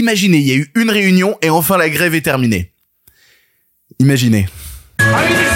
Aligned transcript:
Imaginez, 0.00 0.38
il 0.38 0.46
y 0.46 0.52
a 0.52 0.54
eu 0.54 0.72
une 0.76 0.88
réunion 0.88 1.36
et 1.42 1.50
enfin 1.50 1.76
la 1.76 1.90
grève 1.90 2.14
est 2.14 2.22
terminée. 2.22 2.72
Imaginez. 3.98 4.46
Allez 4.98 5.49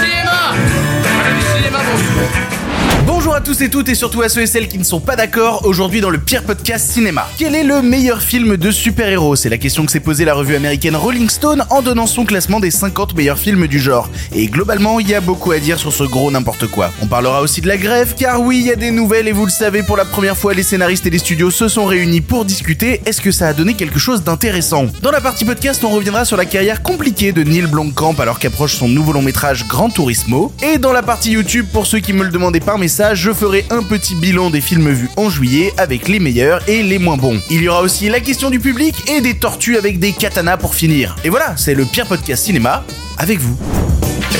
tous 3.44 3.60
et 3.60 3.68
toutes 3.68 3.91
et 3.91 3.94
surtout 3.94 4.23
à 4.23 4.30
ceux 4.30 4.41
et 4.41 4.46
celles 4.46 4.68
qui 4.68 4.78
ne 4.78 4.84
sont 4.84 5.00
pas 5.00 5.17
d'accord 5.17 5.67
aujourd'hui 5.67 6.00
dans 6.00 6.08
le 6.08 6.17
pire 6.17 6.44
podcast 6.44 6.91
cinéma. 6.91 7.28
Quel 7.39 7.55
est 7.55 7.62
le 7.62 7.82
meilleur 7.82 8.23
film 8.23 8.57
de 8.57 8.70
super-héros? 8.70 9.36
C'est 9.36 9.50
la 9.50 9.59
question 9.59 9.84
que 9.84 9.93
s'est 9.93 10.00
posée 10.00 10.25
la 10.25 10.32
revue 10.32 10.57
américaine 10.57 10.96
Rolling 10.96 11.29
Stone 11.29 11.62
en 11.69 11.83
donnant 11.83 12.07
son 12.07 12.25
classement 12.25 12.59
des 12.59 12.70
50 12.70 13.15
meilleurs 13.15 13.38
films 13.38 13.66
du 13.66 13.79
genre. 13.79 14.09
Et 14.34 14.46
globalement, 14.46 14.98
il 14.98 15.11
y 15.11 15.15
a 15.15 15.20
beaucoup 15.20 15.52
à 15.52 15.59
dire 15.59 15.79
sur 15.79 15.93
ce 15.93 16.05
gros 16.05 16.30
n'importe 16.30 16.69
quoi. 16.69 16.91
On 17.02 17.07
parlera 17.07 17.43
aussi 17.43 17.61
de 17.61 17.69
la 17.69 17.77
grève 17.77 18.15
car 18.19 18.41
oui, 18.41 18.61
il 18.61 18.66
y 18.66 18.73
a 18.73 18.77
des 18.77 18.91
nouvelles 18.91 19.29
et 19.29 19.33
vous 19.33 19.45
le 19.45 19.51
savez, 19.51 19.83
pour 19.83 19.98
la 19.98 20.06
première 20.06 20.38
fois, 20.38 20.55
les 20.55 20.62
scénaristes 20.62 21.05
et 21.05 21.11
les 21.11 21.19
studios 21.19 21.51
se 21.51 21.69
sont 21.69 21.84
réunis 21.84 22.23
pour 22.23 22.47
discuter. 22.47 23.02
Est-ce 23.05 23.20
que 23.20 23.30
ça 23.30 23.48
a 23.48 23.52
donné 23.52 23.74
quelque 23.74 23.98
chose 23.98 24.24
d'intéressant? 24.24 24.87
Dans 25.02 25.11
la 25.11 25.20
partie 25.20 25.45
podcast, 25.45 25.84
on 25.84 25.91
reviendra 25.91 26.24
sur 26.24 26.38
la 26.38 26.47
carrière 26.47 26.83
compliquée 26.83 27.33
de 27.33 27.42
Neil 27.42 27.66
Blomkamp 27.66 28.15
alors 28.20 28.38
qu'approche 28.38 28.77
son 28.77 28.88
nouveau 28.88 29.12
long 29.12 29.23
métrage 29.23 29.69
Grand 29.69 29.91
Turismo. 29.91 30.51
Et 30.62 30.79
dans 30.79 30.92
la 30.92 31.02
partie 31.02 31.33
YouTube, 31.33 31.66
pour 31.70 31.87
ceux 31.87 31.98
qui 31.98 32.15
me 32.15 32.24
le 32.24 32.30
demandaient 32.30 32.61
par 32.61 32.79
message, 32.79 33.34
ferai 33.34 33.66
un 33.70 33.83
petit 33.83 34.15
bilan 34.15 34.51
des 34.51 34.61
films 34.61 34.91
vus 34.91 35.11
en 35.16 35.29
juillet 35.29 35.73
avec 35.77 36.09
les 36.09 36.19
meilleurs 36.19 36.66
et 36.69 36.83
les 36.83 36.98
moins 36.98 37.16
bons. 37.16 37.41
Il 37.51 37.62
y 37.62 37.69
aura 37.69 37.83
aussi 37.83 38.09
la 38.09 38.20
question 38.20 38.51
du 38.51 38.60
public 38.60 38.95
et 39.10 39.20
des 39.20 39.34
tortues 39.34 39.77
avec 39.77 39.98
des 39.98 40.12
katanas 40.12 40.57
pour 40.57 40.74
finir. 40.74 41.16
Et 41.24 41.29
voilà, 41.29 41.57
c'est 41.57 41.74
le 41.74 41.84
pire 41.84 42.07
podcast 42.07 42.45
cinéma 42.45 42.84
avec 43.19 43.38
vous. 43.38 43.57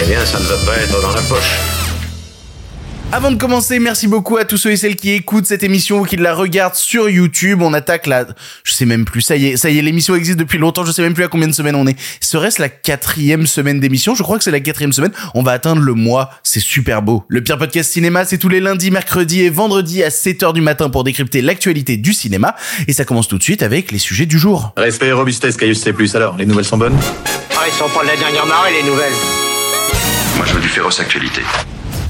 Eh 0.03 0.07
bien, 0.07 0.25
ça 0.25 0.39
ne 0.39 0.45
va 0.45 0.57
pas 0.65 0.77
être 0.79 1.03
dans 1.03 1.13
la 1.13 1.23
poche. 1.23 1.84
Avant 3.17 3.31
de 3.31 3.37
commencer, 3.37 3.79
merci 3.79 4.09
beaucoup 4.09 4.39
à 4.39 4.45
tous 4.45 4.57
ceux 4.57 4.73
et 4.73 4.77
celles 4.77 4.97
qui 4.97 5.13
écoutent 5.13 5.47
cette 5.47 5.63
émission 5.63 6.01
ou 6.01 6.05
qui 6.05 6.17
la 6.17 6.35
regardent 6.35 6.75
sur 6.75 7.09
YouTube. 7.09 7.63
On 7.63 7.73
attaque 7.73 8.09
la, 8.09 8.27
je 8.65 8.73
sais 8.73 8.87
même 8.87 9.05
plus, 9.05 9.21
ça 9.21 9.37
y 9.37 9.47
est, 9.47 9.57
ça 9.57 9.71
y 9.71 9.79
est, 9.79 9.83
l'émission 9.83 10.17
existe 10.17 10.37
depuis 10.37 10.59
longtemps, 10.59 10.85
je 10.85 10.91
sais 10.91 11.01
même 11.01 11.15
plus 11.15 11.23
à 11.23 11.29
combien 11.29 11.47
de 11.47 11.53
semaines 11.53 11.77
on 11.77 11.87
est. 11.87 11.97
Serait-ce 12.19 12.61
la 12.61 12.69
quatrième 12.69 13.47
semaine 13.47 13.79
d'émission? 13.79 14.17
Je 14.17 14.25
crois 14.25 14.37
que 14.37 14.43
c'est 14.43 14.51
la 14.51 14.59
quatrième 14.59 14.93
semaine. 14.93 15.13
On 15.35 15.45
va 15.45 15.53
atteindre 15.53 15.81
le 15.81 15.95
mois. 15.95 16.31
C'est 16.43 16.59
super 16.59 17.03
beau. 17.03 17.25
Le 17.29 17.41
pire 17.41 17.57
podcast 17.57 17.93
cinéma, 17.93 18.25
c'est 18.25 18.37
tous 18.37 18.49
les 18.49 18.59
lundis, 18.59 18.91
mercredis 18.91 19.43
et 19.43 19.49
vendredis 19.49 20.03
à 20.03 20.09
7h 20.09 20.53
du 20.53 20.61
matin 20.61 20.91
pour 20.91 21.05
décrypter 21.05 21.41
l'actualité 21.41 21.97
du 21.97 22.15
cinéma. 22.15 22.57
Et 22.89 22.93
ça 22.93 23.05
commence 23.05 23.29
tout 23.29 23.39
de 23.39 23.45
suite 23.45 23.63
avec 23.63 23.93
les 23.93 23.99
sujets 23.99 24.27
du 24.27 24.41
jour. 24.41 24.73
Respect 24.77 25.07
et 25.07 25.13
robustesse, 25.13 25.57
Caius 25.57 25.81
C+. 25.81 25.95
Alors, 26.15 26.37
les 26.37 26.47
nouvelles 26.47 26.65
sont 26.65 26.79
bonnes? 26.79 26.99
Ah, 27.53 27.63
ils 27.69 27.75
sont 27.75 27.89
pas 27.97 28.03
de 28.03 28.09
la 28.09 28.17
dernière 28.17 28.47
marée, 28.47 28.73
les 28.83 28.91
nouvelles. 28.91 29.13
Moi, 30.37 30.47
je 30.47 30.55
veux 30.55 30.61
du 30.61 30.69
féroce 30.69 30.99
actualité. 30.99 31.43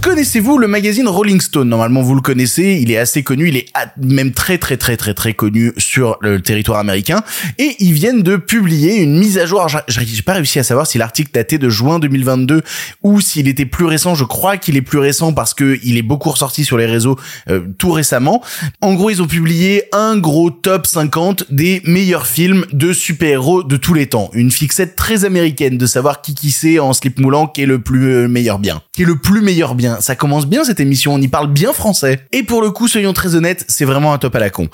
Connaissez-vous 0.04 0.58
le 0.58 0.66
magazine 0.66 1.08
Rolling 1.08 1.40
Stone? 1.40 1.70
Normalement, 1.70 2.02
vous 2.02 2.14
le 2.14 2.20
connaissez, 2.20 2.78
il 2.78 2.90
est 2.90 2.98
assez 2.98 3.22
connu, 3.22 3.48
il 3.48 3.56
est 3.56 3.68
même 3.96 4.32
très 4.32 4.58
très 4.58 4.76
très 4.76 4.98
très 4.98 5.14
très 5.14 5.32
connu 5.32 5.72
sur 5.78 6.18
le 6.20 6.42
territoire 6.42 6.78
américain. 6.78 7.22
Et 7.56 7.74
ils 7.78 7.94
viennent 7.94 8.22
de 8.22 8.36
publier 8.36 8.96
une 8.96 9.18
mise 9.18 9.38
à 9.38 9.46
jour. 9.46 9.66
J'ai 9.88 10.20
pas 10.20 10.34
réussi 10.34 10.58
à 10.58 10.62
savoir 10.62 10.86
si 10.86 10.98
l'article 10.98 11.30
datait 11.32 11.56
de 11.56 11.70
juin 11.70 12.00
2022 12.00 12.60
ou 13.02 13.22
s'il 13.22 13.48
était 13.48 13.64
plus 13.64 13.86
récent. 13.86 14.14
Je 14.14 14.24
crois 14.24 14.58
qu'il 14.58 14.76
est 14.76 14.82
plus 14.82 14.98
récent 14.98 15.32
parce 15.32 15.54
que 15.54 15.78
il 15.82 15.96
est 15.96 16.02
beaucoup 16.02 16.28
ressorti 16.28 16.66
sur 16.66 16.76
les 16.76 16.84
réseaux 16.84 17.18
euh, 17.48 17.62
tout 17.78 17.90
récemment. 17.90 18.42
En 18.82 18.92
gros, 18.92 19.08
ils 19.08 19.22
ont 19.22 19.26
publié 19.26 19.84
un 19.92 20.18
gros 20.18 20.50
top 20.50 20.86
50 20.86 21.46
des 21.50 21.80
meilleurs 21.86 22.26
films 22.26 22.66
de 22.74 22.92
super-héros 22.92 23.62
de 23.62 23.78
tous 23.78 23.94
les 23.94 24.06
temps. 24.06 24.28
Une 24.34 24.50
fixette 24.50 24.96
très 24.96 25.24
américaine 25.24 25.78
de 25.78 25.86
savoir 25.86 26.20
qui 26.20 26.34
qui 26.34 26.50
c'est 26.50 26.78
en 26.78 26.92
slip 26.92 27.18
moulant 27.18 27.46
qui 27.46 27.62
est 27.62 27.66
le 27.66 27.78
plus 27.78 28.12
euh, 28.12 28.28
meilleur 28.28 28.58
bien. 28.58 28.82
Qui 28.92 29.04
est 29.04 29.06
le 29.06 29.16
plus 29.16 29.40
meilleur 29.40 29.74
bien. 29.74 29.93
Ça 30.00 30.16
commence 30.16 30.46
bien 30.46 30.64
cette 30.64 30.80
émission, 30.80 31.14
on 31.14 31.20
y 31.20 31.28
parle 31.28 31.52
bien 31.52 31.72
français. 31.72 32.20
Et 32.32 32.42
pour 32.42 32.62
le 32.62 32.70
coup, 32.70 32.88
soyons 32.88 33.12
très 33.12 33.34
honnêtes, 33.34 33.64
c'est 33.68 33.84
vraiment 33.84 34.12
un 34.12 34.18
top 34.18 34.34
à 34.36 34.40
la 34.40 34.50
con. 34.50 34.68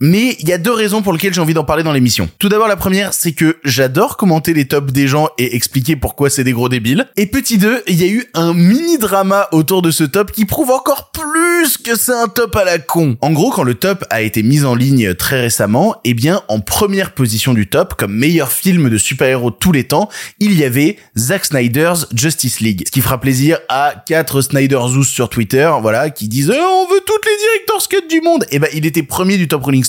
Mais 0.00 0.36
il 0.38 0.48
y 0.48 0.52
a 0.52 0.58
deux 0.58 0.72
raisons 0.72 1.02
pour 1.02 1.12
lesquelles 1.12 1.34
j'ai 1.34 1.40
envie 1.40 1.54
d'en 1.54 1.64
parler 1.64 1.82
dans 1.82 1.92
l'émission. 1.92 2.28
Tout 2.38 2.48
d'abord, 2.48 2.68
la 2.68 2.76
première, 2.76 3.12
c'est 3.12 3.32
que 3.32 3.58
j'adore 3.64 4.16
commenter 4.16 4.54
les 4.54 4.68
tops 4.68 4.92
des 4.92 5.08
gens 5.08 5.28
et 5.38 5.56
expliquer 5.56 5.96
pourquoi 5.96 6.30
c'est 6.30 6.44
des 6.44 6.52
gros 6.52 6.68
débiles. 6.68 7.08
Et 7.16 7.26
petit 7.26 7.58
deux, 7.58 7.82
il 7.88 8.00
y 8.00 8.04
a 8.04 8.06
eu 8.06 8.24
un 8.34 8.54
mini 8.54 8.98
drama 8.98 9.48
autour 9.50 9.82
de 9.82 9.90
ce 9.90 10.04
top 10.04 10.30
qui 10.30 10.44
prouve 10.44 10.70
encore 10.70 11.10
plus 11.10 11.78
que 11.78 11.96
c'est 11.96 12.12
un 12.12 12.28
top 12.28 12.54
à 12.54 12.62
la 12.64 12.78
con. 12.78 13.16
En 13.22 13.32
gros, 13.32 13.50
quand 13.50 13.64
le 13.64 13.74
top 13.74 14.04
a 14.10 14.22
été 14.22 14.44
mis 14.44 14.64
en 14.64 14.76
ligne 14.76 15.14
très 15.14 15.40
récemment, 15.40 15.96
eh 16.04 16.14
bien, 16.14 16.42
en 16.46 16.60
première 16.60 17.12
position 17.12 17.52
du 17.52 17.66
top, 17.66 17.94
comme 17.94 18.14
meilleur 18.14 18.52
film 18.52 18.90
de 18.90 18.98
super-héros 18.98 19.50
tous 19.50 19.72
les 19.72 19.82
temps, 19.82 20.08
il 20.38 20.56
y 20.56 20.62
avait 20.62 20.96
Zack 21.16 21.46
Snyder's 21.46 22.06
Justice 22.14 22.60
League. 22.60 22.84
Ce 22.86 22.92
qui 22.92 23.00
fera 23.00 23.18
plaisir 23.18 23.58
à 23.68 23.94
quatre 24.06 24.42
Snyder 24.42 24.78
Zoos 24.88 25.02
sur 25.02 25.28
Twitter, 25.28 25.68
voilà, 25.82 26.10
qui 26.10 26.28
disent 26.28 26.52
Eh, 26.54 26.60
on 26.60 26.86
veut 26.86 27.00
toutes 27.04 27.26
les 27.26 27.36
director's 27.36 27.88
cut 27.88 28.08
du 28.08 28.20
monde. 28.20 28.44
Et 28.52 28.60
ben, 28.60 28.68
il 28.72 28.86
était 28.86 29.02
premier 29.02 29.36
du 29.36 29.48
top 29.48 29.64
Rolling 29.64 29.87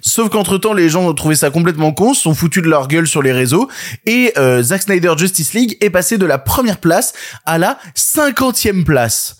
Sauf 0.00 0.28
qu'entre 0.30 0.58
temps, 0.58 0.72
les 0.72 0.88
gens 0.88 1.06
ont 1.06 1.14
trouvé 1.14 1.34
ça 1.34 1.50
complètement 1.50 1.92
con, 1.92 2.14
se 2.14 2.22
sont 2.22 2.34
foutus 2.34 2.62
de 2.62 2.68
leur 2.68 2.88
gueule 2.88 3.06
sur 3.06 3.22
les 3.22 3.32
réseaux. 3.32 3.68
Et 4.06 4.32
euh, 4.38 4.62
Zack 4.62 4.82
Snyder 4.82 5.12
Justice 5.16 5.52
League 5.54 5.76
est 5.80 5.90
passé 5.90 6.18
de 6.18 6.26
la 6.26 6.38
première 6.38 6.78
place 6.78 7.12
à 7.46 7.58
la 7.58 7.78
cinquantième 7.94 8.84
place. 8.84 9.36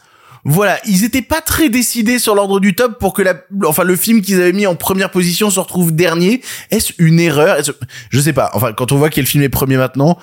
Voilà, 0.47 0.79
ils 0.85 1.05
étaient 1.05 1.23
pas 1.23 1.41
très 1.41 1.71
décidés 1.71 2.19
sur 2.19 2.35
l'ordre 2.35 2.61
du 2.61 2.75
top 2.75 2.99
pour 2.99 3.15
que 3.15 3.23
enfin 3.65 3.83
le 3.83 3.97
film 3.97 4.21
qu'ils 4.21 4.35
avaient 4.43 4.53
mis 4.53 4.67
en 4.67 4.75
première 4.75 5.11
position 5.11 5.49
se 5.49 5.59
retrouve 5.59 5.93
dernier. 5.95 6.43
Est-ce 6.71 6.93
une 6.99 7.19
erreur? 7.19 7.57
Est-ce- 7.57 7.71
Je 8.11 8.21
sais 8.21 8.35
pas. 8.35 8.51
Enfin, 8.53 8.75
quand 8.75 8.93
on 8.93 8.97
voit 8.99 9.09
quel 9.09 9.25
film 9.25 9.43
est 9.43 9.49
premier 9.49 9.79
maintenant, 9.79 10.19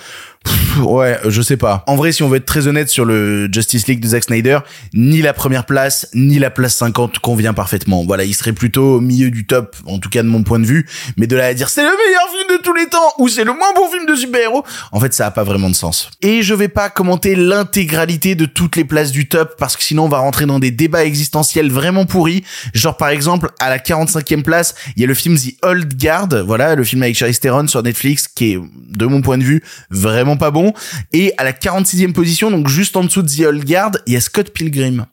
ouais, 0.80 1.20
je 1.28 1.42
sais 1.42 1.58
pas. 1.58 1.84
En 1.88 1.96
vrai, 1.96 2.12
si 2.12 2.24
on 2.24 2.30
veut 2.30 2.38
être 2.38 2.46
très 2.46 2.68
honnête 2.68 2.90
sur 2.90 3.06
le 3.06 3.52
Justice 3.52 3.88
League 3.88 4.00
de 4.00 4.08
Zack 4.08 4.24
Snyder, 4.24 4.60
ni 4.94 5.22
la 5.22 5.34
première 5.34 5.66
place, 5.66 6.08
ni 6.14 6.40
la 6.40 6.50
place 6.50 6.76
50 6.76 7.20
convient 7.20 7.54
parfaitement. 7.54 8.04
Voilà, 8.06 8.24
il 8.24 8.34
serait 8.34 8.54
plutôt 8.54 8.96
au 8.96 9.02
milieu 9.02 9.30
du 9.30 9.46
top, 9.46 9.76
en 9.86 10.00
tout 10.00 10.10
cas 10.10 10.24
de 10.24 10.28
mon 10.28 10.44
point 10.44 10.60
de 10.60 10.66
vue. 10.66 10.88
Mais 11.18 11.28
de 11.28 11.36
là 11.36 11.48
à 11.48 11.54
dire 11.54 11.70
c'est 11.70 11.84
le 11.84 11.90
meilleur 11.90 12.28
film 12.30 12.58
de 12.58 12.64
tous 12.64 12.74
les 12.74 12.88
temps 12.88 13.14
ou 13.20 13.28
c'est 13.28 13.44
le 13.44 13.54
moins 13.54 13.74
bon 13.76 13.90
film 13.90 14.06
de 14.06 14.16
super-héros, 14.16 14.64
en 14.92 15.00
fait, 15.00 15.14
ça 15.14 15.28
a 15.28 15.32
pas 15.32 15.44
vraiment 15.44 15.70
de 15.70 15.76
sens. 15.76 16.10
Et 16.22 16.42
je 16.42 16.54
vais 16.54 16.70
pas 16.70 16.90
commenter 16.90 17.36
l'intégralité 17.36 18.36
de 18.36 18.46
toutes 18.46 18.76
les 18.76 18.86
places 18.86 19.12
du 19.12 19.28
top 19.28 19.56
parce 19.58 19.78
que 19.78 19.84
sinon 19.84 20.06
on 20.06 20.10
va 20.10 20.20
rentrer 20.20 20.46
dans 20.46 20.60
des 20.60 20.72
débats 20.72 21.06
existentiels 21.06 21.70
vraiment 21.70 22.06
pourris. 22.06 22.44
Genre 22.74 22.98
par 22.98 23.10
exemple, 23.10 23.52
à 23.60 23.70
la 23.70 23.78
45e 23.78 24.42
place, 24.42 24.76
il 24.96 25.02
y 25.02 25.04
a 25.04 25.08
le 25.08 25.14
film 25.14 25.38
The 25.38 25.54
Old 25.64 26.00
Guard, 26.00 26.44
voilà, 26.46 26.76
le 26.76 26.84
film 26.84 27.04
avec 27.04 27.16
Charlize 27.16 27.40
Theron 27.40 27.68
sur 27.68 27.84
Netflix 27.84 28.28
qui 28.28 28.54
est 28.54 28.60
de 28.90 29.06
mon 29.06 29.22
point 29.22 29.38
de 29.38 29.44
vue 29.44 29.64
vraiment 29.90 30.31
pas 30.38 30.52
bon. 30.52 30.74
Et 31.14 31.34
à 31.38 31.44
la 31.44 31.54
46e 31.54 32.14
position, 32.14 32.52
donc 32.52 32.68
juste 32.68 32.96
en 32.96 33.04
dessous 33.04 33.22
de 33.22 33.30
The 33.30 33.48
Old 33.48 33.66
Guard, 33.66 33.92
il 34.08 34.14
y 34.14 34.16
a 34.16 34.22
Scott 34.22 34.52
Pilgrim. 34.52 35.06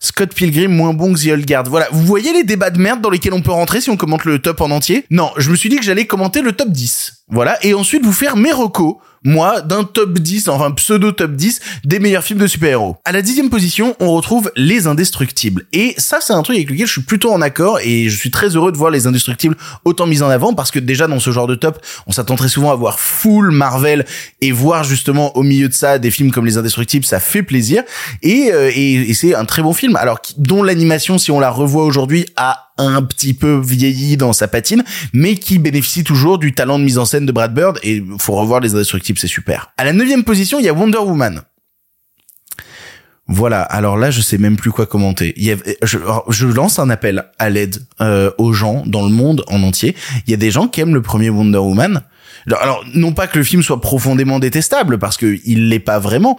Scott 0.00 0.32
Pilgrim 0.32 0.68
moins 0.68 0.94
bon 0.94 1.12
que 1.12 1.18
The 1.18 1.32
Old 1.32 1.46
Guard. 1.46 1.64
Voilà, 1.64 1.88
vous 1.90 2.04
voyez 2.04 2.32
les 2.32 2.44
débats 2.44 2.70
de 2.70 2.78
merde 2.78 3.00
dans 3.00 3.10
lesquels 3.10 3.32
on 3.32 3.42
peut 3.42 3.50
rentrer 3.50 3.80
si 3.80 3.90
on 3.90 3.96
commente 3.96 4.24
le 4.24 4.38
top 4.38 4.60
en 4.60 4.70
entier? 4.70 5.04
Non, 5.10 5.30
je 5.36 5.50
me 5.50 5.56
suis 5.56 5.68
dit 5.68 5.76
que 5.76 5.84
j'allais 5.84 6.06
commenter 6.06 6.40
le 6.40 6.52
top 6.52 6.68
10. 6.68 7.24
Voilà, 7.28 7.58
et 7.64 7.74
ensuite 7.74 8.04
vous 8.04 8.12
faire 8.12 8.36
mes 8.36 8.52
recos, 8.52 8.96
moi, 9.24 9.60
d'un 9.60 9.84
top 9.84 10.18
10, 10.18 10.48
enfin 10.48 10.70
pseudo 10.72 11.12
top 11.12 11.32
10 11.32 11.60
des 11.84 11.98
meilleurs 11.98 12.24
films 12.24 12.38
de 12.38 12.46
super-héros. 12.46 12.96
À 13.04 13.12
la 13.12 13.22
dixième 13.22 13.50
position, 13.50 13.96
on 14.00 14.12
retrouve 14.12 14.50
Les 14.56 14.86
Indestructibles. 14.86 15.66
Et 15.72 15.94
ça, 15.98 16.18
c'est 16.20 16.32
un 16.32 16.42
truc 16.42 16.56
avec 16.56 16.70
lequel 16.70 16.86
je 16.86 16.92
suis 16.92 17.02
plutôt 17.02 17.32
en 17.32 17.42
accord 17.42 17.78
et 17.80 18.08
je 18.08 18.16
suis 18.16 18.30
très 18.30 18.48
heureux 18.48 18.72
de 18.72 18.76
voir 18.76 18.90
Les 18.90 19.06
Indestructibles 19.06 19.56
autant 19.84 20.06
mis 20.06 20.22
en 20.22 20.28
avant 20.28 20.54
parce 20.54 20.70
que 20.70 20.78
déjà 20.78 21.06
dans 21.06 21.20
ce 21.20 21.30
genre 21.30 21.46
de 21.46 21.54
top, 21.54 21.78
on 22.06 22.12
s'attend 22.12 22.36
très 22.36 22.48
souvent 22.48 22.70
à 22.70 22.74
voir 22.74 23.00
full 23.00 23.50
Marvel 23.50 24.04
et 24.40 24.52
voir 24.52 24.84
justement 24.84 25.36
au 25.36 25.42
milieu 25.42 25.68
de 25.68 25.74
ça 25.74 25.98
des 25.98 26.10
films 26.10 26.30
comme 26.30 26.46
Les 26.46 26.56
Indestructibles, 26.56 27.04
ça 27.04 27.20
fait 27.20 27.42
plaisir 27.42 27.82
et, 28.22 28.50
euh, 28.52 28.70
et, 28.74 29.14
c'est 29.14 29.34
un 29.34 29.44
très 29.44 29.62
bon 29.62 29.72
film. 29.72 29.96
Alors 29.96 30.20
dont 30.36 30.62
l'animation, 30.62 31.18
si 31.18 31.30
on 31.30 31.40
la 31.40 31.50
revoit 31.50 31.84
aujourd'hui, 31.84 32.26
a 32.36 32.67
un 32.78 33.02
petit 33.02 33.34
peu 33.34 33.60
vieilli 33.62 34.16
dans 34.16 34.32
sa 34.32 34.48
patine, 34.48 34.84
mais 35.12 35.36
qui 35.36 35.58
bénéficie 35.58 36.04
toujours 36.04 36.38
du 36.38 36.52
talent 36.54 36.78
de 36.78 36.84
mise 36.84 36.98
en 36.98 37.04
scène 37.04 37.26
de 37.26 37.32
Brad 37.32 37.52
Bird, 37.52 37.78
et 37.82 38.02
faut 38.18 38.34
revoir 38.34 38.60
Les 38.60 38.74
Indestructibles, 38.74 39.18
c'est 39.18 39.26
super. 39.26 39.72
À 39.76 39.84
la 39.84 39.92
neuvième 39.92 40.24
position, 40.24 40.58
il 40.58 40.64
y 40.64 40.68
a 40.68 40.72
Wonder 40.72 40.98
Woman. 40.98 41.42
Voilà, 43.30 43.60
alors 43.60 43.98
là, 43.98 44.10
je 44.10 44.22
sais 44.22 44.38
même 44.38 44.56
plus 44.56 44.70
quoi 44.70 44.86
commenter. 44.86 45.34
Il 45.36 45.44
y 45.44 45.52
a, 45.52 45.56
je, 45.82 46.46
lance 46.46 46.78
un 46.78 46.88
appel 46.88 47.26
à 47.38 47.50
l'aide 47.50 47.84
euh, 48.00 48.30
aux 48.38 48.54
gens 48.54 48.82
dans 48.86 49.02
le 49.02 49.10
monde 49.10 49.44
en 49.48 49.62
entier. 49.62 49.94
Il 50.26 50.30
y 50.30 50.34
a 50.34 50.38
des 50.38 50.50
gens 50.50 50.66
qui 50.66 50.80
aiment 50.80 50.94
le 50.94 51.02
premier 51.02 51.28
Wonder 51.28 51.58
Woman. 51.58 52.02
Alors, 52.46 52.82
non 52.94 53.12
pas 53.12 53.26
que 53.26 53.36
le 53.36 53.44
film 53.44 53.62
soit 53.62 53.82
profondément 53.82 54.38
détestable, 54.38 54.98
parce 54.98 55.18
que 55.18 55.38
il 55.44 55.68
l'est 55.68 55.78
pas 55.78 55.98
vraiment, 55.98 56.38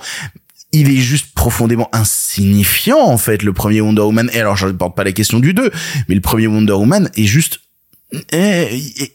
il 0.72 0.92
est 0.92 1.02
juste 1.02 1.34
profondément 1.34 1.90
insignifiant 1.94 3.00
en 3.00 3.18
fait 3.18 3.44
le 3.44 3.54
premier 3.54 3.82
Wonder 3.82 4.02
Woman. 4.02 4.30
Et 4.34 4.40
alors 4.40 4.56
je 4.56 4.68
ne 4.68 4.74
porte 4.74 4.96
pas 4.96 5.04
la 5.04 5.12
question 5.12 5.40
du 5.40 5.54
2 5.54 5.72
mais 6.08 6.16
le 6.16 6.22
premier 6.22 6.48
Wonder 6.48 6.74
Woman 6.74 7.10
est 7.16 7.26
juste 7.26 7.60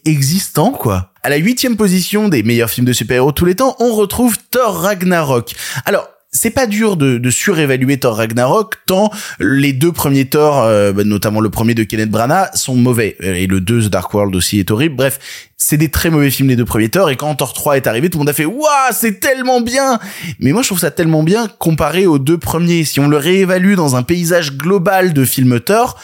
existant 0.05 0.71
quoi. 0.71 1.11
À 1.23 1.29
la 1.29 1.37
huitième 1.37 1.75
position 1.75 2.29
des 2.29 2.43
meilleurs 2.43 2.69
films 2.69 2.85
de 2.85 2.93
super-héros 2.93 3.31
tous 3.31 3.45
les 3.45 3.55
temps 3.55 3.75
on 3.79 3.93
retrouve 3.93 4.37
Thor 4.51 4.81
Ragnarok. 4.81 5.53
Alors 5.85 6.07
c'est 6.35 6.51
pas 6.51 6.67
dur 6.67 6.97
de, 6.97 7.17
de 7.17 7.29
surévaluer 7.29 7.97
Thor 7.97 8.17
Ragnarok 8.17 8.75
tant 8.85 9.09
les 9.39 9.73
deux 9.73 9.91
premiers 9.91 10.25
Thor, 10.25 10.63
euh, 10.63 10.91
bah, 10.91 11.03
notamment 11.03 11.39
le 11.39 11.49
premier 11.49 11.73
de 11.73 11.83
Kenneth 11.83 12.09
Branagh, 12.09 12.49
sont 12.53 12.75
mauvais. 12.75 13.15
Et 13.21 13.47
le 13.47 13.61
2 13.61 13.83
The 13.83 13.89
Dark 13.89 14.13
World 14.13 14.35
aussi 14.35 14.59
est 14.59 14.69
horrible. 14.69 14.95
Bref, 14.95 15.19
c'est 15.57 15.77
des 15.77 15.89
très 15.89 16.09
mauvais 16.09 16.29
films 16.29 16.49
les 16.49 16.55
deux 16.55 16.65
premiers 16.65 16.89
Thor 16.89 17.09
et 17.09 17.15
quand 17.15 17.33
Thor 17.35 17.53
3 17.53 17.77
est 17.77 17.87
arrivé 17.87 18.09
tout 18.09 18.17
le 18.17 18.21
monde 18.21 18.29
a 18.29 18.33
fait 18.33 18.45
waouh 18.45 18.91
c'est 18.91 19.19
tellement 19.19 19.61
bien 19.61 19.99
mais 20.39 20.51
moi 20.51 20.61
je 20.61 20.67
trouve 20.67 20.79
ça 20.79 20.91
tellement 20.91 21.23
bien 21.23 21.47
comparé 21.47 22.05
aux 22.05 22.19
deux 22.19 22.37
premiers 22.37 22.83
si 22.83 22.99
on 22.99 23.07
le 23.07 23.17
réévalue 23.17 23.75
dans 23.75 23.95
un 23.95 24.03
paysage 24.03 24.57
global 24.57 25.13
de 25.13 25.23
films 25.25 25.59
Thor 25.59 25.97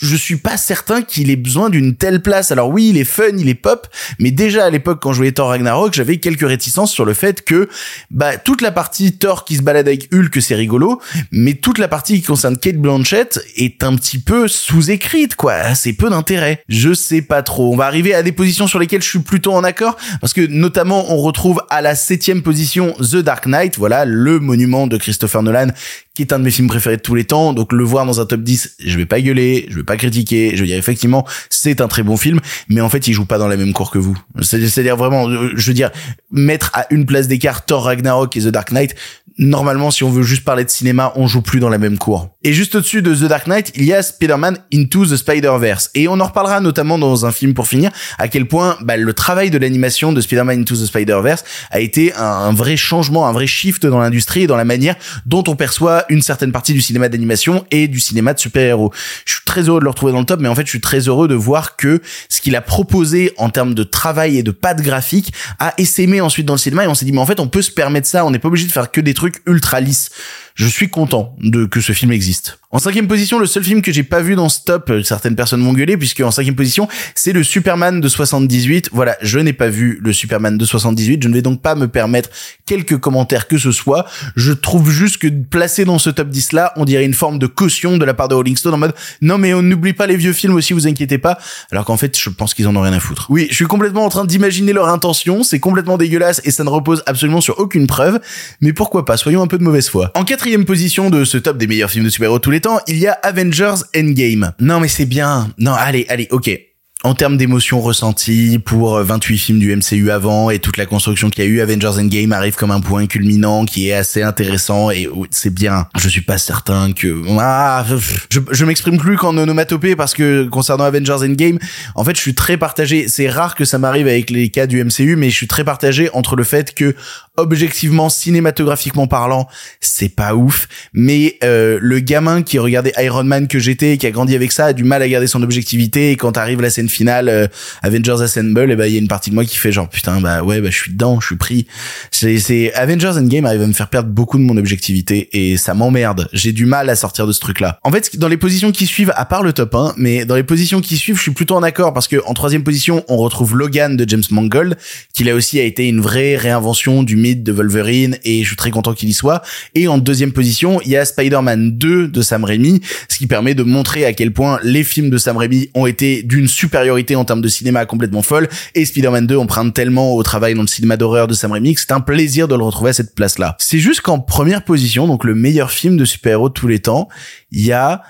je 0.00 0.16
suis 0.16 0.36
pas 0.36 0.56
certain 0.56 1.02
qu'il 1.02 1.30
ait 1.30 1.36
besoin 1.36 1.68
d'une 1.68 1.94
telle 1.94 2.22
place. 2.22 2.52
Alors 2.52 2.70
oui, 2.70 2.90
il 2.90 2.98
est 2.98 3.04
fun, 3.04 3.36
il 3.36 3.48
est 3.48 3.54
pop, 3.54 3.86
mais 4.18 4.30
déjà 4.30 4.64
à 4.64 4.70
l'époque 4.70 5.00
quand 5.02 5.12
je 5.12 5.18
voyais 5.18 5.32
Thor 5.32 5.48
Ragnarok, 5.48 5.92
j'avais 5.92 6.18
quelques 6.18 6.46
réticences 6.46 6.92
sur 6.92 7.04
le 7.04 7.14
fait 7.14 7.44
que 7.44 7.68
bah 8.10 8.36
toute 8.36 8.62
la 8.62 8.72
partie 8.72 9.12
Thor 9.12 9.44
qui 9.44 9.56
se 9.56 9.62
balade 9.62 9.88
avec 9.88 10.08
Hulk, 10.12 10.40
c'est 10.40 10.54
rigolo, 10.54 11.00
mais 11.30 11.54
toute 11.54 11.78
la 11.78 11.88
partie 11.88 12.20
qui 12.20 12.26
concerne 12.26 12.56
Kate 12.56 12.76
Blanchett 12.76 13.40
est 13.56 13.82
un 13.82 13.96
petit 13.96 14.18
peu 14.18 14.48
sous-écrite 14.48 15.34
quoi, 15.34 15.74
c'est 15.74 15.92
peu 15.92 16.08
d'intérêt. 16.08 16.62
Je 16.68 16.94
sais 16.94 17.22
pas 17.22 17.42
trop. 17.42 17.72
On 17.72 17.76
va 17.76 17.86
arriver 17.86 18.14
à 18.14 18.22
des 18.22 18.32
positions 18.32 18.66
sur 18.66 18.78
lesquelles 18.78 18.91
je 19.00 19.08
suis 19.08 19.18
plutôt 19.20 19.52
en 19.52 19.64
accord 19.64 19.96
parce 20.20 20.32
que 20.32 20.46
notamment 20.46 21.12
on 21.12 21.16
retrouve 21.16 21.62
à 21.70 21.80
la 21.80 21.94
septième 21.94 22.42
position 22.42 22.94
The 23.00 23.16
Dark 23.16 23.46
Knight, 23.46 23.78
voilà 23.78 24.04
le 24.04 24.38
monument 24.38 24.86
de 24.86 24.96
Christopher 24.96 25.42
Nolan 25.42 25.68
qui 26.14 26.22
est 26.22 26.32
un 26.32 26.38
de 26.38 26.44
mes 26.44 26.50
films 26.50 26.68
préférés 26.68 26.96
de 26.96 27.02
tous 27.02 27.14
les 27.14 27.24
temps. 27.24 27.52
Donc 27.52 27.72
le 27.72 27.84
voir 27.84 28.04
dans 28.04 28.20
un 28.20 28.26
top 28.26 28.42
10, 28.42 28.76
je 28.84 28.96
vais 28.96 29.06
pas 29.06 29.20
gueuler, 29.20 29.66
je 29.70 29.76
vais 29.76 29.82
pas 29.82 29.96
critiquer, 29.96 30.52
je 30.54 30.60
veux 30.60 30.66
dire 30.66 30.76
effectivement, 30.76 31.26
c'est 31.48 31.80
un 31.80 31.88
très 31.88 32.02
bon 32.02 32.16
film, 32.16 32.40
mais 32.68 32.80
en 32.80 32.88
fait, 32.88 33.08
il 33.08 33.12
joue 33.12 33.24
pas 33.24 33.38
dans 33.38 33.48
la 33.48 33.56
même 33.56 33.72
cour 33.72 33.90
que 33.90 33.98
vous. 33.98 34.16
C'est-à-dire 34.40 34.96
vraiment, 34.96 35.28
euh, 35.28 35.50
je 35.54 35.66
veux 35.68 35.74
dire, 35.74 35.90
mettre 36.30 36.70
à 36.74 36.86
une 36.90 37.06
place 37.06 37.28
d'écart 37.28 37.64
Thor 37.64 37.84
Ragnarok 37.84 38.36
et 38.36 38.40
The 38.40 38.48
Dark 38.48 38.72
Knight, 38.72 38.94
normalement, 39.42 39.90
si 39.90 40.04
on 40.04 40.10
veut 40.10 40.22
juste 40.22 40.44
parler 40.44 40.64
de 40.64 40.70
cinéma, 40.70 41.12
on 41.16 41.26
joue 41.26 41.42
plus 41.42 41.60
dans 41.60 41.68
la 41.68 41.78
même 41.78 41.98
cour. 41.98 42.30
Et 42.44 42.52
juste 42.52 42.74
au-dessus 42.74 43.02
de 43.02 43.14
The 43.14 43.24
Dark 43.24 43.46
Knight, 43.46 43.72
il 43.74 43.84
y 43.84 43.92
a 43.92 44.02
Spider-Man 44.02 44.58
Into 44.72 45.06
the 45.06 45.16
Spider-Verse. 45.16 45.90
Et 45.94 46.08
on 46.08 46.18
en 46.20 46.26
reparlera 46.26 46.60
notamment 46.60 46.98
dans 46.98 47.26
un 47.26 47.32
film 47.32 47.54
pour 47.54 47.66
finir, 47.66 47.90
à 48.18 48.28
quel 48.28 48.46
point 48.46 48.76
bah, 48.82 48.96
le 48.96 49.12
travail 49.12 49.50
de 49.50 49.58
l'animation 49.58 50.12
de 50.12 50.20
Spider-Man 50.20 50.60
Into 50.60 50.74
the 50.74 50.86
Spider-Verse 50.86 51.44
a 51.70 51.80
été 51.80 52.12
un, 52.14 52.52
vrai 52.52 52.76
changement, 52.76 53.26
un 53.26 53.32
vrai 53.32 53.46
shift 53.46 53.86
dans 53.86 53.98
l'industrie 53.98 54.42
et 54.42 54.46
dans 54.46 54.56
la 54.56 54.64
manière 54.64 54.96
dont 55.26 55.44
on 55.46 55.56
perçoit 55.56 56.04
une 56.08 56.22
certaine 56.22 56.52
partie 56.52 56.72
du 56.72 56.80
cinéma 56.80 57.08
d'animation 57.08 57.64
et 57.70 57.88
du 57.88 58.00
cinéma 58.00 58.34
de 58.34 58.38
super-héros. 58.38 58.92
Je 59.24 59.34
suis 59.34 59.44
très 59.44 59.62
heureux 59.62 59.80
de 59.80 59.84
le 59.84 59.90
retrouver 59.90 60.12
dans 60.12 60.20
le 60.20 60.26
top, 60.26 60.40
mais 60.40 60.48
en 60.48 60.54
fait, 60.54 60.64
je 60.64 60.70
suis 60.70 60.80
très 60.80 61.00
heureux 61.08 61.28
de 61.28 61.34
voir 61.34 61.76
que 61.76 62.00
ce 62.28 62.40
qu'il 62.40 62.56
a 62.56 62.60
proposé 62.60 63.32
en 63.38 63.50
termes 63.50 63.74
de 63.74 63.82
travail 63.82 64.38
et 64.38 64.42
de 64.42 64.50
patte 64.50 64.82
graphique 64.82 65.32
a 65.58 65.74
essaimé 65.78 66.20
ensuite 66.20 66.46
dans 66.46 66.54
le 66.54 66.58
cinéma 66.58 66.84
et 66.84 66.86
on 66.86 66.94
s'est 66.94 67.04
dit, 67.04 67.12
mais 67.12 67.18
en 67.18 67.26
fait, 67.26 67.40
on 67.40 67.48
peut 67.48 67.62
se 67.62 67.70
permettre 67.70 68.06
ça, 68.06 68.24
on 68.24 68.30
n'est 68.30 68.38
pas 68.38 68.48
obligé 68.48 68.66
de 68.66 68.72
faire 68.72 68.90
que 68.90 69.00
des 69.00 69.14
trucs 69.14 69.31
ultra 69.46 69.80
lisses 69.80 70.10
je 70.54 70.66
suis 70.66 70.88
content 70.88 71.34
de 71.40 71.64
que 71.64 71.80
ce 71.80 71.92
film 71.92 72.12
existe. 72.12 72.58
En 72.74 72.78
cinquième 72.78 73.06
position, 73.06 73.38
le 73.38 73.44
seul 73.44 73.62
film 73.62 73.82
que 73.82 73.92
j'ai 73.92 74.02
pas 74.02 74.22
vu 74.22 74.34
dans 74.34 74.48
ce 74.48 74.60
top, 74.64 74.88
euh, 74.88 75.02
certaines 75.02 75.36
personnes 75.36 75.60
m'ont 75.60 75.74
gueulé, 75.74 75.98
puisque 75.98 76.20
en 76.20 76.30
cinquième 76.30 76.54
position, 76.54 76.88
c'est 77.14 77.34
le 77.34 77.44
Superman 77.44 78.00
de 78.00 78.08
78. 78.08 78.88
Voilà, 78.92 79.18
je 79.20 79.38
n'ai 79.38 79.52
pas 79.52 79.68
vu 79.68 80.00
le 80.02 80.10
Superman 80.14 80.56
de 80.56 80.64
78, 80.64 81.22
je 81.22 81.28
ne 81.28 81.34
vais 81.34 81.42
donc 81.42 81.60
pas 81.60 81.74
me 81.74 81.86
permettre 81.86 82.30
quelques 82.64 82.96
commentaires 82.96 83.46
que 83.46 83.58
ce 83.58 83.72
soit. 83.72 84.06
Je 84.36 84.52
trouve 84.52 84.90
juste 84.90 85.18
que 85.18 85.28
placé 85.28 85.84
dans 85.84 85.98
ce 85.98 86.08
top 86.08 86.30
10 86.30 86.52
là, 86.52 86.72
on 86.76 86.86
dirait 86.86 87.04
une 87.04 87.12
forme 87.12 87.38
de 87.38 87.46
caution 87.46 87.98
de 87.98 88.04
la 88.06 88.14
part 88.14 88.28
de 88.28 88.34
Rolling 88.34 88.56
Stone 88.56 88.72
en 88.72 88.78
mode 88.78 88.94
non 89.20 89.36
mais 89.36 89.52
on 89.52 89.60
n'oublie 89.60 89.92
pas 89.92 90.06
les 90.06 90.16
vieux 90.16 90.32
films 90.32 90.54
aussi, 90.54 90.72
vous 90.72 90.86
inquiétez 90.86 91.18
pas. 91.18 91.38
Alors 91.72 91.84
qu'en 91.84 91.98
fait, 91.98 92.18
je 92.18 92.30
pense 92.30 92.54
qu'ils 92.54 92.66
en 92.68 92.74
ont 92.74 92.80
rien 92.80 92.94
à 92.94 93.00
foutre. 93.00 93.26
Oui, 93.28 93.48
je 93.50 93.54
suis 93.54 93.66
complètement 93.66 94.06
en 94.06 94.08
train 94.08 94.24
d'imaginer 94.24 94.72
leur 94.72 94.88
intention, 94.88 95.42
c'est 95.42 95.60
complètement 95.60 95.98
dégueulasse 95.98 96.40
et 96.44 96.50
ça 96.50 96.64
ne 96.64 96.70
repose 96.70 97.02
absolument 97.04 97.42
sur 97.42 97.58
aucune 97.58 97.86
preuve, 97.86 98.18
mais 98.62 98.72
pourquoi 98.72 99.04
pas, 99.04 99.18
soyons 99.18 99.42
un 99.42 99.46
peu 99.46 99.58
de 99.58 99.62
mauvaise 99.62 99.90
foi. 99.90 100.10
Quatrième 100.42 100.64
position 100.64 101.08
de 101.08 101.24
ce 101.24 101.38
top 101.38 101.56
des 101.56 101.68
meilleurs 101.68 101.88
films 101.88 102.04
de 102.04 102.10
super-héros 102.10 102.40
tous 102.40 102.50
les 102.50 102.60
temps, 102.60 102.80
il 102.88 102.98
y 102.98 103.06
a 103.06 103.12
Avengers 103.12 103.84
Endgame. 103.96 104.52
Non 104.58 104.80
mais 104.80 104.88
c'est 104.88 105.06
bien. 105.06 105.52
Non, 105.56 105.72
allez, 105.72 106.04
allez, 106.08 106.26
ok 106.32 106.71
en 107.04 107.14
termes 107.14 107.36
d'émotions 107.36 107.80
ressenties 107.80 108.58
pour 108.58 108.98
28 108.98 109.38
films 109.38 109.58
du 109.58 109.74
MCU 109.74 110.10
avant 110.10 110.50
et 110.50 110.58
toute 110.58 110.76
la 110.76 110.86
construction 110.86 111.30
qu'il 111.30 111.44
y 111.44 111.46
a 111.46 111.50
eu, 111.50 111.60
Avengers 111.60 111.98
Endgame 111.98 112.32
arrive 112.32 112.54
comme 112.54 112.70
un 112.70 112.80
point 112.80 113.06
culminant 113.06 113.64
qui 113.64 113.88
est 113.88 113.92
assez 113.92 114.22
intéressant 114.22 114.90
et 114.90 115.08
c'est 115.30 115.52
bien. 115.52 115.88
Je 115.98 116.08
suis 116.08 116.20
pas 116.20 116.38
certain 116.38 116.92
que 116.92 117.22
ah, 117.38 117.84
je, 118.30 118.40
je 118.50 118.64
m'exprime 118.64 118.98
plus 118.98 119.16
qu'en 119.16 119.36
onomatopée 119.36 119.96
parce 119.96 120.14
que 120.14 120.44
concernant 120.44 120.84
Avengers 120.84 121.24
Endgame, 121.24 121.58
en 121.94 122.04
fait, 122.04 122.16
je 122.16 122.20
suis 122.20 122.34
très 122.34 122.56
partagé. 122.56 123.08
C'est 123.08 123.28
rare 123.28 123.54
que 123.54 123.64
ça 123.64 123.78
m'arrive 123.78 124.06
avec 124.06 124.30
les 124.30 124.48
cas 124.48 124.66
du 124.66 124.82
MCU, 124.82 125.16
mais 125.16 125.30
je 125.30 125.36
suis 125.36 125.48
très 125.48 125.64
partagé 125.64 126.08
entre 126.12 126.36
le 126.36 126.44
fait 126.44 126.74
que 126.74 126.94
objectivement, 127.36 128.08
cinématographiquement 128.08 129.06
parlant, 129.06 129.48
c'est 129.80 130.10
pas 130.10 130.34
ouf, 130.34 130.68
mais 130.92 131.38
euh, 131.42 131.78
le 131.80 132.00
gamin 132.00 132.42
qui 132.42 132.58
regardait 132.58 132.92
Iron 132.98 133.24
Man 133.24 133.48
que 133.48 133.58
j'étais, 133.58 133.96
qui 133.96 134.06
a 134.06 134.10
grandi 134.10 134.34
avec 134.34 134.52
ça, 134.52 134.66
a 134.66 134.72
du 134.72 134.84
mal 134.84 135.02
à 135.02 135.08
garder 135.08 135.26
son 135.26 135.42
objectivité 135.42 136.10
et 136.10 136.16
quand 136.16 136.36
arrive 136.36 136.60
la 136.60 136.68
scène 136.68 136.88
finale 136.92 137.28
euh, 137.28 137.46
Avengers 137.82 138.22
Assemble 138.22 138.70
et 138.70 138.76
ben 138.76 138.86
il 138.86 138.92
y 138.92 138.96
a 138.96 138.98
une 138.98 139.08
partie 139.08 139.30
de 139.30 139.34
moi 139.34 139.44
qui 139.44 139.56
fait 139.56 139.72
genre 139.72 139.88
putain 139.88 140.20
bah 140.20 140.42
ouais 140.42 140.60
bah 140.60 140.70
je 140.70 140.76
suis 140.76 140.92
dedans 140.92 141.20
je 141.20 141.26
suis 141.26 141.36
pris. 141.36 141.66
C'est 142.10 142.38
c'est 142.38 142.72
Avengers 142.74 143.12
Endgame 143.16 143.46
arrive 143.46 143.62
à 143.62 143.66
me 143.66 143.72
faire 143.72 143.88
perdre 143.88 144.10
beaucoup 144.10 144.38
de 144.38 144.42
mon 144.42 144.56
objectivité 144.56 145.28
et 145.32 145.56
ça 145.56 145.74
m'emmerde. 145.74 146.28
J'ai 146.32 146.52
du 146.52 146.66
mal 146.66 146.88
à 146.90 146.96
sortir 146.96 147.26
de 147.26 147.32
ce 147.32 147.40
truc 147.40 147.60
là 147.60 147.78
en 147.82 147.90
fait 147.90 148.16
dans 148.16 148.28
les 148.28 148.36
positions 148.36 148.72
qui 148.72 148.86
suivent 148.86 149.12
à 149.16 149.24
part 149.24 149.42
le 149.42 149.52
top 149.52 149.74
1 149.74 149.94
mais 149.96 150.24
dans 150.24 150.36
les 150.36 150.42
positions 150.42 150.80
qui 150.80 150.96
suivent 150.96 151.16
je 151.16 151.22
suis 151.22 151.32
plutôt 151.32 151.54
en 151.54 151.62
accord 151.62 151.92
parce 151.92 152.08
que 152.08 152.16
en 152.26 152.34
troisième 152.34 152.64
position 152.64 153.04
on 153.08 153.16
retrouve 153.16 153.56
Logan 153.56 153.96
de 153.96 154.08
James 154.08 154.22
Mangold 154.30 154.76
qui 155.14 155.24
là 155.24 155.34
aussi 155.34 155.58
a 155.58 155.64
été 155.64 155.88
une 155.88 156.00
vraie 156.00 156.36
réinvention 156.36 157.02
du 157.02 157.16
mythe 157.16 157.42
de 157.42 157.52
Wolverine 157.52 158.18
et 158.24 158.42
je 158.42 158.48
suis 158.48 158.56
très 158.56 158.70
content 158.70 158.94
qu'il 158.94 159.08
y 159.08 159.14
soit. 159.14 159.42
Et 159.74 159.88
en 159.88 159.98
deuxième 159.98 160.32
position 160.32 160.80
il 160.84 160.90
y 160.90 160.96
a 160.96 161.04
Spider-Man 161.04 161.78
2 161.78 162.08
de 162.08 162.22
Sam 162.22 162.44
Raimi 162.44 162.80
ce 163.08 163.18
qui 163.18 163.26
permet 163.26 163.54
de 163.54 163.62
montrer 163.62 164.04
à 164.04 164.12
quel 164.12 164.32
point 164.32 164.58
les 164.62 164.84
films 164.84 165.10
de 165.10 165.18
Sam 165.18 165.36
Raimi 165.36 165.70
ont 165.74 165.86
été 165.86 166.22
d'une 166.22 166.48
super 166.48 166.81
en 166.90 167.24
termes 167.24 167.40
de 167.40 167.48
cinéma 167.48 167.86
complètement 167.86 168.22
folle 168.22 168.48
et 168.74 168.84
Spider-Man 168.84 169.26
2 169.26 169.36
emprunte 169.36 169.74
tellement 169.74 170.14
au 170.14 170.22
travail 170.22 170.54
dans 170.54 170.62
le 170.62 170.66
cinéma 170.66 170.96
d'horreur 170.96 171.26
de 171.26 171.34
Sam 171.34 171.52
Raimi 171.52 171.74
que 171.74 171.80
c'est 171.80 171.92
un 171.92 172.00
plaisir 172.00 172.48
de 172.48 172.54
le 172.54 172.62
retrouver 172.62 172.90
à 172.90 172.92
cette 172.92 173.14
place-là. 173.14 173.56
C'est 173.58 173.78
juste 173.78 174.00
qu'en 174.00 174.18
première 174.18 174.64
position, 174.64 175.06
donc 175.06 175.24
le 175.24 175.34
meilleur 175.34 175.70
film 175.70 175.96
de 175.96 176.04
super-héros 176.04 176.48
de 176.48 176.54
tous 176.54 176.68
les 176.68 176.80
temps, 176.80 177.08
il 177.50 177.64
y 177.64 177.72
a 177.72 178.02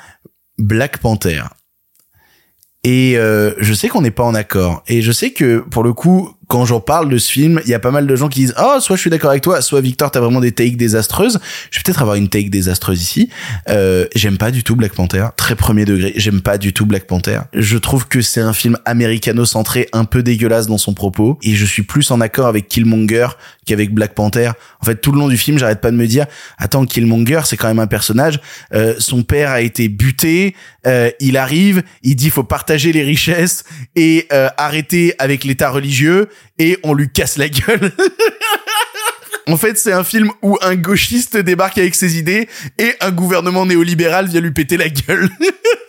Black 0.59 0.99
Panther. 0.99 1.43
Et 2.85 3.17
euh, 3.17 3.55
je 3.59 3.75
sais 3.75 3.89
qu'on 3.89 4.03
n'est 4.03 4.11
pas 4.11 4.25
en 4.25 4.35
accord. 4.35 4.83
Et 4.89 5.03
je 5.03 5.13
sais 5.13 5.31
que 5.31 5.59
pour 5.59 5.85
le 5.85 5.93
coup, 5.93 6.35
quand 6.53 6.67
j'en 6.67 6.81
parle 6.81 7.09
de 7.09 7.17
ce 7.17 7.33
film, 7.33 7.63
il 7.65 7.71
y 7.71 7.75
a 7.75 7.79
pas 7.79 7.91
mal 7.91 8.07
de 8.07 8.15
gens 8.15 8.29
qui 8.29 8.41
disent 8.41 8.55
"Oh, 8.63 8.77
soit 8.79 8.97
je 8.97 9.01
suis 9.01 9.09
d'accord 9.09 9.31
avec 9.31 9.43
toi, 9.43 9.63
soit 9.63 9.81
Victor, 9.81 10.11
t'as 10.11 10.21
vraiment 10.21 10.39
des 10.39 10.53
takes 10.53 10.77
désastreuses." 10.77 11.41
Je 11.71 11.79
vais 11.79 11.83
peut-être 11.83 12.03
avoir 12.03 12.17
une 12.17 12.29
take 12.29 12.51
désastreuse 12.51 13.01
ici. 13.01 13.31
Euh, 13.71 14.05
j'aime 14.15 14.37
pas 14.37 14.51
du 14.51 14.63
tout 14.63 14.77
Black 14.77 14.93
Panther, 14.93 15.29
très 15.39 15.55
premier 15.57 15.87
degré. 15.87 16.13
J'aime 16.17 16.43
pas 16.43 16.59
du 16.59 16.75
tout 16.75 16.85
Black 16.85 17.07
Panther. 17.07 17.41
Je 17.55 17.79
trouve 17.79 18.07
que 18.07 18.21
c'est 18.21 18.43
un 18.43 18.53
film 18.53 18.77
américano-centré, 18.85 19.89
un 19.95 20.05
peu 20.05 20.23
dégueulasse 20.23 20.67
dans 20.67 20.77
son 20.77 20.93
propos, 20.93 21.39
et 21.43 21.55
je 21.55 21.65
suis 21.65 21.85
plus 21.85 22.11
en 22.11 22.21
accord 22.21 22.49
avec 22.49 22.69
Killmonger 22.69 23.29
qu'avec 23.65 23.95
Black 23.95 24.15
Panther. 24.15 24.51
En 24.83 24.85
fait, 24.85 24.97
tout 24.97 25.13
le 25.13 25.21
long 25.21 25.29
du 25.29 25.39
film, 25.39 25.57
j'arrête 25.57 25.81
pas 25.81 25.91
de 25.91 25.97
me 25.97 26.07
dire 26.07 26.27
"Attends, 26.59 26.85
Killmonger, 26.85 27.41
c'est 27.47 27.57
quand 27.57 27.69
même 27.69 27.79
un 27.79 27.87
personnage. 27.87 28.41
Euh, 28.75 28.95
son 28.99 29.23
père 29.23 29.53
a 29.53 29.63
été 29.63 29.89
buté. 29.89 30.55
Euh, 30.87 31.11
il 31.21 31.37
arrive, 31.37 31.83
il 32.03 32.17
dit 32.17 32.31
faut 32.31 32.43
partager 32.43 32.93
les 32.93 33.03
richesses 33.03 33.65
et 33.95 34.27
euh, 34.33 34.49
arrêter 34.57 35.15
avec 35.19 35.45
l'État 35.45 35.71
religieux." 35.71 36.29
et 36.59 36.79
on 36.83 36.95
lui 36.95 37.11
casse 37.11 37.39
la 37.39 37.49
gueule. 37.49 37.93
En 39.49 39.57
fait, 39.57 39.77
c'est 39.77 39.93
un 39.93 40.05
film 40.05 40.31
où 40.41 40.57
un 40.63 40.77
gauchiste 40.77 41.37
débarque 41.37 41.77
avec 41.77 41.97
ses 41.97 42.17
idées 42.17 42.49
et 42.79 42.95
un 43.01 43.11
gouvernement 43.11 43.67
néolibéral 43.67 44.29
vient 44.29 44.41
lui 44.41 44.53
péter 44.53 44.77
la 44.77 44.89
gueule. 44.89 45.29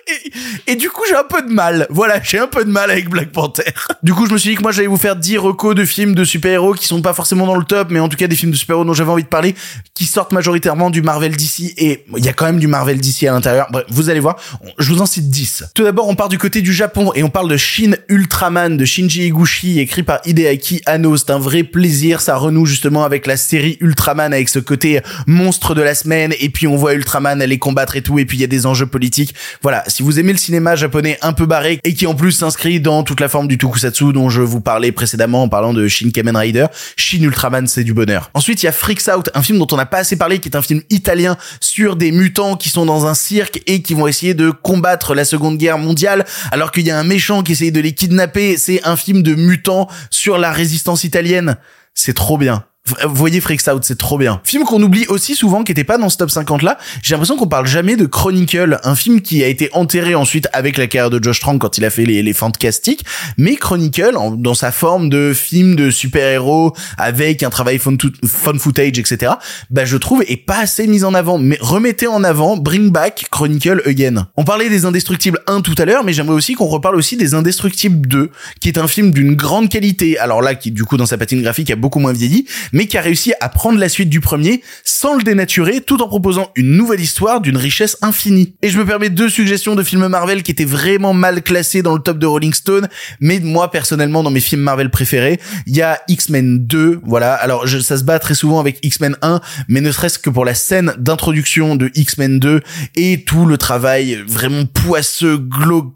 et, 0.68 0.76
du 0.76 0.90
coup, 0.90 1.04
j'ai 1.08 1.16
un 1.16 1.24
peu 1.24 1.42
de 1.42 1.52
mal. 1.52 1.88
Voilà, 1.90 2.22
j'ai 2.24 2.40
un 2.40 2.48
peu 2.48 2.64
de 2.66 2.70
mal 2.70 2.92
avec 2.92 3.10
Black 3.10 3.32
Panther. 3.32 3.64
Du 4.02 4.14
coup, 4.14 4.26
je 4.28 4.34
me 4.34 4.38
suis 4.38 4.52
dit 4.52 4.56
que 4.56 4.62
moi, 4.62 4.72
j'allais 4.72 4.88
vous 4.88 4.98
faire 4.98 5.16
10 5.16 5.38
recos 5.38 5.76
de 5.76 5.86
films 5.86 6.16
de 6.16 6.24
super-héros 6.24 6.74
qui 6.74 6.88
sont 6.88 7.02
pas 7.02 7.14
forcément 7.14 7.46
dans 7.46 7.56
le 7.56 7.66
top, 7.66 7.90
mais 7.92 8.00
en 8.00 8.10
tout 8.10 8.18
cas 8.18 8.28
des 8.28 8.36
films 8.36 8.52
de 8.52 8.58
super-héros 8.58 8.86
dont 8.86 8.94
j'avais 8.94 9.12
envie 9.12 9.24
de 9.24 9.28
parler, 9.28 9.56
qui 9.94 10.06
sortent 10.06 10.32
majoritairement 10.32 10.90
du 10.90 11.02
Marvel 11.02 11.36
DC. 11.36 11.74
Et 11.78 12.06
il 12.18 12.26
y 12.26 12.30
a 12.30 12.34
quand 12.34 12.46
même 12.46 12.60
du 12.60 12.68
Marvel 12.68 13.00
DC 13.00 13.24
à 13.24 13.32
l'intérieur. 13.32 13.68
Bref, 13.72 13.86
vous 13.90 14.10
allez 14.10 14.20
voir, 14.20 14.38
je 14.78 14.92
vous 14.92 15.02
en 15.02 15.06
cite 15.06 15.30
10. 15.30 15.66
Tout 15.74 15.84
d'abord, 15.84 16.08
on 16.08 16.16
part 16.16 16.30
du 16.30 16.38
côté 16.38 16.62
du 16.62 16.74
Japon 16.74 17.12
et 17.16 17.24
on 17.24 17.30
parle 17.30 17.50
de 17.50 17.58
Shin 17.58 17.96
Ultraman 18.10 18.78
de 18.78 18.86
Shinji 18.86 19.28
Higuchi, 19.28 19.80
écrit 19.80 20.04
par 20.04 20.20
Hideaki 20.26 20.82
Anno. 20.86 21.18
C'est 21.18 21.32
un 21.32 21.40
vrai 21.40 21.64
plaisir. 21.64 22.22
Ça 22.22 22.36
renoue 22.36 22.66
justement 22.66 23.04
avec 23.04 23.28
la 23.28 23.38
série 23.38 23.78
Ultraman 23.82 24.34
avec 24.34 24.50
ce 24.50 24.60
côté 24.60 25.02
monstre 25.28 25.76
de 25.76 25.82
la 25.82 25.96
semaine. 25.96 26.34
Et 26.40 26.50
puis 26.50 26.68
on 26.68 26.76
voit 26.76 26.94
Ultraman 26.94 27.42
aller 27.42 27.60
combattre 27.60 27.96
et 27.96 28.02
tout. 28.02 28.20
Et 28.20 28.26
puis 28.26 28.38
il 28.38 28.42
y 28.42 28.46
a 28.46 28.48
des 28.48 28.66
enjeux 28.66 28.86
politiques. 28.86 29.36
Voilà, 29.62 29.84
si 29.94 30.02
vous 30.02 30.20
aimez 30.20 30.32
le 30.32 30.40
cinéma 30.40 30.76
japonais 30.76 31.20
un 31.22 31.34
peu 31.34 31.46
barré 31.46 31.80
et 31.84 31.94
qui 31.94 32.08
en 32.08 32.16
plus 32.16 32.32
s'inscrit 32.32 32.80
dans 32.80 33.04
toute 33.04 33.20
la 33.20 33.30
forme 33.30 33.48
du 33.48 33.60
tokusatsu 33.60 34.12
dont 34.12 34.28
je 34.28 34.42
vous 34.42 34.60
parlais 34.60 34.92
précédemment 34.92 35.44
en 35.44 35.50
parlant 35.50 35.72
de 35.72 35.88
Shin 35.88 36.10
Kamen 36.10 36.36
Rider, 36.36 36.66
Shin 36.98 37.22
Ultraman 37.22 37.68
c'est 37.68 37.84
du 37.84 37.94
bonheur. 37.94 38.32
Ensuite 38.34 38.64
il 38.64 38.66
y 38.66 38.70
a 38.70 38.72
Freaks 38.72 39.08
Out, 39.16 39.30
un 39.36 39.44
film 39.44 39.60
dont 39.60 39.68
on 39.72 39.78
n'a 39.78 39.86
pas 39.86 40.00
assez 40.00 40.16
parlé 40.16 40.40
qui 40.40 40.50
est 40.50 40.56
un 40.56 40.64
film 40.64 40.82
italien 40.90 41.38
sur 41.60 41.96
des 41.96 42.12
mutants 42.12 42.58
qui 42.58 42.70
sont 42.70 42.88
dans 42.88 43.06
un 43.06 43.14
cirque 43.14 43.62
et 43.68 43.84
qui 43.84 43.94
vont 43.94 44.08
essayer 44.08 44.34
de 44.34 44.50
combattre 44.50 45.14
la 45.14 45.26
seconde 45.26 45.60
guerre 45.60 45.78
mondiale 45.78 46.26
alors 46.52 46.72
qu'il 46.72 46.88
y 46.88 46.92
a 46.92 46.98
un 46.98 47.04
méchant 47.04 47.44
qui 47.44 47.52
essaye 47.52 47.72
de 47.72 47.80
les 47.80 47.94
kidnapper. 47.94 48.58
C'est 48.58 48.84
un 48.86 48.96
film 48.96 49.22
de 49.22 49.36
mutants 49.36 49.88
sur 50.10 50.40
la 50.40 50.52
résistance 50.52 51.04
italienne. 51.04 51.58
C'est 51.94 52.16
trop 52.16 52.40
bien 52.40 52.66
voyez 53.06 53.40
Freaks 53.40 53.68
Out, 53.74 53.84
c'est 53.84 53.98
trop 53.98 54.18
bien. 54.18 54.42
Film 54.44 54.64
qu'on 54.66 54.82
oublie 54.82 55.06
aussi 55.08 55.36
souvent, 55.36 55.64
qui 55.64 55.72
était 55.72 55.84
pas 55.84 55.98
dans 55.98 56.10
ce 56.10 56.18
top 56.18 56.30
50 56.30 56.64
là. 56.64 56.78
J'ai 57.02 57.14
l'impression 57.14 57.38
qu'on 57.38 57.48
parle 57.48 57.66
jamais 57.66 57.96
de 57.96 58.06
Chronicle, 58.06 58.80
un 58.84 58.96
film 58.96 59.22
qui 59.22 59.44
a 59.44 59.48
été 59.48 59.70
enterré 59.74 60.16
ensuite 60.16 60.48
avec 60.52 60.78
la 60.78 60.88
carrière 60.88 61.10
de 61.10 61.24
Josh 61.24 61.40
Trank 61.40 61.62
quand 61.62 61.78
il 61.78 61.86
a 61.86 61.90
fait 61.90 62.06
les, 62.06 62.22
les 62.22 62.34
Fantastiques. 62.34 63.06
Mais 63.38 63.56
Chronicle, 63.56 64.16
dans 64.38 64.54
sa 64.54 64.72
forme 64.72 65.10
de 65.10 65.34
film 65.34 65.76
de 65.76 65.92
super-héros 65.92 66.74
avec 66.98 67.44
un 67.44 67.50
travail 67.50 67.80
fun, 67.80 67.96
fun 68.26 68.58
footage, 68.58 69.00
etc. 69.00 69.34
Bah, 69.70 69.86
je 69.86 69.96
trouve 69.96 70.24
est 70.28 70.38
pas 70.38 70.60
assez 70.60 70.88
mis 70.88 71.06
en 71.06 71.14
avant. 71.14 71.38
Mais 71.38 71.58
remettez 71.62 72.08
en 72.08 72.24
avant, 72.24 72.58
bring 72.58 72.92
back 72.92 73.28
Chronicle 73.32 73.82
again. 73.86 74.28
On 74.36 74.44
parlait 74.44 74.70
des 74.70 74.86
Indestructibles 74.86 75.40
1 75.48 75.62
tout 75.62 75.76
à 75.78 75.86
l'heure, 75.86 76.04
mais 76.04 76.12
j'aimerais 76.12 76.36
aussi 76.36 76.54
qu'on 76.54 76.68
reparle 76.68 76.98
aussi 76.98 77.16
des 77.16 77.34
Indestructibles 77.34 78.08
2, 78.08 78.30
qui 78.60 78.68
est 78.68 78.78
un 78.78 78.88
film 78.88 79.12
d'une 79.12 79.36
grande 79.36 79.70
qualité. 79.70 80.18
Alors 80.20 80.42
là, 80.42 80.56
qui 80.56 80.72
du 80.72 80.84
coup 80.84 80.98
dans 80.98 81.06
sa 81.06 81.18
patine 81.18 81.42
graphique 81.42 81.72
a 81.72 81.78
beaucoup 81.78 82.00
moins 82.00 82.14
vieilli, 82.14 82.46
mais 82.74 82.88
qui 82.88 82.98
a 82.98 83.02
réussi 83.02 83.34
à 83.40 83.48
prendre 83.48 83.80
la 83.80 83.88
suite 83.88 84.10
du 84.10 84.20
premier 84.20 84.62
sans 84.84 85.16
le 85.16 85.24
dénaturer, 85.24 85.80
tout 85.80 86.02
en 86.02 86.08
proposant 86.08 86.52
une 86.56 86.76
nouvelle 86.76 87.00
histoire 87.00 87.40
d'une 87.40 87.56
richesse 87.56 87.98
infinie. 88.02 88.56
Et 88.62 88.70
je 88.70 88.78
me 88.78 88.86
permets 88.86 89.10
deux 89.10 89.30
suggestions 89.30 89.76
de 89.76 89.84
films 89.84 90.08
Marvel 90.08 90.44
qui 90.44 90.52
étaient 90.52 90.66
vraiment 90.66 91.14
mal 91.14 91.42
classés 91.42 91.82
dans 91.82 91.94
le 91.94 92.02
top 92.02 92.18
de 92.18 92.26
Rolling 92.26 92.54
Stone, 92.54 92.90
mais 93.22 93.40
moi 93.40 93.72
personnellement 93.72 94.24
dans 94.24 94.32
mes 94.32 94.42
films 94.42 94.62
Marvel 94.62 94.90
préférés, 94.90 95.40
il 95.68 95.76
y 95.76 95.82
a 95.82 96.02
X-Men 96.10 96.66
2, 96.66 97.00
voilà. 97.04 97.34
Alors 97.36 97.68
je, 97.68 97.80
ça 97.80 97.98
se 97.98 98.04
bat 98.04 98.20
très 98.20 98.36
souvent 98.36 98.60
avec 98.60 98.80
X-Men 98.84 99.16
1, 99.22 99.40
mais 99.70 99.80
ne 99.80 99.92
serait-ce 99.92 100.20
que 100.20 100.30
pour 100.30 100.44
la 100.44 100.56
scène 100.56 100.94
d'introduction 100.98 101.76
de 101.76 101.92
X-Men 101.96 102.40
2 102.40 102.62
et 102.96 103.24
tout 103.24 103.46
le 103.46 103.58
travail 103.58 104.24
vraiment 104.28 104.66
poisseux, 104.66 105.38
glauque, 105.38 105.94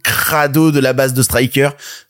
de 0.56 0.80
la 0.80 0.94
base 0.94 1.14
de 1.14 1.22
Striker. 1.22 1.70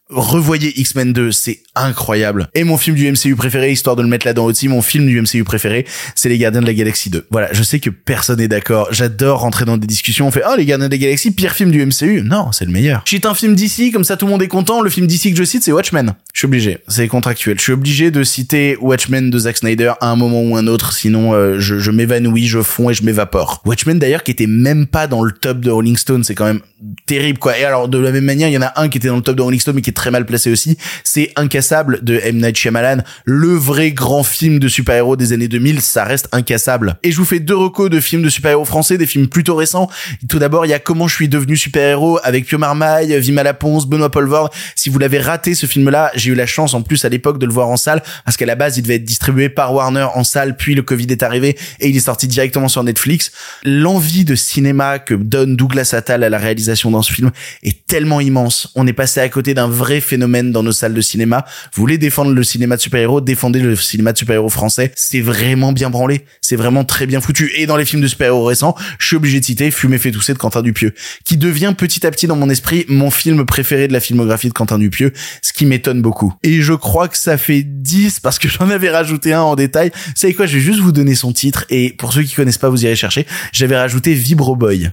Revoyez 0.09 0.79
X-Men 0.79 1.11
2, 1.11 1.31
c'est 1.31 1.59
incroyable. 1.75 2.47
Et 2.55 2.63
mon 2.63 2.77
film 2.77 2.95
du 2.95 3.11
MCU 3.11 3.35
préféré, 3.35 3.71
histoire 3.71 3.97
de 3.97 4.01
le 4.01 4.07
mettre 4.07 4.25
là-dedans 4.25 4.45
aussi, 4.45 4.69
mon 4.69 4.81
film 4.81 5.05
du 5.05 5.21
MCU 5.21 5.43
préféré, 5.43 5.85
c'est 6.15 6.29
Les 6.29 6.37
Gardiens 6.37 6.61
de 6.61 6.65
la 6.65 6.73
Galaxie 6.73 7.09
2. 7.09 7.27
Voilà, 7.29 7.49
je 7.51 7.61
sais 7.61 7.79
que 7.79 7.89
personne 7.89 8.39
n'est 8.39 8.47
d'accord. 8.47 8.87
J'adore 8.91 9.41
rentrer 9.41 9.65
dans 9.65 9.77
des 9.77 9.87
discussions. 9.87 10.25
On 10.25 10.31
fait, 10.31 10.43
oh, 10.49 10.55
Les 10.57 10.65
Gardiens 10.65 10.87
de 10.87 10.93
la 10.93 10.97
Galaxie, 10.97 11.31
pire 11.31 11.51
film 11.51 11.71
du 11.71 11.85
MCU. 11.85 12.21
Non, 12.23 12.53
c'est 12.53 12.63
le 12.63 12.71
meilleur. 12.71 13.01
Je 13.05 13.11
cite 13.11 13.25
un 13.25 13.33
film 13.33 13.53
d'ici, 13.53 13.91
comme 13.91 14.05
ça 14.05 14.15
tout 14.15 14.25
le 14.25 14.31
monde 14.31 14.41
est 14.41 14.47
content. 14.47 14.81
Le 14.81 14.89
film 14.89 15.07
d'ici 15.07 15.31
que 15.31 15.37
je 15.37 15.43
cite, 15.43 15.63
c'est 15.63 15.73
Watchmen. 15.73 16.13
Je 16.33 16.39
suis 16.39 16.45
obligé. 16.45 16.77
C'est 16.87 17.07
contractuel. 17.09 17.57
Je 17.57 17.63
suis 17.63 17.73
obligé 17.73 18.09
de 18.09 18.23
citer 18.23 18.77
Watchmen 18.79 19.29
de 19.29 19.39
Zack 19.39 19.57
Snyder 19.57 19.93
à 19.99 20.09
un 20.09 20.15
moment 20.15 20.41
ou 20.41 20.55
un 20.55 20.67
autre, 20.67 20.93
sinon 20.93 21.33
euh, 21.33 21.59
je, 21.59 21.79
je 21.79 21.91
m'évanouis, 21.91 22.47
je 22.47 22.61
fonds 22.61 22.89
et 22.89 22.93
je 22.93 23.03
m'évapore. 23.03 23.61
Watchmen 23.65 23.99
d'ailleurs 23.99 24.23
qui 24.23 24.31
était 24.31 24.47
même 24.47 24.87
pas 24.87 25.07
dans 25.07 25.23
le 25.23 25.31
top 25.31 25.59
de 25.59 25.69
Rolling 25.69 25.97
Stone, 25.97 26.23
c'est 26.23 26.35
quand 26.35 26.45
même 26.45 26.61
terrible 27.05 27.39
quoi. 27.39 27.57
Et 27.57 27.65
alors 27.65 27.87
de 27.89 27.97
la 27.97 28.11
même 28.11 28.23
manière, 28.23 28.47
il 28.47 28.53
y 28.53 28.57
en 28.57 28.61
a 28.61 28.73
un 28.77 28.87
qui 28.87 28.99
était 28.99 29.09
dans 29.09 29.17
le 29.17 29.21
top 29.21 29.35
de 29.35 29.41
Rolling 29.41 29.59
Stone 29.59 29.75
mais 29.75 29.81
qui 29.81 29.89
est 29.89 29.96
très 29.97 30.11
mal 30.11 30.25
placé 30.25 30.51
aussi, 30.51 30.77
c'est 31.03 31.31
Incassable 31.35 32.03
de 32.03 32.19
M 32.23 32.37
Night 32.37 32.55
Shyamalan, 32.55 33.01
le 33.25 33.53
vrai 33.53 33.91
grand 33.91 34.23
film 34.23 34.59
de 34.59 34.67
super-héros 34.67 35.15
des 35.15 35.33
années 35.33 35.47
2000, 35.47 35.81
ça 35.81 36.05
reste 36.05 36.29
incassable. 36.31 36.97
Et 37.01 37.11
je 37.11 37.17
vous 37.17 37.25
fais 37.25 37.39
deux 37.39 37.55
recos 37.55 37.89
de 37.89 37.99
films 37.99 38.21
de 38.21 38.29
super-héros 38.29 38.63
français, 38.63 38.97
des 38.97 39.07
films 39.07 39.27
plutôt 39.27 39.55
récents. 39.55 39.89
Tout 40.29 40.37
d'abord, 40.37 40.65
il 40.65 40.69
y 40.69 40.73
a 40.73 40.79
Comment 40.79 41.07
je 41.07 41.15
suis 41.15 41.27
devenu 41.27 41.57
super-héros 41.57 42.19
avec 42.23 42.45
Pio 42.45 42.59
Marmaille, 42.59 43.19
Vima 43.19 43.41
Laponce, 43.41 43.87
Benoît 43.87 44.11
Poelvoorde. 44.11 44.51
Si 44.75 44.89
vous 44.89 44.99
l'avez 44.99 45.19
raté 45.19 45.55
ce 45.55 45.65
film-là, 45.65 46.11
j'ai 46.13 46.31
eu 46.31 46.35
la 46.35 46.45
chance 46.45 46.75
en 46.75 46.83
plus 46.83 47.03
à 47.03 47.09
l'époque 47.09 47.39
de 47.39 47.45
le 47.47 47.51
voir 47.51 47.67
en 47.69 47.77
salle 47.77 48.03
parce 48.23 48.37
qu'à 48.37 48.45
la 48.45 48.55
base, 48.55 48.77
il 48.77 48.83
devait 48.83 48.95
être 48.95 49.03
distribué 49.03 49.49
par 49.49 49.73
Warner 49.73 50.07
en 50.13 50.23
salle, 50.23 50.55
puis 50.55 50.75
le 50.75 50.83
Covid 50.83 51.07
est 51.09 51.23
arrivé 51.23 51.57
et 51.79 51.89
il 51.89 51.97
est 51.97 52.01
sorti 52.01 52.27
directement 52.27 52.67
sur 52.67 52.83
Netflix. 52.83 53.31
L'envie 53.63 54.25
de 54.25 54.35
cinéma 54.35 54.99
que 54.99 55.15
donne 55.15 55.55
Douglas 55.55 55.93
Attal 55.93 56.23
à 56.23 56.29
la 56.29 56.37
réalisation 56.37 56.91
dans 56.91 57.01
ce 57.01 57.11
film 57.11 57.31
est 57.63 57.85
tellement 57.87 58.21
immense. 58.21 58.71
On 58.75 58.85
est 58.85 58.93
passé 58.93 59.19
à 59.19 59.29
côté 59.29 59.53
d'un 59.53 59.67
vrai 59.67 59.86
phénomène 60.01 60.51
dans 60.51 60.63
nos 60.63 60.71
salles 60.71 60.93
de 60.93 61.01
cinéma. 61.01 61.45
Vous 61.73 61.81
voulez 61.81 61.97
défendre 61.97 62.31
le 62.31 62.43
cinéma 62.43 62.75
de 62.75 62.81
super-héros, 62.81 63.21
défendez 63.21 63.59
le 63.59 63.75
cinéma 63.75 64.13
de 64.13 64.17
super-héros 64.17 64.49
français. 64.49 64.91
C'est 64.95 65.21
vraiment 65.21 65.71
bien 65.71 65.89
branlé. 65.89 66.25
C'est 66.41 66.55
vraiment 66.55 66.83
très 66.83 67.05
bien 67.05 67.21
foutu. 67.21 67.51
Et 67.55 67.65
dans 67.65 67.77
les 67.77 67.85
films 67.85 68.01
de 68.01 68.07
super-héros 68.07 68.45
récents, 68.45 68.75
je 68.99 69.07
suis 69.07 69.15
obligé 69.15 69.39
de 69.39 69.45
citer 69.45 69.71
Fumer 69.71 69.97
fait 69.97 70.11
tousser 70.11 70.33
de 70.33 70.37
Quentin 70.37 70.61
Dupieux, 70.61 70.93
qui 71.25 71.37
devient 71.37 71.73
petit 71.77 72.05
à 72.05 72.11
petit 72.11 72.27
dans 72.27 72.35
mon 72.35 72.49
esprit 72.49 72.85
mon 72.87 73.11
film 73.11 73.45
préféré 73.45 73.87
de 73.87 73.93
la 73.93 73.99
filmographie 73.99 74.47
de 74.47 74.53
Quentin 74.53 74.77
Dupieux, 74.79 75.13
ce 75.41 75.53
qui 75.53 75.65
m'étonne 75.65 76.01
beaucoup. 76.01 76.33
Et 76.43 76.61
je 76.61 76.73
crois 76.73 77.07
que 77.07 77.17
ça 77.17 77.37
fait 77.37 77.63
10 77.63 78.19
parce 78.19 78.39
que 78.39 78.47
j'en 78.47 78.69
avais 78.69 78.89
rajouté 78.89 79.33
un 79.33 79.41
en 79.41 79.55
détail. 79.55 79.91
Vous 79.93 80.11
savez 80.15 80.33
quoi, 80.33 80.45
je 80.45 80.55
vais 80.55 80.63
juste 80.63 80.79
vous 80.79 80.91
donner 80.91 81.15
son 81.15 81.33
titre 81.33 81.65
et 81.69 81.93
pour 81.97 82.13
ceux 82.13 82.23
qui 82.23 82.35
connaissent 82.35 82.57
pas, 82.57 82.69
vous 82.69 82.83
irez 82.85 82.95
chercher. 82.95 83.25
J'avais 83.51 83.77
rajouté 83.77 84.13
Vibro 84.13 84.55
Boy. 84.55 84.91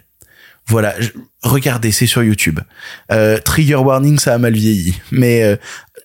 Voilà, 0.66 0.94
regardez, 1.42 1.92
c'est 1.92 2.06
sur 2.06 2.22
YouTube. 2.22 2.60
Euh, 3.12 3.38
trigger 3.38 3.76
warning, 3.76 4.18
ça 4.18 4.34
a 4.34 4.38
mal 4.38 4.54
vieilli, 4.54 4.94
mais 5.10 5.42
euh, 5.42 5.56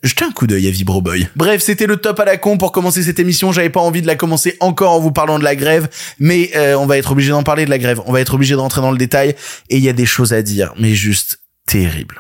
jetez 0.04 0.26
un 0.26 0.32
coup 0.32 0.48
d'œil 0.48 0.68
à 0.68 0.72
Vibro 0.72 1.02
Boy. 1.02 1.30
Bref, 1.38 1.62
c'était 1.62 1.86
le 1.88 1.96
top 1.96 2.20
à 2.20 2.26
la 2.26 2.38
con 2.38 2.58
pour 2.58 2.74
commencer 2.74 3.02
cette 3.04 3.20
émission. 3.20 3.54
J'avais 3.54 3.70
pas 3.70 3.80
envie 3.80 4.02
de 4.02 4.08
la 4.08 4.16
commencer 4.16 4.58
encore 4.60 4.92
en 4.92 5.00
vous 5.00 5.12
parlant 5.12 5.40
de 5.40 5.46
la 5.46 5.56
grève, 5.56 5.88
mais 6.20 6.52
euh, 6.56 6.76
on 6.76 6.88
va 6.88 6.98
être 6.98 7.14
obligé 7.14 7.30
d'en 7.30 7.44
parler 7.44 7.64
de 7.64 7.70
la 7.70 7.78
grève. 7.78 8.02
On 8.06 8.12
va 8.12 8.20
être 8.20 8.34
obligé 8.34 8.56
de 8.56 8.60
rentrer 8.60 8.82
dans 8.82 8.92
le 8.92 8.98
détail 8.98 9.36
et 9.70 9.78
il 9.78 9.84
y 9.84 9.90
a 9.90 9.94
des 9.94 10.06
choses 10.06 10.34
à 10.34 10.42
dire, 10.42 10.74
mais 10.78 10.94
juste 10.94 11.40
terrible. 11.66 12.20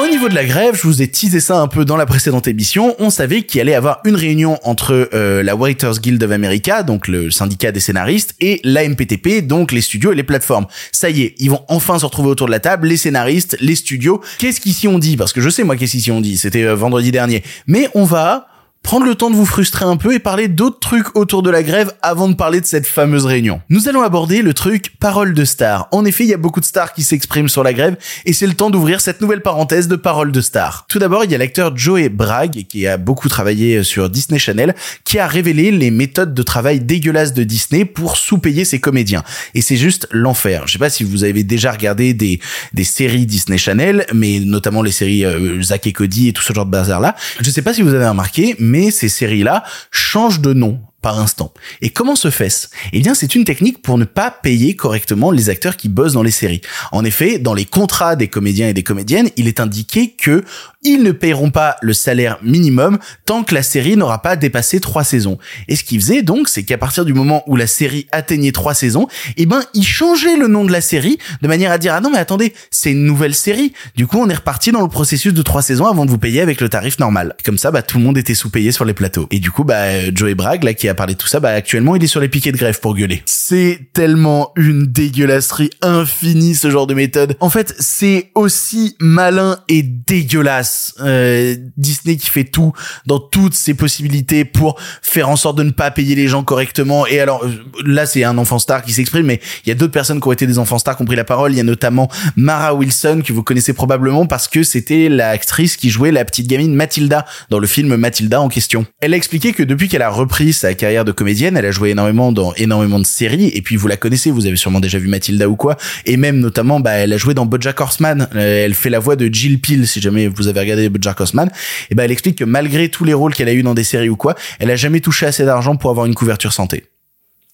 Au 0.00 0.06
niveau 0.06 0.28
de 0.28 0.34
la 0.34 0.44
grève, 0.44 0.76
je 0.76 0.82
vous 0.82 1.02
ai 1.02 1.08
teasé 1.08 1.40
ça 1.40 1.58
un 1.58 1.66
peu 1.66 1.84
dans 1.84 1.96
la 1.96 2.06
précédente 2.06 2.46
émission. 2.46 2.94
On 3.00 3.10
savait 3.10 3.42
qu'il 3.42 3.60
allait 3.60 3.72
y 3.72 3.74
avoir 3.74 4.00
une 4.04 4.14
réunion 4.14 4.56
entre 4.62 5.10
euh, 5.12 5.42
la 5.42 5.56
Writers 5.56 5.98
Guild 5.98 6.22
of 6.22 6.30
America, 6.30 6.84
donc 6.84 7.08
le 7.08 7.32
syndicat 7.32 7.72
des 7.72 7.80
scénaristes, 7.80 8.36
et 8.40 8.60
la 8.62 8.88
MPTP, 8.88 9.44
donc 9.44 9.72
les 9.72 9.80
studios 9.80 10.12
et 10.12 10.14
les 10.14 10.22
plateformes. 10.22 10.66
Ça 10.92 11.10
y 11.10 11.22
est, 11.22 11.34
ils 11.38 11.50
vont 11.50 11.64
enfin 11.66 11.98
se 11.98 12.06
retrouver 12.06 12.28
autour 12.28 12.46
de 12.46 12.52
la 12.52 12.60
table, 12.60 12.86
les 12.86 12.96
scénaristes, 12.96 13.56
les 13.60 13.74
studios. 13.74 14.20
Qu'est-ce 14.38 14.60
qu'ici 14.60 14.86
on 14.86 15.00
dit? 15.00 15.16
Parce 15.16 15.32
que 15.32 15.40
je 15.40 15.50
sais 15.50 15.64
moi 15.64 15.76
qu'est-ce 15.76 15.92
qu'ici 15.92 16.12
on 16.12 16.20
dit? 16.20 16.38
C'était 16.38 16.62
euh, 16.62 16.76
vendredi 16.76 17.10
dernier. 17.10 17.42
Mais 17.66 17.88
on 17.94 18.04
va 18.04 18.46
prendre 18.88 19.04
le 19.04 19.16
temps 19.16 19.28
de 19.28 19.36
vous 19.36 19.44
frustrer 19.44 19.84
un 19.84 19.98
peu 19.98 20.14
et 20.14 20.18
parler 20.18 20.48
d'autres 20.48 20.78
trucs 20.78 21.14
autour 21.14 21.42
de 21.42 21.50
la 21.50 21.62
grève 21.62 21.92
avant 22.00 22.26
de 22.26 22.32
parler 22.32 22.58
de 22.58 22.64
cette 22.64 22.86
fameuse 22.86 23.26
réunion. 23.26 23.60
Nous 23.68 23.86
allons 23.86 24.00
aborder 24.00 24.40
le 24.40 24.54
truc 24.54 24.94
parole 24.98 25.34
de 25.34 25.44
star. 25.44 25.88
En 25.92 26.06
effet, 26.06 26.24
il 26.24 26.30
y 26.30 26.32
a 26.32 26.38
beaucoup 26.38 26.60
de 26.60 26.64
stars 26.64 26.94
qui 26.94 27.02
s'expriment 27.02 27.50
sur 27.50 27.62
la 27.62 27.74
grève 27.74 27.98
et 28.24 28.32
c'est 28.32 28.46
le 28.46 28.54
temps 28.54 28.70
d'ouvrir 28.70 29.02
cette 29.02 29.20
nouvelle 29.20 29.42
parenthèse 29.42 29.88
de 29.88 29.96
parole 29.96 30.32
de 30.32 30.40
star. 30.40 30.86
Tout 30.88 30.98
d'abord, 30.98 31.22
il 31.24 31.30
y 31.30 31.34
a 31.34 31.38
l'acteur 31.38 31.76
Joey 31.76 32.08
Bragg 32.08 32.64
qui 32.66 32.86
a 32.86 32.96
beaucoup 32.96 33.28
travaillé 33.28 33.82
sur 33.82 34.08
Disney 34.08 34.38
Channel 34.38 34.74
qui 35.04 35.18
a 35.18 35.26
révélé 35.26 35.70
les 35.70 35.90
méthodes 35.90 36.32
de 36.32 36.42
travail 36.42 36.80
dégueulasses 36.80 37.34
de 37.34 37.44
Disney 37.44 37.84
pour 37.84 38.16
sous-payer 38.16 38.64
ses 38.64 38.80
comédiens. 38.80 39.22
Et 39.54 39.60
c'est 39.60 39.76
juste 39.76 40.08
l'enfer. 40.12 40.62
Je 40.66 40.72
sais 40.72 40.78
pas 40.78 40.88
si 40.88 41.04
vous 41.04 41.24
avez 41.24 41.44
déjà 41.44 41.72
regardé 41.72 42.14
des, 42.14 42.40
des 42.72 42.84
séries 42.84 43.26
Disney 43.26 43.58
Channel, 43.58 44.06
mais 44.14 44.40
notamment 44.40 44.80
les 44.80 44.92
séries 44.92 45.26
euh, 45.26 45.60
Zack 45.60 45.86
et 45.86 45.92
Cody 45.92 46.28
et 46.28 46.32
tout 46.32 46.42
ce 46.42 46.54
genre 46.54 46.64
de 46.64 46.70
bazar 46.70 47.00
là. 47.00 47.16
Je 47.38 47.50
sais 47.50 47.60
pas 47.60 47.74
si 47.74 47.82
vous 47.82 47.92
avez 47.92 48.08
remarqué, 48.08 48.56
mais 48.58 48.77
ces 48.90 49.08
séries-là 49.08 49.64
changent 49.90 50.40
de 50.40 50.52
nom 50.52 50.80
par 51.00 51.20
instant. 51.20 51.52
Et 51.80 51.90
comment 51.90 52.16
se 52.16 52.30
fait-ce? 52.30 52.68
Eh 52.92 53.00
bien, 53.00 53.14
c'est 53.14 53.34
une 53.34 53.44
technique 53.44 53.82
pour 53.82 53.98
ne 53.98 54.04
pas 54.04 54.30
payer 54.30 54.74
correctement 54.74 55.30
les 55.30 55.48
acteurs 55.48 55.76
qui 55.76 55.88
bossent 55.88 56.14
dans 56.14 56.22
les 56.22 56.30
séries. 56.30 56.60
En 56.92 57.04
effet, 57.04 57.38
dans 57.38 57.54
les 57.54 57.64
contrats 57.64 58.16
des 58.16 58.28
comédiens 58.28 58.68
et 58.68 58.74
des 58.74 58.82
comédiennes, 58.82 59.30
il 59.36 59.46
est 59.46 59.60
indiqué 59.60 60.10
que 60.10 60.44
ils 60.82 61.02
ne 61.02 61.12
paieront 61.12 61.50
pas 61.50 61.76
le 61.82 61.92
salaire 61.92 62.38
minimum 62.42 62.98
tant 63.24 63.42
que 63.42 63.54
la 63.54 63.62
série 63.62 63.96
n'aura 63.96 64.22
pas 64.22 64.36
dépassé 64.36 64.80
trois 64.80 65.04
saisons. 65.04 65.38
Et 65.66 65.76
ce 65.76 65.84
qu'ils 65.84 66.00
faisaient 66.00 66.22
donc, 66.22 66.48
c'est 66.48 66.62
qu'à 66.62 66.78
partir 66.78 67.04
du 67.04 67.14
moment 67.14 67.42
où 67.46 67.56
la 67.56 67.66
série 67.66 68.06
atteignait 68.12 68.52
trois 68.52 68.74
saisons, 68.74 69.08
eh 69.36 69.46
ben, 69.46 69.60
ils 69.74 69.86
changeaient 69.86 70.36
le 70.36 70.46
nom 70.46 70.64
de 70.64 70.72
la 70.72 70.80
série 70.80 71.18
de 71.42 71.48
manière 71.48 71.72
à 71.72 71.78
dire, 71.78 71.94
ah 71.94 72.00
non, 72.00 72.10
mais 72.10 72.18
attendez, 72.18 72.54
c'est 72.70 72.92
une 72.92 73.04
nouvelle 73.04 73.34
série. 73.34 73.72
Du 73.96 74.06
coup, 74.06 74.18
on 74.18 74.28
est 74.28 74.34
reparti 74.34 74.70
dans 74.70 74.82
le 74.82 74.88
processus 74.88 75.34
de 75.34 75.42
trois 75.42 75.62
saisons 75.62 75.86
avant 75.86 76.06
de 76.06 76.10
vous 76.10 76.18
payer 76.18 76.40
avec 76.40 76.60
le 76.60 76.68
tarif 76.68 76.98
normal. 76.98 77.34
Comme 77.44 77.58
ça, 77.58 77.70
bah, 77.70 77.82
tout 77.82 77.98
le 77.98 78.04
monde 78.04 78.18
était 78.18 78.34
sous-payé 78.34 78.72
sur 78.72 78.84
les 78.84 78.94
plateaux. 78.94 79.26
Et 79.30 79.40
du 79.40 79.50
coup, 79.50 79.64
bah, 79.64 80.12
Joey 80.14 80.34
Bragg, 80.34 80.62
là, 80.64 80.74
qui 80.74 80.87
a 80.88 80.94
parlé 80.94 81.14
de 81.14 81.18
tout 81.18 81.28
ça, 81.28 81.40
bah, 81.40 81.50
actuellement, 81.50 81.96
il 81.96 82.04
est 82.04 82.08
sur 82.08 82.20
les 82.20 82.28
piquets 82.28 82.52
de 82.52 82.56
grève 82.56 82.80
pour 82.80 82.94
gueuler. 82.94 83.22
C'est 83.26 83.90
tellement 83.92 84.52
une 84.56 84.86
dégueulasserie 84.86 85.70
infinie, 85.82 86.54
ce 86.54 86.70
genre 86.70 86.86
de 86.86 86.94
méthode. 86.94 87.36
En 87.40 87.50
fait, 87.50 87.74
c'est 87.78 88.30
aussi 88.34 88.96
malin 89.00 89.58
et 89.68 89.82
dégueulasse. 89.82 90.94
Euh, 91.00 91.56
Disney 91.76 92.16
qui 92.16 92.30
fait 92.30 92.44
tout 92.44 92.72
dans 93.06 93.18
toutes 93.18 93.54
ses 93.54 93.74
possibilités 93.74 94.44
pour 94.44 94.78
faire 95.02 95.28
en 95.28 95.36
sorte 95.36 95.58
de 95.58 95.62
ne 95.62 95.70
pas 95.70 95.90
payer 95.90 96.14
les 96.14 96.28
gens 96.28 96.42
correctement. 96.42 97.06
Et 97.06 97.20
alors, 97.20 97.44
euh, 97.44 97.50
là, 97.84 98.06
c'est 98.06 98.24
un 98.24 98.38
enfant 98.38 98.58
star 98.58 98.82
qui 98.82 98.92
s'exprime, 98.92 99.26
mais 99.26 99.40
il 99.64 99.68
y 99.68 99.72
a 99.72 99.74
d'autres 99.74 99.92
personnes 99.92 100.20
qui 100.20 100.28
ont 100.28 100.32
été 100.32 100.46
des 100.46 100.58
enfants 100.58 100.78
stars 100.78 100.96
qui 100.96 101.02
ont 101.02 101.06
pris 101.06 101.16
la 101.16 101.24
parole. 101.24 101.52
Il 101.52 101.56
y 101.56 101.60
a 101.60 101.64
notamment 101.64 102.08
Mara 102.36 102.74
Wilson, 102.74 103.22
que 103.24 103.32
vous 103.32 103.42
connaissez 103.42 103.72
probablement 103.72 104.26
parce 104.26 104.48
que 104.48 104.62
c'était 104.62 105.08
l'actrice 105.08 105.76
qui 105.76 105.90
jouait 105.90 106.12
la 106.12 106.24
petite 106.24 106.46
gamine 106.46 106.74
Mathilda 106.74 107.24
dans 107.50 107.58
le 107.58 107.66
film 107.66 107.96
Mathilda 107.96 108.40
en 108.40 108.48
question. 108.48 108.86
Elle 109.00 109.14
a 109.14 109.16
expliqué 109.16 109.52
que 109.52 109.62
depuis 109.62 109.88
qu'elle 109.88 110.02
a 110.02 110.10
repris 110.10 110.52
sa 110.52 110.74
carrière 110.78 111.04
de 111.04 111.12
comédienne, 111.12 111.58
elle 111.58 111.66
a 111.66 111.70
joué 111.70 111.90
énormément 111.90 112.32
dans 112.32 112.54
énormément 112.54 112.98
de 112.98 113.04
séries, 113.04 113.50
et 113.54 113.60
puis 113.60 113.76
vous 113.76 113.86
la 113.86 113.98
connaissez, 113.98 114.30
vous 114.30 114.46
avez 114.46 114.56
sûrement 114.56 114.80
déjà 114.80 114.98
vu 114.98 115.08
Mathilda 115.08 115.46
ou 115.46 115.56
quoi, 115.56 115.76
et 116.06 116.16
même 116.16 116.40
notamment, 116.40 116.80
bah, 116.80 116.92
elle 116.92 117.12
a 117.12 117.18
joué 117.18 117.34
dans 117.34 117.44
BoJack 117.44 117.78
Horseman, 117.80 118.28
Euh, 118.34 118.64
elle 118.64 118.74
fait 118.74 118.90
la 118.90 118.98
voix 118.98 119.16
de 119.16 119.28
Jill 119.32 119.60
Peel, 119.60 119.86
si 119.86 120.00
jamais 120.00 120.28
vous 120.28 120.48
avez 120.48 120.60
regardé 120.60 120.88
BoJack 120.88 121.20
Horseman, 121.20 121.50
et 121.90 121.94
bah, 121.94 122.04
elle 122.04 122.10
explique 122.12 122.38
que 122.38 122.44
malgré 122.44 122.88
tous 122.88 123.04
les 123.04 123.14
rôles 123.14 123.34
qu'elle 123.34 123.48
a 123.48 123.52
eu 123.52 123.62
dans 123.62 123.74
des 123.74 123.84
séries 123.84 124.08
ou 124.08 124.16
quoi, 124.16 124.34
elle 124.58 124.70
a 124.70 124.76
jamais 124.76 125.00
touché 125.00 125.26
assez 125.26 125.44
d'argent 125.44 125.76
pour 125.76 125.90
avoir 125.90 126.06
une 126.06 126.14
couverture 126.14 126.52
santé. 126.52 126.84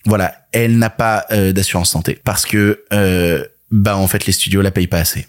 Voilà, 0.05 0.35
elle 0.53 0.79
n'a 0.79 0.91
pas 0.91 1.25
euh, 1.33 1.53
d'assurance 1.53 1.91
santé, 1.91 2.19
parce 2.23 2.45
que, 2.45 2.85
euh, 2.93 3.43
bah, 3.71 3.97
en 3.97 4.07
fait, 4.07 4.27
les 4.27 4.33
studios 4.33 4.63
la 4.63 4.71
payent 4.71 4.87
pas 4.87 4.99
assez. 4.99 5.27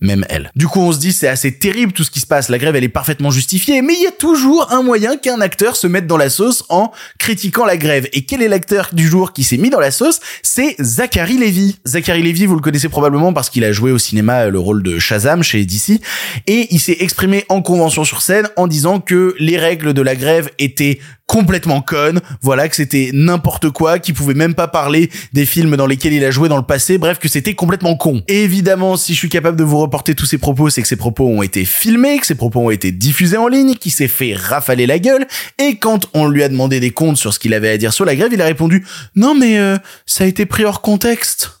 Même 0.00 0.24
elle. 0.28 0.50
Du 0.54 0.66
coup, 0.66 0.80
on 0.80 0.92
se 0.92 0.98
dit 0.98 1.12
c'est 1.12 1.28
assez 1.28 1.52
terrible 1.52 1.92
tout 1.92 2.04
ce 2.04 2.10
qui 2.10 2.20
se 2.20 2.26
passe, 2.26 2.48
la 2.48 2.58
grève 2.58 2.76
elle 2.76 2.84
est 2.84 2.88
parfaitement 2.88 3.30
justifiée, 3.30 3.82
mais 3.82 3.94
il 3.94 4.02
y 4.02 4.06
a 4.06 4.12
toujours 4.12 4.72
un 4.72 4.82
moyen 4.82 5.16
qu'un 5.16 5.40
acteur 5.40 5.76
se 5.76 5.86
mette 5.86 6.06
dans 6.06 6.16
la 6.16 6.30
sauce 6.30 6.64
en 6.68 6.90
critiquant 7.18 7.64
la 7.64 7.76
grève. 7.76 8.08
Et 8.12 8.24
quel 8.24 8.42
est 8.42 8.48
l'acteur 8.48 8.90
du 8.92 9.06
jour 9.06 9.32
qui 9.32 9.44
s'est 9.44 9.56
mis 9.56 9.70
dans 9.70 9.80
la 9.80 9.90
sauce? 9.90 10.20
C'est 10.42 10.76
Zachary 10.80 11.36
Levy. 11.36 11.78
Zachary 11.86 12.22
Levy, 12.22 12.46
vous 12.46 12.54
le 12.54 12.60
connaissez 12.60 12.88
probablement 12.88 13.32
parce 13.32 13.50
qu'il 13.50 13.64
a 13.64 13.72
joué 13.72 13.92
au 13.92 13.98
cinéma 13.98 14.48
le 14.48 14.58
rôle 14.58 14.82
de 14.82 14.98
Shazam 14.98 15.42
chez 15.42 15.64
DC, 15.64 16.00
et 16.46 16.68
il 16.70 16.80
s'est 16.80 16.96
exprimé 17.00 17.44
en 17.48 17.62
convention 17.62 18.04
sur 18.04 18.22
scène 18.22 18.48
en 18.56 18.66
disant 18.66 19.00
que 19.00 19.34
les 19.38 19.58
règles 19.58 19.92
de 19.92 20.02
la 20.02 20.16
grève 20.16 20.50
étaient 20.58 21.00
complètement 21.30 21.80
conne, 21.80 22.20
voilà 22.42 22.68
que 22.68 22.74
c'était 22.74 23.10
n'importe 23.12 23.70
quoi, 23.70 24.00
qu'il 24.00 24.14
pouvait 24.14 24.34
même 24.34 24.54
pas 24.54 24.66
parler 24.66 25.10
des 25.32 25.46
films 25.46 25.76
dans 25.76 25.86
lesquels 25.86 26.12
il 26.12 26.24
a 26.24 26.32
joué 26.32 26.48
dans 26.48 26.56
le 26.56 26.64
passé, 26.64 26.98
bref 26.98 27.20
que 27.20 27.28
c'était 27.28 27.54
complètement 27.54 27.94
con. 27.94 28.24
Et 28.26 28.42
évidemment, 28.42 28.96
si 28.96 29.14
je 29.14 29.18
suis 29.18 29.28
capable 29.28 29.56
de 29.56 29.62
vous 29.62 29.78
reporter 29.78 30.16
tous 30.16 30.26
ces 30.26 30.38
propos, 30.38 30.70
c'est 30.70 30.82
que 30.82 30.88
ces 30.88 30.96
propos 30.96 31.28
ont 31.28 31.42
été 31.42 31.64
filmés, 31.64 32.18
que 32.18 32.26
ces 32.26 32.34
propos 32.34 32.58
ont 32.58 32.70
été 32.70 32.90
diffusés 32.90 33.36
en 33.36 33.46
ligne, 33.46 33.76
qu'il 33.76 33.92
s'est 33.92 34.08
fait 34.08 34.34
rafaler 34.34 34.88
la 34.88 34.98
gueule, 34.98 35.24
et 35.58 35.76
quand 35.76 36.08
on 36.14 36.26
lui 36.26 36.42
a 36.42 36.48
demandé 36.48 36.80
des 36.80 36.90
comptes 36.90 37.16
sur 37.16 37.32
ce 37.32 37.38
qu'il 37.38 37.54
avait 37.54 37.70
à 37.70 37.78
dire 37.78 37.92
sur 37.92 38.04
la 38.04 38.16
grève, 38.16 38.32
il 38.32 38.42
a 38.42 38.46
répondu 38.46 38.84
"Non 39.14 39.36
mais 39.36 39.56
euh, 39.56 39.78
ça 40.06 40.24
a 40.24 40.26
été 40.26 40.46
pris 40.46 40.64
hors 40.64 40.80
contexte." 40.80 41.59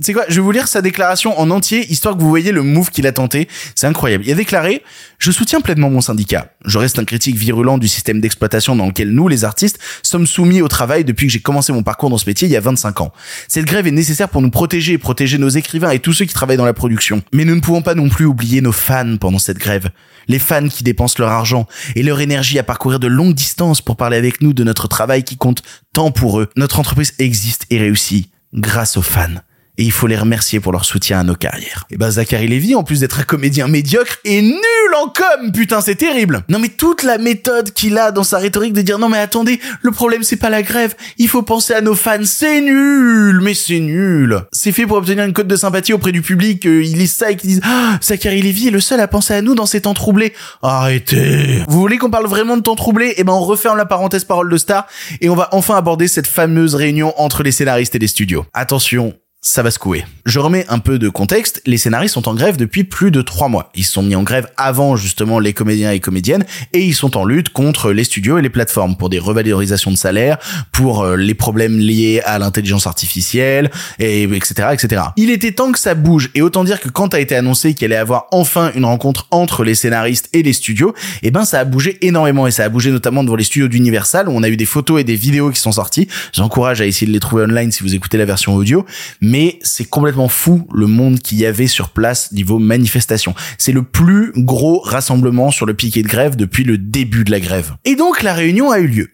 C'est 0.00 0.14
quoi 0.14 0.24
Je 0.28 0.36
vais 0.36 0.40
vous 0.40 0.50
lire 0.50 0.68
sa 0.68 0.82
déclaration 0.82 1.38
en 1.38 1.50
entier, 1.50 1.86
histoire 1.90 2.16
que 2.16 2.20
vous 2.20 2.28
voyez 2.28 2.50
le 2.50 2.62
move 2.62 2.90
qu'il 2.90 3.06
a 3.06 3.12
tenté. 3.12 3.48
C'est 3.74 3.86
incroyable. 3.86 4.24
Il 4.26 4.32
a 4.32 4.34
déclaré 4.34 4.82
«Je 5.18 5.30
soutiens 5.30 5.60
pleinement 5.60 5.90
mon 5.90 6.00
syndicat. 6.00 6.52
Je 6.64 6.78
reste 6.78 6.98
un 6.98 7.04
critique 7.04 7.36
virulent 7.36 7.78
du 7.78 7.88
système 7.88 8.20
d'exploitation 8.20 8.74
dans 8.74 8.86
lequel 8.86 9.10
nous, 9.10 9.28
les 9.28 9.44
artistes, 9.44 9.78
sommes 10.02 10.26
soumis 10.26 10.62
au 10.62 10.68
travail 10.68 11.04
depuis 11.04 11.26
que 11.26 11.32
j'ai 11.32 11.40
commencé 11.40 11.72
mon 11.72 11.82
parcours 11.82 12.10
dans 12.10 12.18
ce 12.18 12.28
métier 12.28 12.48
il 12.48 12.50
y 12.50 12.56
a 12.56 12.60
25 12.60 13.00
ans. 13.02 13.12
Cette 13.48 13.66
grève 13.66 13.86
est 13.86 13.92
nécessaire 13.92 14.28
pour 14.28 14.42
nous 14.42 14.50
protéger, 14.50 14.98
protéger 14.98 15.38
nos 15.38 15.50
écrivains 15.50 15.90
et 15.90 16.00
tous 16.00 16.14
ceux 16.14 16.24
qui 16.24 16.34
travaillent 16.34 16.56
dans 16.56 16.64
la 16.64 16.74
production. 16.74 17.22
Mais 17.32 17.44
nous 17.44 17.54
ne 17.54 17.60
pouvons 17.60 17.82
pas 17.82 17.94
non 17.94 18.08
plus 18.08 18.24
oublier 18.24 18.60
nos 18.60 18.72
fans 18.72 19.16
pendant 19.18 19.38
cette 19.38 19.58
grève. 19.58 19.90
Les 20.26 20.38
fans 20.38 20.68
qui 20.68 20.84
dépensent 20.84 21.16
leur 21.18 21.30
argent 21.30 21.66
et 21.94 22.02
leur 22.02 22.20
énergie 22.20 22.58
à 22.58 22.62
parcourir 22.62 22.98
de 22.98 23.08
longues 23.08 23.34
distances 23.34 23.82
pour 23.82 23.96
parler 23.96 24.16
avec 24.16 24.40
nous 24.40 24.52
de 24.52 24.64
notre 24.64 24.88
travail 24.88 25.22
qui 25.22 25.36
compte 25.36 25.62
tant 25.92 26.10
pour 26.10 26.40
eux. 26.40 26.48
Notre 26.56 26.80
entreprise 26.80 27.14
existe 27.18 27.66
et 27.70 27.78
réussit 27.78 28.31
grâce 28.54 28.96
aux 28.96 29.02
fans 29.02 29.40
et 29.82 29.84
il 29.84 29.90
faut 29.90 30.06
les 30.06 30.16
remercier 30.16 30.60
pour 30.60 30.70
leur 30.70 30.84
soutien 30.84 31.18
à 31.18 31.24
nos 31.24 31.34
carrières. 31.34 31.86
Et 31.90 31.96
ben 31.96 32.08
Zachary 32.08 32.46
Levy, 32.46 32.76
en 32.76 32.84
plus 32.84 33.00
d'être 33.00 33.18
un 33.18 33.24
comédien 33.24 33.66
médiocre, 33.66 34.18
est 34.24 34.40
nul 34.40 34.94
en 34.96 35.08
com, 35.08 35.50
putain, 35.52 35.80
c'est 35.80 35.96
terrible. 35.96 36.44
Non 36.48 36.60
mais 36.60 36.68
toute 36.68 37.02
la 37.02 37.18
méthode 37.18 37.72
qu'il 37.72 37.98
a 37.98 38.12
dans 38.12 38.22
sa 38.22 38.38
rhétorique 38.38 38.74
de 38.74 38.82
dire 38.82 39.00
non 39.00 39.08
mais 39.08 39.18
attendez, 39.18 39.58
le 39.80 39.90
problème 39.90 40.22
c'est 40.22 40.36
pas 40.36 40.50
la 40.50 40.62
grève, 40.62 40.94
il 41.18 41.26
faut 41.26 41.42
penser 41.42 41.74
à 41.74 41.80
nos 41.80 41.96
fans, 41.96 42.24
c'est 42.24 42.60
nul, 42.60 43.40
mais 43.42 43.54
c'est 43.54 43.80
nul. 43.80 44.42
C'est 44.52 44.70
fait 44.70 44.86
pour 44.86 44.98
obtenir 44.98 45.24
une 45.24 45.32
cote 45.32 45.48
de 45.48 45.56
sympathie 45.56 45.92
auprès 45.92 46.12
du 46.12 46.22
public, 46.22 46.64
euh, 46.64 46.84
ils 46.84 46.96
lisent 46.96 47.14
ça 47.14 47.32
et 47.32 47.36
qu'ils 47.36 47.50
disent 47.50 47.62
ah, 47.64 47.98
Zachary 48.00 48.40
Levy 48.40 48.68
est 48.68 48.70
le 48.70 48.80
seul 48.80 49.00
à 49.00 49.08
penser 49.08 49.34
à 49.34 49.42
nous 49.42 49.56
dans 49.56 49.66
ces 49.66 49.80
temps 49.80 49.94
troublés. 49.94 50.32
Arrêtez. 50.62 51.64
Vous 51.66 51.80
voulez 51.80 51.98
qu'on 51.98 52.10
parle 52.10 52.28
vraiment 52.28 52.56
de 52.56 52.62
temps 52.62 52.76
troublés? 52.76 53.14
Eh 53.16 53.24
ben 53.24 53.32
on 53.32 53.40
referme 53.40 53.78
la 53.78 53.86
parenthèse 53.86 54.22
parole 54.24 54.48
de 54.48 54.56
star 54.58 54.86
et 55.20 55.28
on 55.28 55.34
va 55.34 55.48
enfin 55.50 55.74
aborder 55.74 56.06
cette 56.06 56.28
fameuse 56.28 56.76
réunion 56.76 57.12
entre 57.20 57.42
les 57.42 57.50
scénaristes 57.50 57.96
et 57.96 57.98
les 57.98 58.06
studios. 58.06 58.46
Attention, 58.54 59.14
ça 59.44 59.64
va 59.64 59.72
secouer. 59.72 60.04
Je 60.24 60.38
remets 60.38 60.64
un 60.68 60.78
peu 60.78 61.00
de 61.00 61.08
contexte, 61.08 61.62
les 61.66 61.76
scénaristes 61.76 62.14
sont 62.14 62.28
en 62.28 62.34
grève 62.34 62.56
depuis 62.56 62.84
plus 62.84 63.10
de 63.10 63.22
trois 63.22 63.48
mois. 63.48 63.72
Ils 63.74 63.84
sont 63.84 64.04
mis 64.04 64.14
en 64.14 64.22
grève 64.22 64.46
avant 64.56 64.94
justement 64.94 65.40
les 65.40 65.52
comédiens 65.52 65.90
et 65.90 65.98
comédiennes 65.98 66.44
et 66.72 66.84
ils 66.84 66.94
sont 66.94 67.16
en 67.16 67.24
lutte 67.24 67.48
contre 67.48 67.90
les 67.90 68.04
studios 68.04 68.38
et 68.38 68.42
les 68.42 68.50
plateformes 68.50 68.94
pour 68.94 69.08
des 69.08 69.18
revalorisations 69.18 69.90
de 69.90 69.96
salaire, 69.96 70.38
pour 70.70 71.02
euh, 71.02 71.16
les 71.16 71.34
problèmes 71.34 71.76
liés 71.76 72.22
à 72.24 72.38
l'intelligence 72.38 72.86
artificielle, 72.86 73.72
et 73.98 74.22
etc., 74.22 74.68
etc. 74.74 75.02
Il 75.16 75.28
était 75.30 75.50
temps 75.50 75.72
que 75.72 75.78
ça 75.80 75.96
bouge 75.96 76.30
et 76.36 76.42
autant 76.42 76.62
dire 76.62 76.80
que 76.80 76.88
quand 76.88 77.12
a 77.12 77.18
été 77.18 77.34
annoncé 77.34 77.74
qu'il 77.74 77.86
allait 77.86 77.96
avoir 77.96 78.26
enfin 78.30 78.70
une 78.76 78.84
rencontre 78.84 79.26
entre 79.32 79.64
les 79.64 79.74
scénaristes 79.74 80.28
et 80.32 80.44
les 80.44 80.52
studios, 80.52 80.94
eh 81.24 81.32
ben 81.32 81.44
ça 81.44 81.58
a 81.58 81.64
bougé 81.64 81.98
énormément 82.00 82.46
et 82.46 82.52
ça 82.52 82.62
a 82.62 82.68
bougé 82.68 82.92
notamment 82.92 83.24
devant 83.24 83.34
les 83.36 83.42
studios 83.42 83.66
d'Universal 83.66 84.28
où 84.28 84.32
on 84.32 84.44
a 84.44 84.48
eu 84.48 84.56
des 84.56 84.66
photos 84.66 85.00
et 85.00 85.04
des 85.04 85.16
vidéos 85.16 85.50
qui 85.50 85.58
sont 85.58 85.72
sorties. 85.72 86.06
J'encourage 86.32 86.80
à 86.80 86.86
essayer 86.86 87.08
de 87.08 87.12
les 87.12 87.20
trouver 87.20 87.42
online 87.42 87.72
si 87.72 87.82
vous 87.82 87.96
écoutez 87.96 88.18
la 88.18 88.24
version 88.24 88.54
audio 88.54 88.86
c'est 89.62 89.84
complètement 89.84 90.28
fou 90.28 90.66
le 90.72 90.86
monde 90.86 91.20
qu'il 91.20 91.38
y 91.38 91.46
avait 91.46 91.66
sur 91.66 91.90
place 91.90 92.32
niveau 92.32 92.58
manifestation. 92.58 93.34
C'est 93.58 93.72
le 93.72 93.82
plus 93.82 94.32
gros 94.36 94.80
rassemblement 94.80 95.50
sur 95.50 95.66
le 95.66 95.74
piquet 95.74 96.02
de 96.02 96.08
grève 96.08 96.36
depuis 96.36 96.64
le 96.64 96.78
début 96.78 97.24
de 97.24 97.30
la 97.30 97.40
grève. 97.40 97.74
Et 97.84 97.96
donc 97.96 98.22
la 98.22 98.34
réunion 98.34 98.70
a 98.70 98.78
eu 98.78 98.86
lieu. 98.86 99.10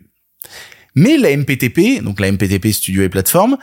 Mais 0.94 1.16
la 1.16 1.37
MPTP, 1.37 2.02
donc 2.02 2.20
la 2.20 2.30
MPTP 2.32 2.72
Studio 2.72 3.02
et 3.02 3.08
Plateforme, 3.08 3.56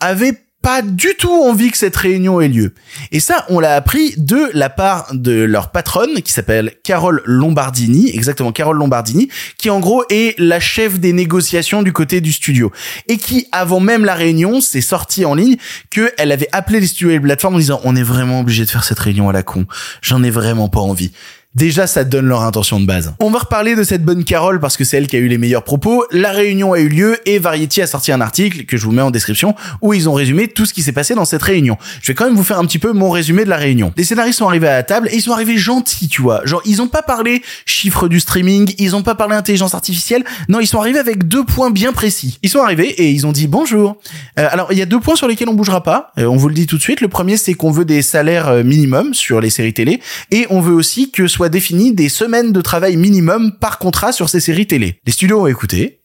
avait 0.00 0.45
pas 0.66 0.82
du 0.82 1.14
tout 1.16 1.30
envie 1.30 1.70
que 1.70 1.78
cette 1.78 1.94
réunion 1.94 2.40
ait 2.40 2.48
lieu. 2.48 2.74
Et 3.12 3.20
ça, 3.20 3.46
on 3.50 3.60
l'a 3.60 3.76
appris 3.76 4.14
de 4.16 4.50
la 4.52 4.68
part 4.68 5.06
de 5.12 5.30
leur 5.30 5.70
patronne, 5.70 6.22
qui 6.22 6.32
s'appelle 6.32 6.72
Carole 6.82 7.22
Lombardini, 7.24 8.10
exactement 8.12 8.50
Carole 8.50 8.76
Lombardini, 8.76 9.28
qui 9.58 9.70
en 9.70 9.78
gros 9.78 10.02
est 10.10 10.36
la 10.40 10.58
chef 10.58 10.98
des 10.98 11.12
négociations 11.12 11.84
du 11.84 11.92
côté 11.92 12.20
du 12.20 12.32
studio. 12.32 12.72
Et 13.06 13.16
qui, 13.16 13.46
avant 13.52 13.78
même 13.78 14.04
la 14.04 14.16
réunion, 14.16 14.60
s'est 14.60 14.80
sortie 14.80 15.24
en 15.24 15.36
ligne 15.36 15.54
qu'elle 15.90 16.32
avait 16.32 16.48
appelé 16.50 16.80
les 16.80 16.88
studios 16.88 17.10
et 17.10 17.12
les 17.12 17.20
plateformes 17.20 17.54
en 17.54 17.58
disant, 17.58 17.80
on 17.84 17.94
est 17.94 18.02
vraiment 18.02 18.40
obligé 18.40 18.64
de 18.64 18.70
faire 18.70 18.82
cette 18.82 18.98
réunion 18.98 19.28
à 19.28 19.32
la 19.32 19.44
con. 19.44 19.66
J'en 20.02 20.24
ai 20.24 20.30
vraiment 20.30 20.68
pas 20.68 20.80
envie. 20.80 21.12
Déjà, 21.56 21.86
ça 21.86 22.04
donne 22.04 22.26
leur 22.26 22.42
intention 22.42 22.78
de 22.80 22.84
base. 22.84 23.14
On 23.18 23.30
va 23.30 23.38
reparler 23.38 23.76
de 23.76 23.82
cette 23.82 24.04
bonne 24.04 24.24
Carole 24.24 24.60
parce 24.60 24.76
que 24.76 24.84
c'est 24.84 24.98
elle 24.98 25.06
qui 25.06 25.16
a 25.16 25.20
eu 25.20 25.26
les 25.26 25.38
meilleurs 25.38 25.64
propos. 25.64 26.04
La 26.10 26.30
réunion 26.30 26.74
a 26.74 26.80
eu 26.80 26.88
lieu 26.88 27.16
et 27.24 27.38
Variety 27.38 27.80
a 27.80 27.86
sorti 27.86 28.12
un 28.12 28.20
article 28.20 28.66
que 28.66 28.76
je 28.76 28.84
vous 28.84 28.92
mets 28.92 29.00
en 29.00 29.10
description 29.10 29.54
où 29.80 29.94
ils 29.94 30.06
ont 30.06 30.12
résumé 30.12 30.48
tout 30.48 30.66
ce 30.66 30.74
qui 30.74 30.82
s'est 30.82 30.92
passé 30.92 31.14
dans 31.14 31.24
cette 31.24 31.42
réunion. 31.42 31.78
Je 32.02 32.08
vais 32.08 32.14
quand 32.14 32.26
même 32.26 32.34
vous 32.34 32.44
faire 32.44 32.58
un 32.58 32.66
petit 32.66 32.78
peu 32.78 32.92
mon 32.92 33.08
résumé 33.08 33.44
de 33.44 33.48
la 33.48 33.56
réunion. 33.56 33.90
Les 33.96 34.04
scénaristes 34.04 34.40
sont 34.40 34.46
arrivés 34.46 34.68
à 34.68 34.74
la 34.74 34.82
table 34.82 35.08
et 35.10 35.16
ils 35.16 35.22
sont 35.22 35.32
arrivés 35.32 35.56
gentils, 35.56 36.08
tu 36.08 36.20
vois. 36.20 36.44
Genre, 36.44 36.60
ils 36.66 36.82
ont 36.82 36.88
pas 36.88 37.00
parlé 37.00 37.42
chiffres 37.64 38.06
du 38.08 38.20
streaming, 38.20 38.74
ils 38.76 38.94
ont 38.94 39.02
pas 39.02 39.14
parlé 39.14 39.34
intelligence 39.34 39.72
artificielle. 39.72 40.24
Non, 40.50 40.60
ils 40.60 40.66
sont 40.66 40.78
arrivés 40.78 40.98
avec 40.98 41.26
deux 41.26 41.46
points 41.46 41.70
bien 41.70 41.94
précis. 41.94 42.38
Ils 42.42 42.50
sont 42.50 42.60
arrivés 42.60 42.90
et 42.90 43.10
ils 43.10 43.26
ont 43.26 43.32
dit 43.32 43.46
bonjour. 43.46 43.96
Euh, 44.38 44.46
alors, 44.50 44.72
il 44.72 44.78
y 44.78 44.82
a 44.82 44.86
deux 44.86 45.00
points 45.00 45.16
sur 45.16 45.26
lesquels 45.26 45.48
on 45.48 45.54
bougera 45.54 45.82
pas. 45.82 46.12
Euh, 46.18 46.26
on 46.26 46.36
vous 46.36 46.48
le 46.48 46.54
dit 46.54 46.66
tout 46.66 46.76
de 46.76 46.82
suite. 46.82 47.00
Le 47.00 47.08
premier, 47.08 47.38
c'est 47.38 47.54
qu'on 47.54 47.70
veut 47.70 47.86
des 47.86 48.02
salaires 48.02 48.48
euh, 48.48 48.62
minimum 48.62 49.14
sur 49.14 49.40
les 49.40 49.48
séries 49.48 49.72
télé 49.72 50.02
et 50.30 50.46
on 50.50 50.60
veut 50.60 50.74
aussi 50.74 51.10
que 51.10 51.26
soit 51.26 51.45
défini 51.48 51.92
des 51.92 52.08
semaines 52.08 52.52
de 52.52 52.60
travail 52.60 52.96
minimum 52.96 53.58
par 53.58 53.78
contrat 53.78 54.12
sur 54.12 54.28
ces 54.28 54.40
séries 54.40 54.66
télé. 54.66 55.00
Les 55.06 55.12
studios 55.12 55.42
ont 55.42 55.46
écouté. 55.46 56.00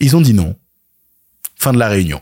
Ils 0.00 0.16
ont 0.16 0.20
dit 0.20 0.34
non. 0.34 0.56
Fin 1.56 1.72
de 1.72 1.78
la 1.78 1.88
réunion. 1.88 2.20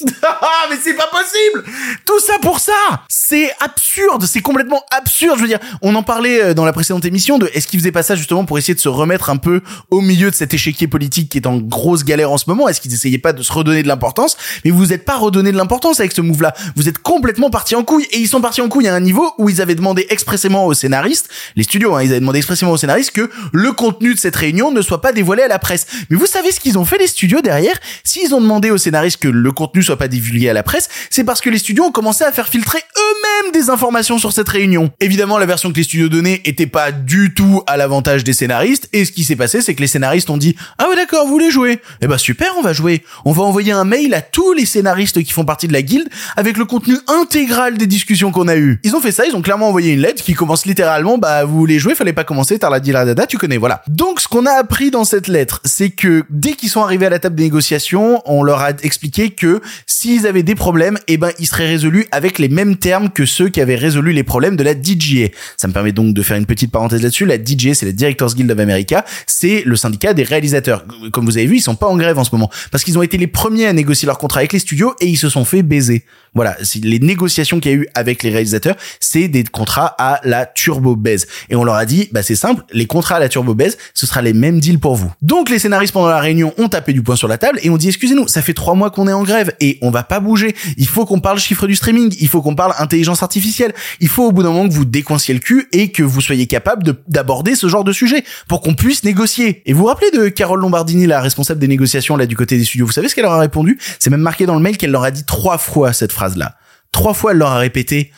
Ah, 0.22 0.66
mais 0.70 0.76
c'est 0.82 0.94
pas 0.94 1.08
possible 1.08 1.64
Tout 2.04 2.18
ça 2.18 2.34
pour 2.40 2.58
ça 2.58 2.72
C'est 3.08 3.52
absurde, 3.60 4.24
c'est 4.26 4.40
complètement 4.40 4.82
absurde. 4.90 5.36
Je 5.36 5.42
veux 5.42 5.48
dire, 5.48 5.60
on 5.82 5.94
en 5.94 6.02
parlait 6.02 6.42
euh, 6.42 6.54
dans 6.54 6.64
la 6.64 6.72
précédente 6.72 7.04
émission 7.04 7.38
de 7.38 7.48
est-ce 7.54 7.66
qu'ils 7.68 7.78
faisaient 7.78 7.92
pas 7.92 8.02
ça 8.02 8.16
justement 8.16 8.44
pour 8.44 8.58
essayer 8.58 8.74
de 8.74 8.80
se 8.80 8.88
remettre 8.88 9.30
un 9.30 9.36
peu 9.36 9.60
au 9.90 10.00
milieu 10.00 10.30
de 10.30 10.34
cet 10.34 10.52
échiquier 10.52 10.88
politique 10.88 11.28
qui 11.28 11.38
est 11.38 11.46
en 11.46 11.58
grosse 11.58 12.04
galère 12.04 12.32
en 12.32 12.38
ce 12.38 12.44
moment? 12.48 12.68
Est-ce 12.68 12.80
qu'ils 12.80 12.92
essayaient 12.92 13.18
pas 13.18 13.32
de 13.32 13.42
se 13.42 13.52
redonner 13.52 13.82
de 13.82 13.88
l'importance? 13.88 14.36
Mais 14.64 14.70
vous 14.70 14.92
êtes 14.92 15.04
pas 15.04 15.16
redonné 15.16 15.52
de 15.52 15.56
l'importance 15.56 16.00
avec 16.00 16.12
ce 16.12 16.20
move-là. 16.20 16.54
Vous 16.74 16.88
êtes 16.88 16.98
complètement 16.98 17.50
partis 17.50 17.76
en 17.76 17.84
couille 17.84 18.06
et 18.10 18.18
ils 18.18 18.28
sont 18.28 18.40
partis 18.40 18.60
en 18.60 18.68
couille 18.68 18.88
à 18.88 18.94
un 18.94 19.00
niveau 19.00 19.32
où 19.38 19.48
ils 19.48 19.60
avaient 19.60 19.76
demandé 19.76 20.06
expressément 20.10 20.66
aux 20.66 20.74
scénaristes, 20.74 21.28
les 21.54 21.62
studios, 21.62 21.94
hein, 21.94 22.02
ils 22.02 22.10
avaient 22.10 22.20
demandé 22.20 22.38
expressément 22.38 22.72
aux 22.72 22.76
scénaristes 22.76 23.12
que 23.12 23.30
le 23.52 23.72
contenu 23.72 24.14
de 24.14 24.18
cette 24.18 24.36
réunion 24.36 24.72
ne 24.72 24.82
soit 24.82 25.00
pas 25.00 25.12
dévoilé 25.12 25.42
à 25.42 25.48
la 25.48 25.58
presse. 25.58 25.86
Mais 26.10 26.16
vous 26.16 26.26
savez 26.26 26.50
ce 26.50 26.58
qu'ils 26.58 26.78
ont 26.78 26.84
fait 26.84 26.98
les 26.98 27.06
studios 27.06 27.42
derrière? 27.42 27.78
S'ils 28.02 28.34
ont 28.34 28.40
demandé 28.40 28.70
aux 28.70 28.78
scénaristes 28.78 29.18
que 29.18 29.28
le 29.28 29.52
contenu 29.52 29.83
soit 29.84 29.96
pas 29.96 30.08
divulgué 30.08 30.48
à 30.48 30.52
la 30.52 30.62
presse, 30.62 30.88
c'est 31.10 31.24
parce 31.24 31.40
que 31.40 31.50
les 31.50 31.58
studios 31.58 31.84
ont 31.84 31.92
commencé 31.92 32.24
à 32.24 32.32
faire 32.32 32.48
filtrer 32.48 32.78
eux-mêmes 32.78 33.52
des 33.52 33.70
informations 33.70 34.18
sur 34.18 34.32
cette 34.32 34.48
réunion. 34.48 34.90
Évidemment, 35.00 35.38
la 35.38 35.46
version 35.46 35.70
que 35.70 35.76
les 35.76 35.84
studios 35.84 36.08
donnaient 36.08 36.40
était 36.44 36.66
pas 36.66 36.92
du 36.92 37.34
tout 37.34 37.62
à 37.66 37.76
l'avantage 37.76 38.24
des 38.24 38.32
scénaristes, 38.32 38.88
et 38.92 39.04
ce 39.04 39.12
qui 39.12 39.24
s'est 39.24 39.36
passé, 39.36 39.60
c'est 39.60 39.74
que 39.74 39.80
les 39.80 39.86
scénaristes 39.86 40.30
ont 40.30 40.36
dit 40.36 40.56
«Ah 40.78 40.88
ouais 40.88 40.96
d'accord, 40.96 41.26
vous 41.26 41.32
voulez 41.32 41.50
jouer? 41.50 41.80
Eh 42.00 42.06
ben 42.06 42.18
super, 42.18 42.54
on 42.58 42.62
va 42.62 42.72
jouer. 42.72 43.04
On 43.24 43.32
va 43.32 43.42
envoyer 43.42 43.72
un 43.72 43.84
mail 43.84 44.14
à 44.14 44.22
tous 44.22 44.52
les 44.52 44.66
scénaristes 44.66 45.22
qui 45.22 45.32
font 45.32 45.44
partie 45.44 45.68
de 45.68 45.72
la 45.72 45.82
guilde 45.82 46.08
avec 46.36 46.56
le 46.56 46.64
contenu 46.64 46.96
intégral 47.08 47.76
des 47.76 47.86
discussions 47.86 48.32
qu'on 48.32 48.48
a 48.48 48.56
eues. 48.56 48.80
Ils 48.84 48.96
ont 48.96 49.00
fait 49.00 49.12
ça, 49.12 49.26
ils 49.26 49.34
ont 49.34 49.42
clairement 49.42 49.68
envoyé 49.68 49.92
une 49.92 50.00
lettre 50.00 50.22
qui 50.22 50.34
commence 50.34 50.66
littéralement 50.66 51.18
«Bah 51.18 51.44
vous 51.44 51.56
voulez 51.56 51.78
jouer, 51.78 51.94
fallait 51.94 52.12
pas 52.12 52.24
commencer, 52.24 52.58
la 52.60 53.04
dada, 53.04 53.26
tu 53.26 53.38
connais, 53.38 53.56
voilà.» 53.56 53.82
Donc 53.88 54.20
ce 54.20 54.28
qu'on 54.28 54.46
a 54.46 54.52
appris 54.52 54.90
dans 54.90 55.04
cette 55.04 55.28
lettre, 55.28 55.60
c'est 55.64 55.90
que 55.90 56.24
dès 56.30 56.52
qu'ils 56.52 56.70
sont 56.70 56.82
arrivés 56.82 57.06
à 57.06 57.10
la 57.10 57.18
table 57.18 57.36
des 57.36 57.44
négociations, 57.44 58.22
on 58.26 58.42
leur 58.42 58.60
a 58.60 58.70
expliqué 58.82 59.30
que 59.30 59.60
s'ils 59.86 60.26
avaient 60.26 60.42
des 60.42 60.54
problèmes, 60.54 60.98
eh 61.08 61.16
ben 61.16 61.30
ils 61.38 61.46
seraient 61.46 61.66
résolus 61.66 62.06
avec 62.12 62.38
les 62.38 62.48
mêmes 62.48 62.76
termes 62.76 63.10
que 63.10 63.26
ceux 63.26 63.48
qui 63.48 63.60
avaient 63.60 63.74
résolu 63.74 64.12
les 64.12 64.22
problèmes 64.22 64.56
de 64.56 64.62
la 64.62 64.74
DGA. 64.74 65.28
Ça 65.56 65.68
me 65.68 65.72
permet 65.72 65.92
donc 65.92 66.14
de 66.14 66.22
faire 66.22 66.36
une 66.36 66.46
petite 66.46 66.70
parenthèse 66.70 67.02
là-dessus. 67.02 67.26
La 67.26 67.38
DGA, 67.38 67.74
c'est 67.74 67.86
la 67.86 67.92
Directors 67.92 68.34
Guild 68.34 68.50
of 68.50 68.58
America, 68.58 69.04
c'est 69.26 69.62
le 69.64 69.76
syndicat 69.76 70.14
des 70.14 70.22
réalisateurs. 70.22 70.84
Comme 71.12 71.24
vous 71.24 71.36
avez 71.36 71.46
vu, 71.46 71.56
ils 71.56 71.62
sont 71.62 71.76
pas 71.76 71.86
en 71.86 71.96
grève 71.96 72.18
en 72.18 72.24
ce 72.24 72.30
moment 72.32 72.50
parce 72.70 72.84
qu'ils 72.84 72.98
ont 72.98 73.02
été 73.02 73.16
les 73.16 73.26
premiers 73.26 73.66
à 73.66 73.72
négocier 73.72 74.06
leur 74.06 74.18
contrat 74.18 74.40
avec 74.40 74.52
les 74.52 74.58
studios 74.58 74.94
et 75.00 75.06
ils 75.06 75.16
se 75.16 75.28
sont 75.28 75.44
fait 75.44 75.62
baiser. 75.62 76.04
Voilà, 76.34 76.56
les 76.82 76.98
négociations 76.98 77.60
qu'il 77.60 77.70
y 77.70 77.74
a 77.74 77.78
eu 77.78 77.88
avec 77.94 78.22
les 78.22 78.30
réalisateurs, 78.30 78.76
c'est 79.00 79.28
des 79.28 79.44
contrats 79.44 79.94
à 79.98 80.20
la 80.24 80.46
turbo 80.46 80.96
baise. 80.96 81.26
Et 81.48 81.56
on 81.56 81.64
leur 81.64 81.74
a 81.76 81.86
dit, 81.86 82.08
bah 82.12 82.22
c'est 82.22 82.34
simple, 82.34 82.62
les 82.72 82.86
contrats 82.86 83.16
à 83.16 83.20
la 83.20 83.28
turbo 83.28 83.54
baise, 83.54 83.78
ce 83.94 84.06
sera 84.06 84.22
les 84.22 84.32
mêmes 84.32 84.60
deals 84.60 84.80
pour 84.80 84.96
vous. 84.96 85.12
Donc 85.22 85.48
les 85.50 85.58
scénaristes 85.58 85.92
pendant 85.92 86.08
la 86.08 86.20
réunion 86.20 86.52
ont 86.58 86.68
tapé 86.68 86.92
du 86.92 87.02
poing 87.02 87.16
sur 87.16 87.28
la 87.28 87.38
table 87.38 87.58
et 87.62 87.70
ont 87.70 87.76
dit, 87.76 87.88
excusez-nous, 87.88 88.26
ça 88.28 88.42
fait 88.42 88.54
trois 88.54 88.74
mois 88.74 88.90
qu'on 88.90 89.06
est 89.08 89.12
en 89.12 89.22
grève 89.22 89.52
et 89.60 89.78
on 89.82 89.90
va 89.90 90.02
pas 90.02 90.20
bouger. 90.20 90.54
Il 90.76 90.88
faut 90.88 91.04
qu'on 91.06 91.20
parle 91.20 91.38
chiffre 91.38 91.66
du 91.66 91.74
streaming, 91.76 92.14
il 92.20 92.28
faut 92.28 92.42
qu'on 92.42 92.54
parle 92.56 92.72
intelligence 92.78 93.22
artificielle. 93.22 93.72
Il 94.00 94.08
faut 94.08 94.24
au 94.24 94.32
bout 94.32 94.42
d'un 94.42 94.50
moment 94.50 94.68
que 94.68 94.74
vous 94.74 94.84
décoinciez 94.84 95.34
le 95.34 95.40
cul 95.40 95.68
et 95.72 95.90
que 95.92 96.02
vous 96.02 96.20
soyez 96.20 96.46
capable 96.46 96.82
de- 96.82 96.96
d'aborder 97.08 97.54
ce 97.54 97.68
genre 97.68 97.84
de 97.84 97.92
sujet 97.92 98.24
pour 98.48 98.60
qu'on 98.60 98.74
puisse 98.74 99.04
négocier. 99.04 99.62
Et 99.66 99.72
vous 99.72 99.80
vous 99.80 99.86
rappelez 99.86 100.10
de 100.10 100.28
Carole 100.28 100.60
Lombardini, 100.60 101.06
la 101.06 101.20
responsable 101.20 101.60
des 101.60 101.68
négociations 101.68 102.16
là 102.16 102.26
du 102.26 102.36
côté 102.36 102.56
des 102.58 102.64
studios 102.64 102.86
Vous 102.86 102.92
savez 102.92 103.08
ce 103.08 103.14
qu'elle 103.14 103.24
leur 103.24 103.32
a 103.32 103.38
répondu? 103.40 103.78
C'est 103.98 104.10
même 104.10 104.20
marqué 104.20 104.46
dans 104.46 104.54
le 104.54 104.60
mail 104.60 104.76
qu'elle 104.76 104.90
leur 104.90 105.04
a 105.04 105.10
dit 105.10 105.24
trois 105.24 105.58
fois 105.58 105.92
cette 105.92 106.12
phrase-là. 106.24 106.56
Trois 106.92 107.14
fois 107.14 107.32
elle 107.32 107.38
leur 107.38 107.50
a 107.50 107.58
répété 107.58 108.12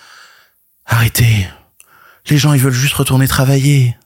Arrêtez. 0.86 1.48
Les 2.30 2.38
gens 2.38 2.52
ils 2.52 2.60
veulent 2.60 2.72
juste 2.72 2.94
retourner 2.94 3.26
travailler. 3.26 3.96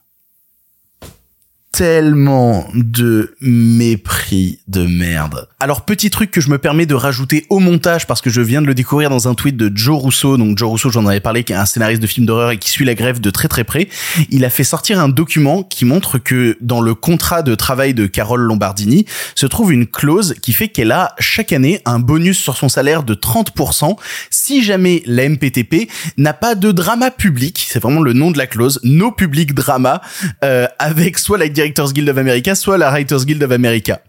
Tellement 1.81 2.67
de 2.75 3.33
mépris 3.41 4.59
de 4.67 4.85
merde. 4.85 5.47
Alors 5.59 5.81
petit 5.81 6.11
truc 6.11 6.29
que 6.29 6.39
je 6.39 6.51
me 6.51 6.59
permets 6.59 6.85
de 6.85 6.93
rajouter 6.93 7.47
au 7.49 7.57
montage 7.57 8.05
parce 8.05 8.21
que 8.21 8.29
je 8.29 8.39
viens 8.39 8.61
de 8.61 8.67
le 8.67 8.75
découvrir 8.75 9.09
dans 9.09 9.27
un 9.27 9.33
tweet 9.33 9.57
de 9.57 9.75
Joe 9.75 9.99
Russo. 9.99 10.37
Donc 10.37 10.59
Joe 10.59 10.73
Russo, 10.73 10.91
j'en 10.91 11.07
avais 11.07 11.19
parlé, 11.19 11.43
qui 11.43 11.53
est 11.53 11.55
un 11.55 11.65
scénariste 11.65 11.99
de 11.99 12.05
films 12.05 12.27
d'horreur 12.27 12.51
et 12.51 12.59
qui 12.59 12.69
suit 12.69 12.85
la 12.85 12.93
grève 12.93 13.19
de 13.19 13.31
très 13.31 13.47
très 13.47 13.63
près. 13.63 13.89
Il 14.29 14.45
a 14.45 14.51
fait 14.51 14.63
sortir 14.63 14.99
un 14.99 15.09
document 15.09 15.63
qui 15.63 15.85
montre 15.85 16.19
que 16.19 16.55
dans 16.61 16.81
le 16.81 16.93
contrat 16.93 17.41
de 17.41 17.55
travail 17.55 17.95
de 17.95 18.05
Carole 18.05 18.41
Lombardini 18.41 19.07
se 19.33 19.47
trouve 19.47 19.73
une 19.73 19.87
clause 19.87 20.35
qui 20.39 20.53
fait 20.53 20.67
qu'elle 20.67 20.91
a 20.91 21.15
chaque 21.17 21.51
année 21.51 21.81
un 21.85 21.97
bonus 21.97 22.37
sur 22.37 22.57
son 22.57 22.69
salaire 22.69 23.01
de 23.01 23.15
30% 23.15 23.95
si 24.29 24.63
jamais 24.63 25.01
la 25.07 25.27
MPTP 25.27 25.89
n'a 26.17 26.33
pas 26.33 26.53
de 26.53 26.71
drama 26.71 27.09
public. 27.09 27.65
C'est 27.67 27.81
vraiment 27.81 28.01
le 28.01 28.13
nom 28.13 28.29
de 28.29 28.37
la 28.37 28.45
clause. 28.45 28.79
No 28.83 29.11
public 29.11 29.55
drama 29.55 30.01
euh, 30.43 30.67
avec 30.77 31.17
soit 31.17 31.39
la 31.39 31.49
Directors 31.71 31.93
Guild 31.93 32.09
of 32.09 32.17
America, 32.17 32.53
soit 32.53 32.77
la 32.77 32.91
Writers 32.91 33.25
Guild 33.25 33.43
of 33.43 33.51
America. 33.51 34.01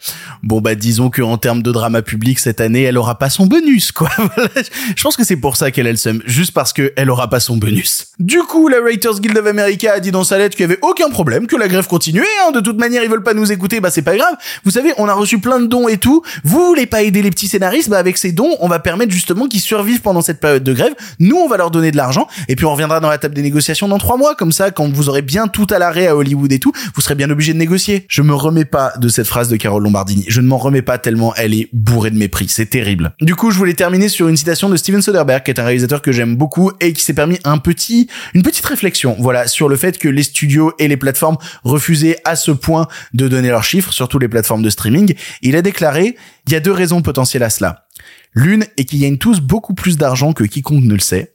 Bon 0.43 0.61
bah 0.61 0.75
disons 0.75 1.09
que 1.09 1.23
en 1.23 1.39
termes 1.39 1.63
de 1.63 1.71
drama 1.71 2.03
public 2.03 2.41
cette 2.41 2.61
année, 2.61 2.83
elle 2.83 2.99
aura 2.99 3.17
pas 3.17 3.31
son 3.31 3.47
bonus 3.47 3.93
quoi. 3.93 4.11
Je 4.97 5.03
pense 5.03 5.17
que 5.17 5.25
c'est 5.25 5.37
pour 5.37 5.57
ça 5.57 5.71
qu'elle 5.71 5.87
a 5.87 5.93
le 5.93 5.97
seum, 5.97 6.21
juste 6.27 6.53
parce 6.53 6.73
que 6.73 6.93
elle 6.97 7.11
aura 7.11 7.31
pas 7.31 7.39
son 7.39 7.57
bonus. 7.57 8.09
Du 8.19 8.39
coup, 8.39 8.67
la 8.67 8.81
Writers 8.81 9.21
Guild 9.21 9.39
of 9.39 9.47
America 9.47 9.93
a 9.93 10.01
dit 10.01 10.11
dans 10.11 10.25
sa 10.25 10.39
lettre 10.39 10.57
qu'il 10.57 10.63
y 10.63 10.71
avait 10.71 10.81
aucun 10.83 11.11
problème, 11.11 11.47
que 11.47 11.55
la 11.55 11.69
grève 11.69 11.87
continuait. 11.87 12.25
Hein. 12.45 12.51
De 12.51 12.59
toute 12.59 12.77
manière, 12.77 13.05
ils 13.05 13.09
veulent 13.11 13.23
pas 13.23 13.35
nous 13.35 13.53
écouter, 13.53 13.79
bah 13.79 13.91
c'est 13.91 14.03
pas 14.03 14.17
grave. 14.17 14.35
Vous 14.65 14.73
savez, 14.73 14.93
on 14.99 15.07
a 15.07 15.15
reçu 15.15 15.39
plein 15.39 15.61
de 15.61 15.67
dons 15.67 15.87
et 15.87 15.99
tout. 15.99 16.23
Vous 16.43 16.67
voulez 16.67 16.87
pas 16.87 17.03
aider 17.03 17.23
les 17.23 17.31
petits 17.31 17.47
scénaristes, 17.47 17.89
bah 17.89 17.99
avec 17.99 18.19
ces 18.19 18.33
dons, 18.33 18.57
on 18.59 18.67
va 18.67 18.81
permettre 18.81 19.13
justement 19.13 19.47
qu'ils 19.47 19.61
survivent 19.61 20.01
pendant 20.01 20.23
cette 20.23 20.41
période 20.41 20.65
de 20.65 20.73
grève. 20.73 20.95
Nous, 21.21 21.37
on 21.37 21.49
va 21.49 21.57
leur 21.57 21.71
donner 21.71 21.93
de 21.93 21.97
l'argent 21.97 22.27
et 22.49 22.57
puis 22.57 22.67
on 22.67 22.73
reviendra 22.73 22.99
dans 22.99 23.09
la 23.09 23.19
table 23.19 23.35
des 23.35 23.43
négociations 23.43 23.87
dans 23.87 23.99
trois 23.99 24.17
mois. 24.17 24.35
Comme 24.35 24.51
ça, 24.51 24.73
quand 24.73 24.93
vous 24.93 25.09
aurez 25.09 25.23
bien 25.23 25.47
tout 25.47 25.69
à 25.71 25.79
l'arrêt 25.79 26.09
à 26.09 26.17
Hollywood 26.17 26.53
et 26.53 26.59
tout, 26.59 26.73
vous 26.97 27.01
serez 27.01 27.15
bien 27.15 27.31
obligé 27.31 27.53
de 27.53 27.59
négocier. 27.59 28.07
Je 28.09 28.23
me 28.23 28.35
remets 28.35 28.65
pas 28.65 28.93
de 28.99 29.09
cette 29.09 29.29
phrase 29.29 29.49
de 29.49 29.57
Carole 29.57 29.85
Lombardini. 29.85 30.27
Je 30.33 30.41
ne 30.41 30.47
m'en 30.47 30.57
remets 30.57 30.81
pas 30.81 30.97
tellement 30.97 31.35
elle 31.35 31.53
est 31.53 31.69
bourrée 31.75 32.11
de 32.11 32.17
mépris. 32.17 32.49
C'est 32.49 32.65
terrible. 32.65 33.13
Du 33.21 33.35
coup, 33.35 33.51
je 33.51 33.59
voulais 33.59 33.75
terminer 33.75 34.09
sur 34.09 34.29
une 34.29 34.37
citation 34.39 34.71
de 34.71 34.77
Steven 34.77 35.03
Soderbergh, 35.03 35.43
qui 35.43 35.51
est 35.51 35.61
un 35.61 35.65
réalisateur 35.65 36.01
que 36.01 36.11
j'aime 36.11 36.37
beaucoup 36.37 36.73
et 36.81 36.95
qui 36.95 37.05
s'est 37.05 37.13
permis 37.13 37.39
un 37.45 37.59
petit, 37.59 38.09
une 38.33 38.43
petite 38.43 38.65
réflexion, 38.65 39.15
voilà, 39.19 39.47
sur 39.47 39.69
le 39.69 39.77
fait 39.77 39.99
que 39.99 40.09
les 40.09 40.23
studios 40.23 40.73
et 40.79 40.89
les 40.89 40.97
plateformes 40.97 41.37
refusaient 41.65 42.17
à 42.25 42.35
ce 42.35 42.51
point 42.51 42.89
de 43.13 43.29
donner 43.29 43.51
leurs 43.51 43.63
chiffres, 43.63 43.93
surtout 43.93 44.19
les 44.19 44.27
plateformes 44.27 44.63
de 44.63 44.71
streaming. 44.71 45.15
Il 45.43 45.55
a 45.55 45.61
déclaré, 45.61 46.17
il 46.47 46.53
y 46.55 46.57
a 46.57 46.61
deux 46.61 46.73
raisons 46.73 47.03
potentielles 47.03 47.43
à 47.43 47.51
cela. 47.51 47.89
L'une 48.33 48.65
est 48.79 48.87
qu'ils 48.87 49.03
gagnent 49.03 49.19
tous 49.19 49.41
beaucoup 49.41 49.75
plus 49.75 49.99
d'argent 49.99 50.33
que 50.33 50.45
quiconque 50.45 50.85
ne 50.85 50.95
le 50.95 51.01
sait. 51.01 51.35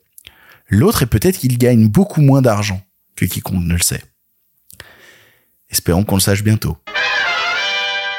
L'autre 0.70 1.04
est 1.04 1.06
peut-être 1.06 1.38
qu'ils 1.38 1.56
gagnent 1.56 1.86
beaucoup 1.86 2.20
moins 2.20 2.42
d'argent 2.42 2.82
que 3.14 3.26
quiconque 3.26 3.62
ne 3.62 3.74
le 3.74 3.80
sait. 3.80 4.02
Espérons 5.70 6.02
qu'on 6.02 6.16
le 6.16 6.20
sache 6.20 6.42
bientôt. 6.42 6.76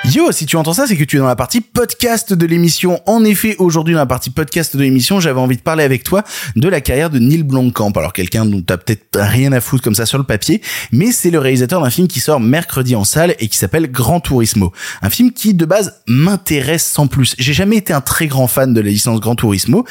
Yo, 0.05 0.31
si 0.31 0.45
tu 0.45 0.55
entends 0.55 0.73
ça, 0.73 0.87
c'est 0.87 0.95
que 0.95 1.03
tu 1.03 1.17
es 1.17 1.19
dans 1.19 1.27
la 1.27 1.35
partie 1.35 1.59
podcast 1.59 2.33
de 2.33 2.45
l'émission. 2.45 3.01
En 3.05 3.23
effet, 3.25 3.57
aujourd'hui, 3.59 3.93
dans 3.93 3.99
la 3.99 4.05
partie 4.05 4.29
podcast 4.29 4.75
de 4.75 4.81
l'émission, 4.81 5.19
j'avais 5.19 5.39
envie 5.39 5.57
de 5.57 5.61
parler 5.61 5.83
avec 5.83 6.03
toi 6.03 6.23
de 6.55 6.67
la 6.69 6.79
carrière 6.79 7.09
de 7.09 7.19
Neil 7.19 7.43
Blomkamp. 7.43 7.91
Alors, 7.95 8.13
quelqu'un 8.13 8.45
dont 8.45 8.61
t'as 8.61 8.77
peut-être 8.77 9.19
rien 9.19 9.51
à 9.51 9.59
foutre 9.59 9.83
comme 9.83 9.93
ça 9.93 10.05
sur 10.05 10.17
le 10.17 10.23
papier, 10.23 10.61
mais 10.93 11.11
c'est 11.11 11.29
le 11.29 11.37
réalisateur 11.37 11.81
d'un 11.81 11.89
film 11.89 12.07
qui 12.07 12.21
sort 12.21 12.39
mercredi 12.39 12.95
en 12.95 13.03
salle 13.03 13.35
et 13.39 13.49
qui 13.49 13.57
s'appelle 13.57 13.91
Gran 13.91 14.21
Turismo. 14.21 14.71
Un 15.01 15.09
film 15.09 15.31
qui, 15.31 15.53
de 15.53 15.65
base, 15.65 16.01
m'intéresse 16.07 16.85
sans 16.85 17.07
plus. 17.07 17.35
J'ai 17.37 17.53
jamais 17.53 17.75
été 17.75 17.91
un 17.91 18.01
très 18.01 18.27
grand 18.27 18.47
fan 18.47 18.73
de 18.73 18.79
la 18.79 18.89
licence 18.89 19.19
Gran 19.19 19.35
Turismo, 19.35 19.85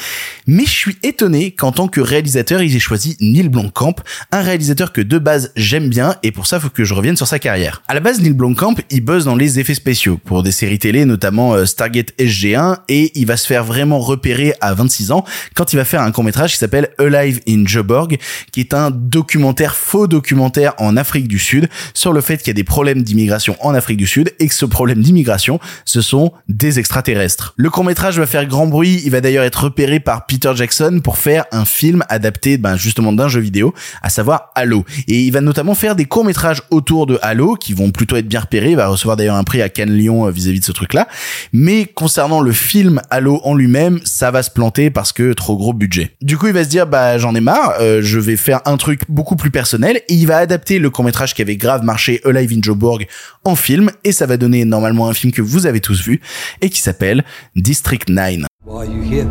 mais 0.47 0.65
je 0.65 0.71
suis 0.71 0.97
étonné 1.03 1.53
qu'en 1.53 1.71
tant 1.71 1.87
que 1.87 2.01
réalisateur, 2.01 2.63
ils 2.63 2.75
aient 2.75 2.81
choisi 2.81 3.17
Neil 3.21 3.49
Blomkamp, 3.49 3.97
un 4.33 4.41
réalisateur 4.41 4.93
que 4.93 5.03
de 5.03 5.19
base 5.19 5.53
j'aime 5.55 5.91
bien, 5.91 6.17
et 6.23 6.33
pour 6.33 6.47
ça, 6.47 6.59
faut 6.59 6.71
que 6.71 6.85
je 6.85 6.95
revienne 6.95 7.17
sur 7.17 7.29
sa 7.29 7.39
carrière. 7.39 7.83
À 7.89 7.95
la 7.95 8.01
base, 8.01 8.21
Neil 8.21 8.33
Blomkamp, 8.33 8.75
il 8.91 9.03
buzz 9.03 9.27
dans 9.27 9.37
les 9.37 9.61
effets 9.61 9.75
spéciaux 9.75 9.98
pour 10.25 10.43
des 10.43 10.53
séries 10.53 10.79
télé, 10.79 11.05
notamment 11.05 11.55
euh, 11.55 11.65
Stargate 11.65 12.13
SG1, 12.19 12.79
et 12.89 13.11
il 13.19 13.27
va 13.27 13.37
se 13.37 13.47
faire 13.47 13.65
vraiment 13.65 13.99
repérer 13.99 14.55
à 14.61 14.75
26 14.75 15.11
ans 15.11 15.25
quand 15.55 15.73
il 15.73 15.77
va 15.77 15.85
faire 15.85 16.03
un 16.03 16.13
court 16.13 16.25
métrage 16.25 16.53
qui 16.53 16.59
s'appelle 16.59 16.91
Alive 16.99 17.41
in 17.49 17.65
Joburg, 17.67 18.17
qui 18.53 18.61
est 18.61 18.75
un 18.75 18.91
documentaire, 18.91 19.75
faux 19.75 20.07
documentaire 20.07 20.75
en 20.79 20.97
Afrique 20.97 21.27
du 21.27 21.39
Sud, 21.39 21.69
sur 21.95 22.13
le 22.13 22.21
fait 22.21 22.39
qu'il 22.39 22.49
y 22.49 22.51
a 22.51 22.55
des 22.55 22.65
problèmes 22.65 23.03
d'immigration 23.03 23.57
en 23.61 23.75
Afrique 23.75 23.97
du 23.97 24.07
Sud, 24.07 24.33
et 24.39 24.49
que 24.49 24.55
ce 24.55 24.67
problème 24.67 25.03
d'immigration, 25.03 25.59
ce 25.85 26.01
sont 26.01 26.33
des 26.49 26.79
extraterrestres. 26.79 27.55
Le 27.57 27.71
court 27.71 27.85
métrage 27.85 28.19
va 28.19 28.27
faire 28.27 28.47
grand 28.47 28.67
bruit, 28.67 29.03
il 29.05 29.11
va 29.11 29.21
d'ailleurs 29.21 29.45
être 29.45 29.65
repéré 29.65 29.99
par 30.01 30.27
Peter 30.27 30.53
Jackson 30.55 31.01
pour 31.03 31.19
faire 31.19 31.45
un 31.51 31.65
film 31.65 32.05
adapté 32.09 32.59
ben, 32.59 32.77
justement 32.77 33.13
d'un 33.13 33.29
jeu 33.29 33.41
vidéo, 33.41 33.75
à 34.03 34.11
savoir 34.11 34.53
Halo. 34.55 34.85
Et 35.09 35.23
il 35.23 35.33
va 35.33 35.41
notamment 35.41 35.75
faire 35.75 35.97
des 35.97 36.05
courts 36.05 36.25
métrages 36.25 36.63
autour 36.71 37.07
de 37.07 37.19
Halo, 37.23 37.57
qui 37.57 37.73
vont 37.73 37.91
plutôt 37.91 38.17
être 38.17 38.29
bien 38.29 38.41
repérés, 38.41 38.71
il 38.71 38.77
va 38.77 38.89
recevoir 38.89 39.17
d'ailleurs 39.17 39.37
un 39.37 39.45
prix 39.45 39.63
à 39.63 39.69
Cannes 39.69 39.88
Lyon 39.93 40.27
euh, 40.27 40.31
vis-à-vis 40.31 40.61
de 40.61 40.65
ce 40.65 40.73
truc-là. 40.73 41.09
Mais 41.53 41.87
concernant 41.87 42.41
le 42.41 42.53
film 42.53 43.01
Halo 43.11 43.41
en 43.45 43.55
lui-même, 43.55 44.01
ça 44.05 44.31
va 44.31 44.43
se 44.43 44.51
planter 44.51 44.91
parce 44.91 45.13
que 45.13 45.33
trop 45.33 45.57
gros 45.57 45.73
budget. 45.73 46.13
Du 46.23 46.37
coup, 46.37 46.47
il 46.47 46.53
va 46.53 46.65
se 46.65 46.69
dire 46.69 46.87
bah 46.87 47.19
j'en 47.19 47.35
ai 47.35 47.41
marre, 47.41 47.75
euh, 47.81 48.01
je 48.03 48.19
vais 48.19 48.37
faire 48.37 48.61
un 48.65 48.77
truc 48.77 49.03
beaucoup 49.09 49.37
plus 49.37 49.51
personnel 49.51 50.01
et 50.09 50.15
il 50.15 50.27
va 50.27 50.39
adapter 50.39 50.79
le 50.79 50.91
court-métrage 50.91 51.35
qui 51.35 51.43
avait 51.43 51.57
grave 51.57 51.83
marché 51.85 52.21
Alive 52.25 52.53
in 52.53 52.63
Joburg 52.63 53.07
en 53.45 53.57
film 53.57 53.91
et 54.05 54.13
ça 54.13 54.27
va 54.27 54.37
donner 54.37 54.65
normalement 54.65 55.09
un 55.09 55.15
film 55.15 55.33
que 55.33 55.43
vous 55.43 55.67
avez 55.67 55.81
tous 55.81 56.03
vu 56.03 56.21
et 56.61 56.71
qui 56.71 56.81
s'appelle 56.81 57.25
District 57.57 58.09
9. 58.09 58.19
Why 58.67 58.81
are 58.81 58.85
you 58.85 59.03
here? 59.03 59.27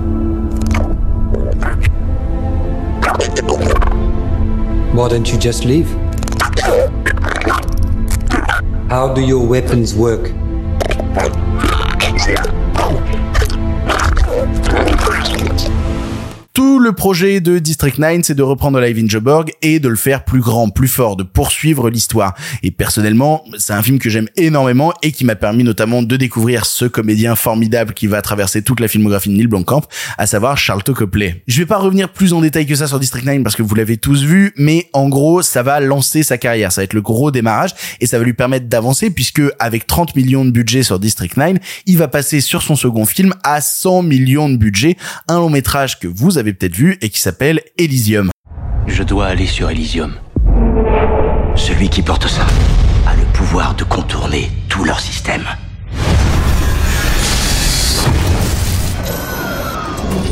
Why 4.93 5.10
don't 5.10 5.32
you 5.32 5.38
just 5.38 5.63
leave? 5.63 5.88
How 8.89 9.13
do 9.13 9.22
your 9.22 9.46
weapons 9.46 9.93
work? 9.93 10.32
sea. 12.19 12.57
Tout 16.58 16.80
le 16.80 16.91
projet 16.91 17.39
de 17.39 17.60
District 17.60 18.00
9, 18.00 18.22
c'est 18.24 18.34
de 18.34 18.41
reprendre 18.41 18.80
Live 18.80 18.98
in 18.98 19.08
Joburg 19.08 19.52
et 19.62 19.80
de 19.80 19.89
le 19.89 19.96
faire 19.96 20.26
plus 20.26 20.39
grand, 20.39 20.70
plus 20.70 20.88
fort, 20.88 21.15
de 21.15 21.22
poursuivre 21.22 21.91
l'histoire. 21.91 22.34
Et 22.63 22.72
personnellement, 22.72 23.43
c'est 23.60 23.74
un 23.74 23.84
film 23.84 24.00
que 24.00 24.10
j'aime 24.10 24.28
énormément 24.38 24.91
et 25.04 25.12
qui 25.12 25.24
m'a 25.24 25.36
permis 25.36 25.63
notamment 25.63 26.02
de 26.02 26.17
découvrir 26.17 26.65
ce 26.65 26.86
comédien 26.86 27.36
formidable 27.36 27.93
qui 27.93 28.08
va 28.08 28.24
traverser 28.24 28.63
toute 28.63 28.80
la 28.80 28.88
filmographie 28.88 29.30
de 29.30 29.36
Neil 29.36 29.46
Blomkamp, 29.46 29.84
à 30.17 30.26
savoir 30.26 30.58
Charlton 30.58 30.93
Copley. 30.93 31.43
Je 31.46 31.60
vais 31.60 31.67
pas 31.67 31.78
revenir 31.78 32.12
plus 32.12 32.34
en 32.34 32.41
détail 32.41 32.65
que 32.65 32.74
ça 32.74 32.88
sur 32.88 33.00
District 33.00 33.24
9 33.24 33.43
parce 33.43 33.56
que 33.56 33.62
vous 33.62 33.76
l'avez 33.76 33.98
tous 33.98 34.24
vu, 34.24 34.52
mais 34.58 34.89
en 34.93 35.10
gros, 35.10 35.43
ça 35.43 35.62
va 35.62 35.80
lancer 35.80 36.24
sa 36.24 36.39
carrière. 36.39 36.72
Ça 36.72 36.82
va 36.82 36.86
être 36.86 36.96
le 36.96 37.04
gros 37.04 37.30
démarrage 37.30 37.76
et 38.02 38.08
ça 38.08 38.17
va 38.17 38.24
lui 38.24 38.34
permettre 38.34 38.65
d'avancer 38.65 39.12
puisque 39.12 39.43
avec 39.60 39.86
30 39.86 40.15
millions 40.15 40.43
de 40.43 40.50
budget 40.50 40.82
sur 40.82 40.98
District 40.98 41.38
9, 41.38 41.58
il 41.86 42.00
va 42.00 42.08
passer 42.08 42.41
sur 42.41 42.63
son 42.63 42.76
second 42.76 43.06
film 43.06 43.36
à 43.43 43.62
100 43.62 44.02
millions 44.02 44.50
de 44.50 44.58
budget, 44.58 44.98
un 45.28 45.38
long 45.38 45.52
métrage 45.52 46.00
que 46.00 46.08
vous 46.08 46.39
avez 46.39 46.46
peut-être 46.53 46.75
vu 46.75 46.97
et 47.01 47.10
qui 47.10 47.19
s'appelle 47.19 47.62
Elysium. 47.77 48.29
Je 48.88 49.03
dois 49.03 49.27
aller 49.27 49.45
sur 49.45 49.69
Elysium. 49.69 50.15
Celui 51.55 51.89
qui 51.89 52.01
porte 52.01 52.27
ça 52.27 52.45
a 53.05 53.15
le 53.15 53.23
pouvoir 53.33 53.75
de 53.75 53.83
contourner 53.83 54.49
tout 54.69 54.83
leur 54.83 54.99
système. 54.99 55.43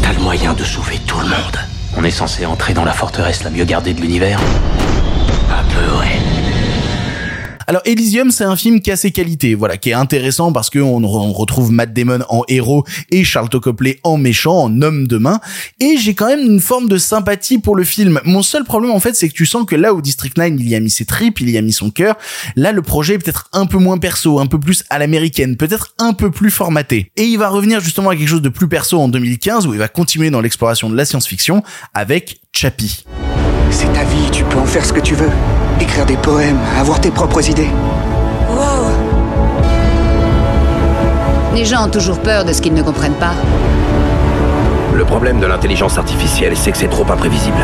T'as 0.01 0.13
le 0.13 0.19
moyen 0.19 0.53
de 0.53 0.63
sauver 0.63 0.99
tout 1.05 1.19
le 1.19 1.27
monde. 1.27 1.57
On 1.97 2.03
est 2.03 2.11
censé 2.11 2.45
entrer 2.45 2.73
dans 2.73 2.85
la 2.85 2.93
forteresse 2.93 3.43
la 3.43 3.49
mieux 3.49 3.65
gardée 3.65 3.93
de 3.93 4.01
l'univers? 4.01 4.39
Un 5.49 5.63
peu, 5.73 5.99
ouais. 5.99 6.34
Alors 7.67 7.81
Elysium, 7.85 8.31
c'est 8.31 8.43
un 8.43 8.55
film 8.55 8.79
qui 8.79 8.91
a 8.91 8.95
ses 8.95 9.11
qualités, 9.11 9.55
voilà, 9.55 9.77
qui 9.77 9.89
est 9.89 9.93
intéressant 9.93 10.51
parce 10.51 10.69
que 10.69 10.79
on, 10.79 11.05
retrouve 11.33 11.71
Matt 11.71 11.93
Damon 11.93 12.19
en 12.29 12.43
héros 12.47 12.85
et 13.09 13.23
Charles 13.23 13.49
Copley 13.49 13.99
en 14.03 14.17
méchant, 14.17 14.55
en 14.55 14.81
homme 14.81 15.07
de 15.07 15.17
main, 15.17 15.39
et 15.79 15.97
j'ai 15.97 16.13
quand 16.13 16.27
même 16.27 16.41
une 16.41 16.59
forme 16.59 16.87
de 16.87 16.97
sympathie 16.97 17.57
pour 17.57 17.75
le 17.75 17.83
film. 17.83 18.19
Mon 18.25 18.43
seul 18.43 18.63
problème 18.63 18.91
en 18.91 18.99
fait, 18.99 19.15
c'est 19.15 19.29
que 19.29 19.33
tu 19.33 19.45
sens 19.45 19.65
que 19.65 19.75
là 19.75 19.93
où 19.93 20.01
District 20.01 20.37
9 20.37 20.51
il 20.57 20.69
y 20.69 20.75
a 20.75 20.79
mis 20.79 20.89
ses 20.89 21.05
tripes, 21.05 21.41
il 21.41 21.49
y 21.49 21.57
a 21.57 21.61
mis 21.61 21.73
son 21.73 21.89
cœur, 21.89 22.17
là 22.55 22.71
le 22.71 22.81
projet 22.81 23.15
est 23.15 23.17
peut-être 23.17 23.49
un 23.53 23.65
peu 23.65 23.77
moins 23.77 23.97
perso, 23.97 24.39
un 24.39 24.45
peu 24.45 24.59
plus 24.59 24.83
à 24.89 24.99
l'américaine, 24.99 25.57
peut-être 25.57 25.93
un 25.97 26.13
peu 26.13 26.31
plus 26.31 26.51
formaté. 26.51 27.11
Et 27.15 27.23
il 27.23 27.37
va 27.37 27.49
revenir 27.49 27.79
justement 27.79 28.09
à 28.09 28.15
quelque 28.15 28.29
chose 28.29 28.41
de 28.41 28.49
plus 28.49 28.67
perso 28.67 28.99
en 28.99 29.07
2015 29.07 29.67
où 29.67 29.73
il 29.73 29.79
va 29.79 29.87
continuer 29.87 30.29
dans 30.29 30.41
l'exploration 30.41 30.89
de 30.89 30.95
la 30.95 31.05
science-fiction 31.05 31.63
avec 31.93 32.39
Chappie. 32.53 33.05
C'est 33.69 33.91
ta 33.93 34.03
vie, 34.03 34.29
tu 34.31 34.43
peux 34.43 34.57
en 34.57 34.65
faire 34.65 34.85
ce 34.85 34.93
que 34.93 34.99
tu 34.99 35.15
veux. 35.15 35.29
Écrire 35.79 36.05
des 36.05 36.17
poèmes, 36.17 36.59
avoir 36.79 36.99
tes 36.99 37.11
propres 37.11 37.49
idées. 37.49 37.69
Wow 38.49 38.91
Les 41.53 41.65
gens 41.65 41.85
ont 41.85 41.89
toujours 41.89 42.19
peur 42.19 42.45
de 42.45 42.53
ce 42.53 42.61
qu'ils 42.61 42.73
ne 42.73 42.81
comprennent 42.81 43.13
pas. 43.13 43.33
Le 44.93 45.05
problème 45.05 45.39
de 45.39 45.45
l'intelligence 45.45 45.97
artificielle, 45.97 46.53
c'est 46.55 46.71
que 46.71 46.77
c'est 46.77 46.87
trop 46.87 47.05
imprévisible. 47.09 47.57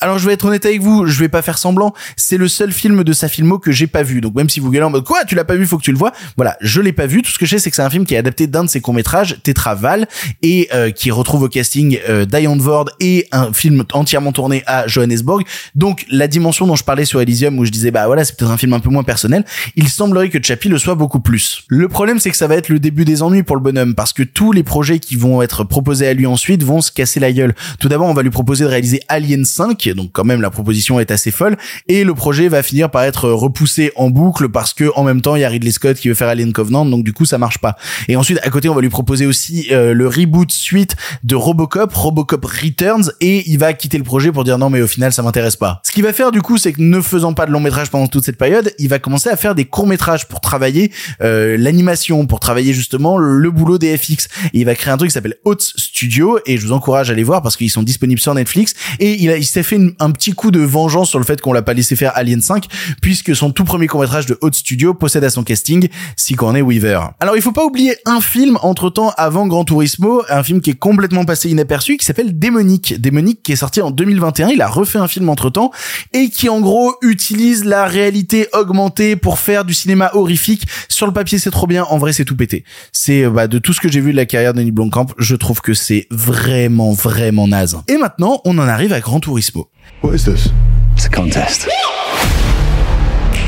Alors 0.00 0.18
je 0.18 0.26
vais 0.26 0.34
être 0.34 0.44
honnête 0.44 0.64
avec 0.66 0.80
vous, 0.80 1.06
je 1.06 1.18
vais 1.18 1.28
pas 1.28 1.42
faire 1.42 1.58
semblant, 1.58 1.94
c'est 2.16 2.36
le 2.36 2.48
seul 2.48 2.72
film 2.72 3.04
de 3.04 3.12
sa 3.12 3.28
filmo 3.28 3.58
que 3.58 3.72
j'ai 3.72 3.86
pas 3.86 4.02
vu. 4.02 4.20
Donc 4.20 4.34
même 4.34 4.48
si 4.48 4.60
vous 4.60 4.70
gueulez 4.70 4.84
en 4.84 4.90
mode 4.90 5.04
quoi, 5.04 5.24
tu 5.24 5.34
l'as 5.34 5.44
pas 5.44 5.56
vu, 5.56 5.66
faut 5.66 5.78
que 5.78 5.82
tu 5.82 5.92
le 5.92 5.98
vois. 5.98 6.12
Voilà, 6.36 6.56
je 6.60 6.80
l'ai 6.80 6.92
pas 6.92 7.06
vu. 7.06 7.22
Tout 7.22 7.30
ce 7.30 7.38
que 7.38 7.46
je 7.46 7.52
sais, 7.52 7.58
c'est 7.58 7.70
que 7.70 7.76
c'est 7.76 7.82
un 7.82 7.90
film 7.90 8.06
qui 8.06 8.14
est 8.14 8.18
adapté 8.18 8.46
d'un 8.46 8.64
de 8.64 8.68
ses 8.68 8.80
courts-métrages, 8.80 9.38
Tetraval, 9.42 10.06
et 10.42 10.68
euh, 10.74 10.90
qui 10.90 11.10
retrouve 11.10 11.42
au 11.42 11.48
casting 11.48 11.98
euh, 12.08 12.24
Diane 12.24 12.60
Ward 12.60 12.90
et 13.00 13.26
un 13.32 13.52
film 13.52 13.84
entièrement 13.92 14.32
tourné 14.32 14.62
à 14.66 14.86
Johannesburg. 14.86 15.42
Donc 15.74 16.06
la 16.10 16.28
dimension 16.28 16.66
dont 16.66 16.76
je 16.76 16.84
parlais 16.84 17.04
sur 17.04 17.20
Elysium 17.20 17.58
où 17.58 17.64
je 17.64 17.70
disais 17.70 17.90
bah 17.90 18.06
voilà, 18.06 18.24
c'est 18.24 18.36
peut-être 18.36 18.50
un 18.50 18.56
film 18.56 18.72
un 18.72 18.80
peu 18.80 18.90
moins 18.90 19.04
personnel, 19.04 19.44
il 19.76 19.88
semblerait 19.88 20.28
que 20.28 20.42
Chappie 20.42 20.68
le 20.68 20.78
soit 20.78 20.94
beaucoup 20.94 21.20
plus. 21.20 21.64
Le 21.68 21.88
problème 21.88 22.18
c'est 22.18 22.30
que 22.30 22.36
ça 22.36 22.46
va 22.46 22.56
être 22.56 22.68
le 22.68 22.78
début 22.78 23.04
des 23.04 23.22
ennuis 23.22 23.42
pour 23.42 23.56
le 23.56 23.62
bonhomme 23.62 23.94
parce 23.94 24.12
que 24.12 24.22
tous 24.22 24.52
les 24.52 24.62
projets 24.62 24.98
qui 24.98 25.16
vont 25.16 25.42
être 25.42 25.64
proposés 25.64 26.06
à 26.06 26.14
lui 26.14 26.26
ensuite 26.26 26.62
vont 26.62 26.80
se 26.80 26.90
casser 26.92 27.20
la 27.20 27.32
gueule. 27.32 27.54
Tout 27.78 27.88
d'abord, 27.88 28.08
on 28.08 28.14
va 28.14 28.22
lui 28.22 28.30
proposer 28.30 28.64
de 28.64 28.68
réaliser 28.68 29.00
Alien 29.08 29.44
5 29.44 29.85
donc 29.94 30.10
quand 30.12 30.24
même 30.24 30.40
la 30.40 30.50
proposition 30.50 31.00
est 31.00 31.10
assez 31.10 31.30
folle. 31.30 31.56
Et 31.88 32.04
le 32.04 32.14
projet 32.14 32.48
va 32.48 32.62
finir 32.62 32.90
par 32.90 33.02
être 33.02 33.28
repoussé 33.30 33.92
en 33.96 34.10
boucle 34.10 34.48
parce 34.48 34.74
que 34.74 34.90
en 34.96 35.04
même 35.04 35.20
temps 35.20 35.36
il 35.36 35.42
y 35.42 35.44
a 35.44 35.48
Ridley 35.48 35.70
Scott 35.70 35.96
qui 35.96 36.08
veut 36.08 36.14
faire 36.14 36.28
Alien 36.28 36.52
Covenant. 36.52 36.84
Donc 36.84 37.04
du 37.04 37.12
coup 37.12 37.24
ça 37.24 37.38
marche 37.38 37.58
pas. 37.58 37.76
Et 38.08 38.16
ensuite 38.16 38.38
à 38.42 38.50
côté 38.50 38.68
on 38.68 38.74
va 38.74 38.80
lui 38.80 38.88
proposer 38.88 39.26
aussi 39.26 39.68
euh, 39.70 39.92
le 39.92 40.08
reboot 40.08 40.50
suite 40.50 40.96
de 41.24 41.34
Robocop 41.34 41.92
Robocop 41.92 42.44
Returns. 42.44 43.12
Et 43.20 43.48
il 43.50 43.58
va 43.58 43.72
quitter 43.72 43.98
le 43.98 44.04
projet 44.04 44.32
pour 44.32 44.44
dire 44.44 44.58
non 44.58 44.70
mais 44.70 44.82
au 44.82 44.86
final 44.86 45.12
ça 45.12 45.22
m'intéresse 45.22 45.56
pas. 45.56 45.80
Ce 45.84 45.92
qu'il 45.92 46.04
va 46.04 46.12
faire 46.12 46.30
du 46.30 46.42
coup 46.42 46.58
c'est 46.58 46.72
que 46.72 46.82
ne 46.82 47.00
faisant 47.00 47.34
pas 47.34 47.46
de 47.46 47.50
long 47.50 47.60
métrage 47.60 47.90
pendant 47.90 48.06
toute 48.06 48.24
cette 48.24 48.38
période 48.38 48.72
il 48.78 48.88
va 48.88 48.98
commencer 48.98 49.28
à 49.28 49.36
faire 49.36 49.54
des 49.54 49.64
courts 49.64 49.86
métrages 49.86 50.26
pour 50.26 50.40
travailler 50.40 50.92
euh, 51.22 51.56
l'animation 51.56 52.26
pour 52.26 52.40
travailler 52.40 52.72
justement 52.72 53.18
le 53.18 53.50
boulot 53.50 53.78
des 53.78 53.96
FX 53.96 54.28
et 54.52 54.60
il 54.60 54.64
va 54.64 54.74
créer 54.74 54.92
un 54.92 54.96
truc 54.96 55.10
qui 55.10 55.14
s'appelle 55.14 55.36
Hot 55.44 55.56
Studio. 55.58 56.38
Et 56.46 56.58
je 56.58 56.66
vous 56.66 56.72
encourage 56.72 57.10
à 57.10 57.12
aller 57.12 57.22
voir 57.22 57.42
parce 57.42 57.56
qu'ils 57.56 57.70
sont 57.70 57.82
disponibles 57.82 58.20
sur 58.20 58.34
Netflix. 58.34 58.74
Et 58.98 59.12
il, 59.22 59.44
s'est 59.44 59.62
fait 59.62 59.75
un 59.98 60.10
petit 60.10 60.32
coup 60.32 60.50
de 60.50 60.60
vengeance 60.60 61.10
sur 61.10 61.18
le 61.18 61.24
fait 61.24 61.40
qu'on 61.40 61.52
l'a 61.52 61.62
pas 61.62 61.74
laissé 61.74 61.96
faire 61.96 62.12
Alien 62.14 62.40
5 62.40 62.66
puisque 63.00 63.34
son 63.34 63.50
tout 63.50 63.64
premier 63.64 63.86
court-métrage 63.86 64.26
de 64.26 64.38
Hot 64.40 64.52
Studio 64.52 64.94
possède 64.94 65.24
à 65.24 65.30
son 65.30 65.42
casting 65.42 65.88
Sigourney 66.16 66.62
Weaver. 66.62 67.00
Alors 67.20 67.36
il 67.36 67.42
faut 67.42 67.52
pas 67.52 67.64
oublier 67.64 67.96
un 68.04 68.20
film 68.20 68.58
entre-temps 68.62 69.12
avant 69.16 69.46
Gran 69.46 69.64
Turismo, 69.64 70.22
un 70.28 70.42
film 70.42 70.60
qui 70.60 70.70
est 70.70 70.78
complètement 70.78 71.24
passé 71.24 71.50
inaperçu 71.50 71.96
qui 71.96 72.04
s'appelle 72.04 72.38
Démonique. 72.38 73.00
Démonique 73.00 73.42
qui 73.42 73.52
est 73.52 73.56
sorti 73.56 73.80
en 73.80 73.90
2021, 73.90 74.48
il 74.48 74.62
a 74.62 74.68
refait 74.68 74.98
un 74.98 75.08
film 75.08 75.28
entre-temps 75.28 75.70
et 76.12 76.28
qui 76.28 76.48
en 76.48 76.60
gros 76.60 76.94
utilise 77.02 77.64
la 77.64 77.86
réalité 77.86 78.48
augmentée 78.52 79.16
pour 79.16 79.38
faire 79.38 79.64
du 79.64 79.74
cinéma 79.74 80.10
horrifique. 80.14 80.66
Sur 80.88 81.06
le 81.06 81.12
papier 81.12 81.38
c'est 81.38 81.50
trop 81.50 81.66
bien, 81.66 81.84
en 81.84 81.98
vrai 81.98 82.12
c'est 82.12 82.24
tout 82.24 82.36
pété. 82.36 82.64
C'est 82.92 83.24
euh, 83.24 83.30
bah, 83.30 83.46
de 83.48 83.58
tout 83.58 83.72
ce 83.72 83.80
que 83.80 83.90
j'ai 83.90 84.00
vu 84.00 84.12
de 84.12 84.16
la 84.16 84.26
carrière 84.26 84.54
de 84.54 84.62
Blomkamp, 84.70 85.06
je 85.18 85.36
trouve 85.36 85.60
que 85.60 85.74
c'est 85.74 86.06
vraiment 86.10 86.92
vraiment 86.92 87.48
naze. 87.48 87.78
Et 87.88 87.96
maintenant, 87.96 88.40
on 88.44 88.58
en 88.58 88.68
arrive 88.68 88.92
à 88.92 89.00
Gran 89.00 89.20
Turismo. 89.20 89.65
What 90.00 90.14
is 90.14 90.24
this? 90.24 90.48
It's 90.94 91.06
a 91.06 91.10
contest. 91.10 91.66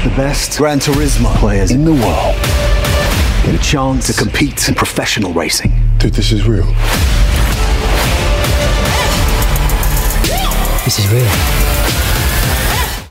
The 0.05 0.15
best 0.17 0.59
Gran 0.59 0.79
Turismo 0.79 1.35
players 1.37 1.71
in 1.71 1.85
the 1.85 1.93
world 1.93 2.37
get 3.45 3.55
a 3.55 3.63
chance 3.63 4.07
to 4.07 4.13
compete 4.13 4.69
in 4.69 4.75
professional 4.75 5.33
racing. 5.33 5.73
Dude, 5.99 6.15
this 6.15 6.33
is 6.33 6.47
real. 6.47 6.67
This 10.85 10.99
is 10.99 11.09
real. 11.13 11.58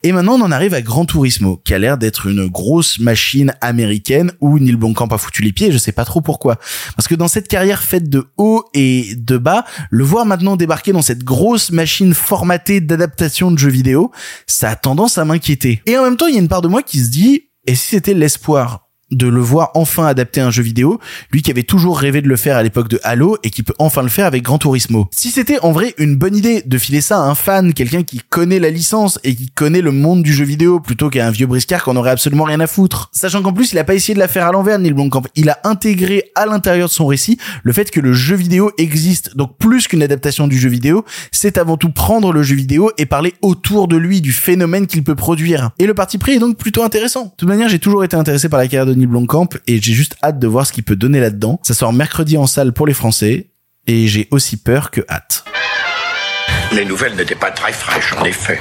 Et 0.07 0.13
maintenant, 0.13 0.35
on 0.35 0.41
en 0.41 0.53
arrive 0.53 0.73
à 0.73 0.81
Gran 0.81 1.03
Turismo, 1.03 1.57
qui 1.65 1.73
a 1.73 1.79
l'air 1.79 1.97
d'être 1.97 2.27
une 2.27 2.47
grosse 2.47 2.97
machine 2.97 3.53
américaine 3.59 4.31
où 4.39 4.57
Neil 4.57 4.77
Blomkamp 4.77 5.09
a 5.11 5.17
foutu 5.17 5.41
les 5.41 5.51
pieds, 5.51 5.69
je 5.69 5.77
sais 5.77 5.91
pas 5.91 6.05
trop 6.05 6.21
pourquoi. 6.21 6.55
Parce 6.95 7.09
que 7.09 7.15
dans 7.15 7.27
cette 7.27 7.49
carrière 7.49 7.83
faite 7.83 8.09
de 8.09 8.23
haut 8.37 8.63
et 8.73 9.15
de 9.17 9.37
bas, 9.37 9.65
le 9.89 10.05
voir 10.05 10.25
maintenant 10.25 10.55
débarquer 10.55 10.93
dans 10.93 11.01
cette 11.01 11.25
grosse 11.25 11.71
machine 11.71 12.13
formatée 12.13 12.79
d'adaptation 12.79 13.51
de 13.51 13.57
jeux 13.57 13.69
vidéo, 13.69 14.13
ça 14.45 14.69
a 14.69 14.75
tendance 14.77 15.17
à 15.17 15.25
m'inquiéter. 15.25 15.81
Et 15.85 15.97
en 15.97 16.03
même 16.03 16.15
temps, 16.15 16.27
il 16.27 16.35
y 16.35 16.37
a 16.37 16.41
une 16.41 16.47
part 16.47 16.61
de 16.61 16.69
moi 16.69 16.83
qui 16.83 16.99
se 16.99 17.09
dit, 17.09 17.49
et 17.65 17.75
si 17.75 17.89
c'était 17.89 18.13
l'espoir 18.13 18.86
de 19.11 19.27
le 19.27 19.39
voir 19.39 19.71
enfin 19.73 20.05
adapter 20.05 20.41
un 20.41 20.51
jeu 20.51 20.63
vidéo, 20.63 20.99
lui 21.31 21.41
qui 21.41 21.51
avait 21.51 21.63
toujours 21.63 21.99
rêvé 21.99 22.21
de 22.21 22.27
le 22.27 22.35
faire 22.35 22.57
à 22.57 22.63
l'époque 22.63 22.89
de 22.89 22.99
Halo 23.03 23.37
et 23.43 23.49
qui 23.49 23.63
peut 23.63 23.73
enfin 23.79 24.01
le 24.01 24.09
faire 24.09 24.25
avec 24.25 24.43
Gran 24.43 24.57
Turismo. 24.57 25.07
Si 25.11 25.31
c'était 25.31 25.59
en 25.61 25.71
vrai 25.71 25.93
une 25.97 26.15
bonne 26.15 26.35
idée 26.35 26.61
de 26.65 26.77
filer 26.77 27.01
ça 27.01 27.17
à 27.17 27.21
un 27.21 27.35
fan, 27.35 27.73
quelqu'un 27.73 28.03
qui 28.03 28.21
connaît 28.29 28.59
la 28.59 28.69
licence 28.69 29.19
et 29.23 29.35
qui 29.35 29.49
connaît 29.49 29.81
le 29.81 29.91
monde 29.91 30.23
du 30.23 30.33
jeu 30.33 30.45
vidéo 30.45 30.79
plutôt 30.79 31.09
qu'à 31.09 31.25
un 31.25 31.31
vieux 31.31 31.47
briscard 31.47 31.83
qu'on 31.83 31.95
aurait 31.95 32.11
absolument 32.11 32.43
rien 32.43 32.59
à 32.59 32.67
foutre. 32.67 33.09
Sachant 33.13 33.41
qu'en 33.41 33.53
plus, 33.53 33.71
il 33.71 33.79
a 33.79 33.83
pas 33.83 33.95
essayé 33.95 34.13
de 34.13 34.19
la 34.19 34.27
faire 34.27 34.45
à 34.45 34.51
l'envers, 34.51 34.79
Neil 34.79 34.93
Blomkamp. 34.93 35.23
Il 35.35 35.49
a 35.49 35.59
intégré 35.63 36.31
à 36.35 36.45
l'intérieur 36.45 36.87
de 36.87 36.93
son 36.93 37.05
récit 37.05 37.37
le 37.63 37.73
fait 37.73 37.89
que 37.91 37.99
le 37.99 38.13
jeu 38.13 38.35
vidéo 38.35 38.71
existe. 38.77 39.35
Donc 39.35 39.57
plus 39.57 39.87
qu'une 39.87 40.03
adaptation 40.03 40.47
du 40.47 40.57
jeu 40.57 40.69
vidéo, 40.69 41.05
c'est 41.31 41.57
avant 41.57 41.77
tout 41.77 41.91
prendre 41.91 42.33
le 42.33 42.43
jeu 42.43 42.55
vidéo 42.55 42.91
et 42.97 43.05
parler 43.05 43.33
autour 43.41 43.87
de 43.87 43.95
lui 43.95 44.21
du 44.21 44.31
phénomène 44.31 44.87
qu'il 44.87 45.03
peut 45.03 45.15
produire. 45.15 45.71
Et 45.79 45.85
le 45.85 45.93
parti 45.93 46.17
pris 46.17 46.33
est 46.33 46.39
donc 46.39 46.57
plutôt 46.57 46.83
intéressant. 46.83 47.25
De 47.25 47.31
toute 47.37 47.49
manière, 47.49 47.69
j'ai 47.69 47.79
toujours 47.79 48.03
été 48.03 48.15
intéressé 48.15 48.49
par 48.49 48.59
la 48.59 48.67
carrière 48.67 48.85
de 48.85 48.96
Neil 48.97 49.07
Blomkamp 49.07 49.49
et 49.67 49.81
j'ai 49.81 49.93
juste 49.93 50.15
hâte 50.23 50.39
de 50.39 50.47
voir 50.47 50.67
ce 50.67 50.73
qu'il 50.73 50.83
peut 50.83 50.95
donner 50.95 51.19
là-dedans. 51.19 51.59
Ça 51.63 51.73
sort 51.73 51.93
mercredi 51.93 52.37
en 52.37 52.47
salle 52.47 52.73
pour 52.73 52.87
les 52.87 52.93
Français 52.93 53.51
et 53.87 54.07
j'ai 54.07 54.27
aussi 54.31 54.57
peur 54.57 54.91
que 54.91 55.01
hâte. 55.09 55.45
Les 56.73 56.83
nouvelles 56.83 57.15
n'étaient 57.15 57.35
pas 57.35 57.49
très 57.51 57.71
fraîches, 57.71 58.13
en 58.19 58.25
effet. 58.25 58.59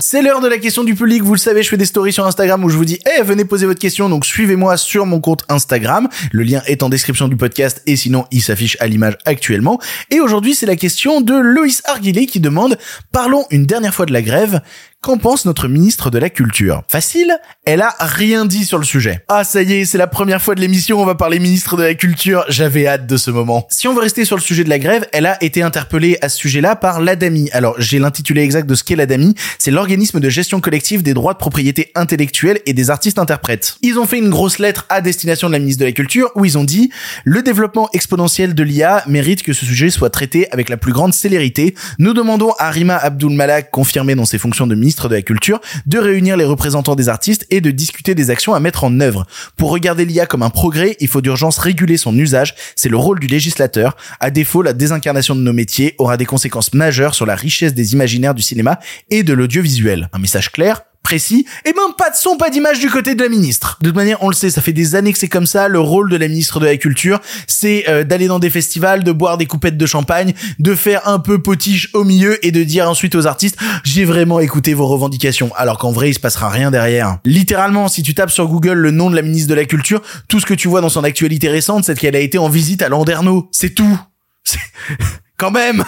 C'est 0.00 0.20
l'heure 0.20 0.40
de 0.40 0.48
la 0.48 0.58
question 0.58 0.84
du 0.84 0.94
public. 0.94 1.22
Vous 1.22 1.32
le 1.32 1.38
savez, 1.38 1.62
je 1.62 1.70
fais 1.70 1.78
des 1.78 1.86
stories 1.86 2.12
sur 2.12 2.26
Instagram 2.26 2.62
où 2.62 2.68
je 2.68 2.76
vous 2.76 2.84
dis, 2.84 2.98
eh, 3.18 3.22
venez 3.22 3.46
poser 3.46 3.64
votre 3.64 3.80
question. 3.80 4.10
Donc, 4.10 4.26
suivez-moi 4.26 4.76
sur 4.76 5.06
mon 5.06 5.20
compte 5.20 5.44
Instagram. 5.48 6.08
Le 6.32 6.42
lien 6.42 6.62
est 6.66 6.82
en 6.82 6.90
description 6.90 7.28
du 7.28 7.36
podcast 7.36 7.82
et 7.86 7.96
sinon, 7.96 8.26
il 8.30 8.42
s'affiche 8.42 8.76
à 8.78 8.86
l'image 8.86 9.16
actuellement. 9.24 9.80
Et 10.10 10.20
aujourd'hui, 10.20 10.54
c'est 10.54 10.66
la 10.66 10.76
question 10.76 11.22
de 11.22 11.34
Loïs 11.34 11.82
Arguillet 11.86 12.26
qui 12.26 12.40
demande, 12.40 12.76
parlons 13.10 13.46
une 13.50 13.64
dernière 13.64 13.94
fois 13.94 14.04
de 14.04 14.12
la 14.12 14.22
grève. 14.22 14.60
Qu'en 15.02 15.18
pense 15.18 15.44
notre 15.44 15.68
ministre 15.68 16.10
de 16.10 16.18
la 16.18 16.30
Culture? 16.30 16.82
Facile, 16.88 17.38
elle 17.64 17.80
a 17.82 17.94
rien 18.00 18.44
dit 18.44 18.64
sur 18.64 18.78
le 18.78 18.84
sujet. 18.84 19.20
Ah 19.28 19.44
ça 19.44 19.62
y 19.62 19.74
est, 19.74 19.84
c'est 19.84 19.98
la 19.98 20.08
première 20.08 20.42
fois 20.42 20.56
de 20.56 20.60
l'émission, 20.60 21.00
on 21.00 21.04
va 21.04 21.14
parler 21.14 21.38
ministre 21.38 21.76
de 21.76 21.84
la 21.84 21.94
Culture, 21.94 22.44
j'avais 22.48 22.88
hâte 22.88 23.06
de 23.06 23.16
ce 23.16 23.30
moment. 23.30 23.68
Si 23.70 23.86
on 23.86 23.94
veut 23.94 24.00
rester 24.00 24.24
sur 24.24 24.34
le 24.34 24.42
sujet 24.42 24.64
de 24.64 24.68
la 24.68 24.80
grève, 24.80 25.06
elle 25.12 25.26
a 25.26 25.42
été 25.44 25.62
interpellée 25.62 26.18
à 26.22 26.28
ce 26.28 26.38
sujet-là 26.38 26.74
par 26.74 27.00
l'ADAMI. 27.00 27.50
Alors 27.52 27.76
j'ai 27.78 28.00
l'intitulé 28.00 28.42
exact 28.42 28.68
de 28.68 28.74
ce 28.74 28.82
qu'est 28.82 28.96
l'ADAMI, 28.96 29.34
c'est 29.58 29.70
l'organisme 29.70 30.18
de 30.18 30.28
gestion 30.28 30.60
collective 30.60 31.04
des 31.04 31.14
droits 31.14 31.34
de 31.34 31.38
propriété 31.38 31.92
intellectuelle 31.94 32.60
et 32.66 32.72
des 32.72 32.90
artistes 32.90 33.20
interprètes. 33.20 33.76
Ils 33.82 34.00
ont 34.00 34.06
fait 34.06 34.18
une 34.18 34.30
grosse 34.30 34.58
lettre 34.58 34.86
à 34.88 35.02
destination 35.02 35.46
de 35.46 35.52
la 35.52 35.60
ministre 35.60 35.80
de 35.80 35.86
la 35.86 35.92
Culture 35.92 36.30
où 36.34 36.44
ils 36.44 36.58
ont 36.58 36.64
dit 36.64 36.90
le 37.24 37.42
développement 37.42 37.88
exponentiel 37.92 38.54
de 38.54 38.62
l'IA 38.64 39.04
mérite 39.06 39.44
que 39.44 39.52
ce 39.52 39.64
sujet 39.64 39.90
soit 39.90 40.10
traité 40.10 40.50
avec 40.52 40.68
la 40.68 40.78
plus 40.78 40.92
grande 40.92 41.14
célérité. 41.14 41.76
Nous 42.00 42.12
demandons 42.12 42.52
à 42.58 42.70
Rima 42.70 42.96
Abdul 42.96 43.30
Malak, 43.30 43.70
confirmée 43.70 44.16
dans 44.16 44.24
ses 44.24 44.38
fonctions 44.38 44.66
de 44.66 44.74
ministre 44.74 44.85
de 44.94 45.14
la 45.14 45.22
Culture, 45.22 45.60
de 45.86 45.98
réunir 45.98 46.36
les 46.36 46.44
représentants 46.44 46.94
des 46.94 47.08
artistes 47.08 47.46
et 47.50 47.60
de 47.60 47.70
discuter 47.70 48.14
des 48.14 48.30
actions 48.30 48.54
à 48.54 48.60
mettre 48.60 48.84
en 48.84 49.00
œuvre. 49.00 49.26
Pour 49.56 49.70
regarder 49.70 50.04
l'IA 50.04 50.26
comme 50.26 50.42
un 50.42 50.50
progrès, 50.50 50.96
il 51.00 51.08
faut 51.08 51.20
d'urgence 51.20 51.58
réguler 51.58 51.96
son 51.96 52.16
usage, 52.16 52.54
c'est 52.76 52.88
le 52.88 52.96
rôle 52.96 53.18
du 53.18 53.26
législateur. 53.26 53.96
À 54.20 54.30
défaut, 54.30 54.62
la 54.62 54.72
désincarnation 54.72 55.34
de 55.34 55.40
nos 55.40 55.52
métiers 55.52 55.94
aura 55.98 56.16
des 56.16 56.26
conséquences 56.26 56.72
majeures 56.74 57.14
sur 57.14 57.26
la 57.26 57.34
richesse 57.34 57.74
des 57.74 57.92
imaginaires 57.92 58.34
du 58.34 58.42
cinéma 58.42 58.78
et 59.10 59.22
de 59.22 59.32
l'audiovisuel. 59.32 60.08
Un 60.12 60.18
message 60.18 60.52
clair, 60.52 60.82
précis, 61.06 61.46
et 61.64 61.68
même 61.68 61.94
pas 61.96 62.10
de 62.10 62.16
son, 62.16 62.36
pas 62.36 62.50
d'image 62.50 62.80
du 62.80 62.90
côté 62.90 63.14
de 63.14 63.22
la 63.22 63.28
ministre. 63.28 63.78
De 63.80 63.90
toute 63.90 63.94
manière, 63.94 64.20
on 64.24 64.28
le 64.28 64.34
sait, 64.34 64.50
ça 64.50 64.60
fait 64.60 64.72
des 64.72 64.96
années 64.96 65.12
que 65.12 65.20
c'est 65.20 65.28
comme 65.28 65.46
ça. 65.46 65.68
Le 65.68 65.78
rôle 65.78 66.10
de 66.10 66.16
la 66.16 66.26
ministre 66.26 66.58
de 66.58 66.66
la 66.66 66.76
Culture, 66.76 67.20
c'est 67.46 67.84
euh, 67.88 68.02
d'aller 68.02 68.26
dans 68.26 68.40
des 68.40 68.50
festivals, 68.50 69.04
de 69.04 69.12
boire 69.12 69.38
des 69.38 69.46
coupettes 69.46 69.76
de 69.76 69.86
champagne, 69.86 70.34
de 70.58 70.74
faire 70.74 71.06
un 71.06 71.20
peu 71.20 71.40
potiche 71.40 71.90
au 71.94 72.02
milieu 72.02 72.44
et 72.44 72.50
de 72.50 72.64
dire 72.64 72.90
ensuite 72.90 73.14
aux 73.14 73.28
artistes, 73.28 73.56
j'ai 73.84 74.04
vraiment 74.04 74.40
écouté 74.40 74.74
vos 74.74 74.88
revendications. 74.88 75.52
Alors 75.54 75.78
qu'en 75.78 75.92
vrai, 75.92 76.10
il 76.10 76.14
se 76.14 76.18
passera 76.18 76.48
rien 76.48 76.72
derrière. 76.72 77.18
Littéralement, 77.24 77.86
si 77.86 78.02
tu 78.02 78.12
tapes 78.12 78.32
sur 78.32 78.48
Google 78.48 78.72
le 78.72 78.90
nom 78.90 79.08
de 79.08 79.14
la 79.14 79.22
ministre 79.22 79.48
de 79.48 79.54
la 79.54 79.64
Culture, 79.64 80.02
tout 80.26 80.40
ce 80.40 80.46
que 80.46 80.54
tu 80.54 80.66
vois 80.66 80.80
dans 80.80 80.88
son 80.88 81.04
actualité 81.04 81.48
récente, 81.48 81.84
c'est 81.84 81.96
qu'elle 81.96 82.16
a 82.16 82.20
été 82.20 82.36
en 82.38 82.48
visite 82.48 82.82
à 82.82 82.88
Landerneau. 82.88 83.48
C'est 83.52 83.76
tout. 83.76 83.96
Quand 85.36 85.50
même. 85.50 85.84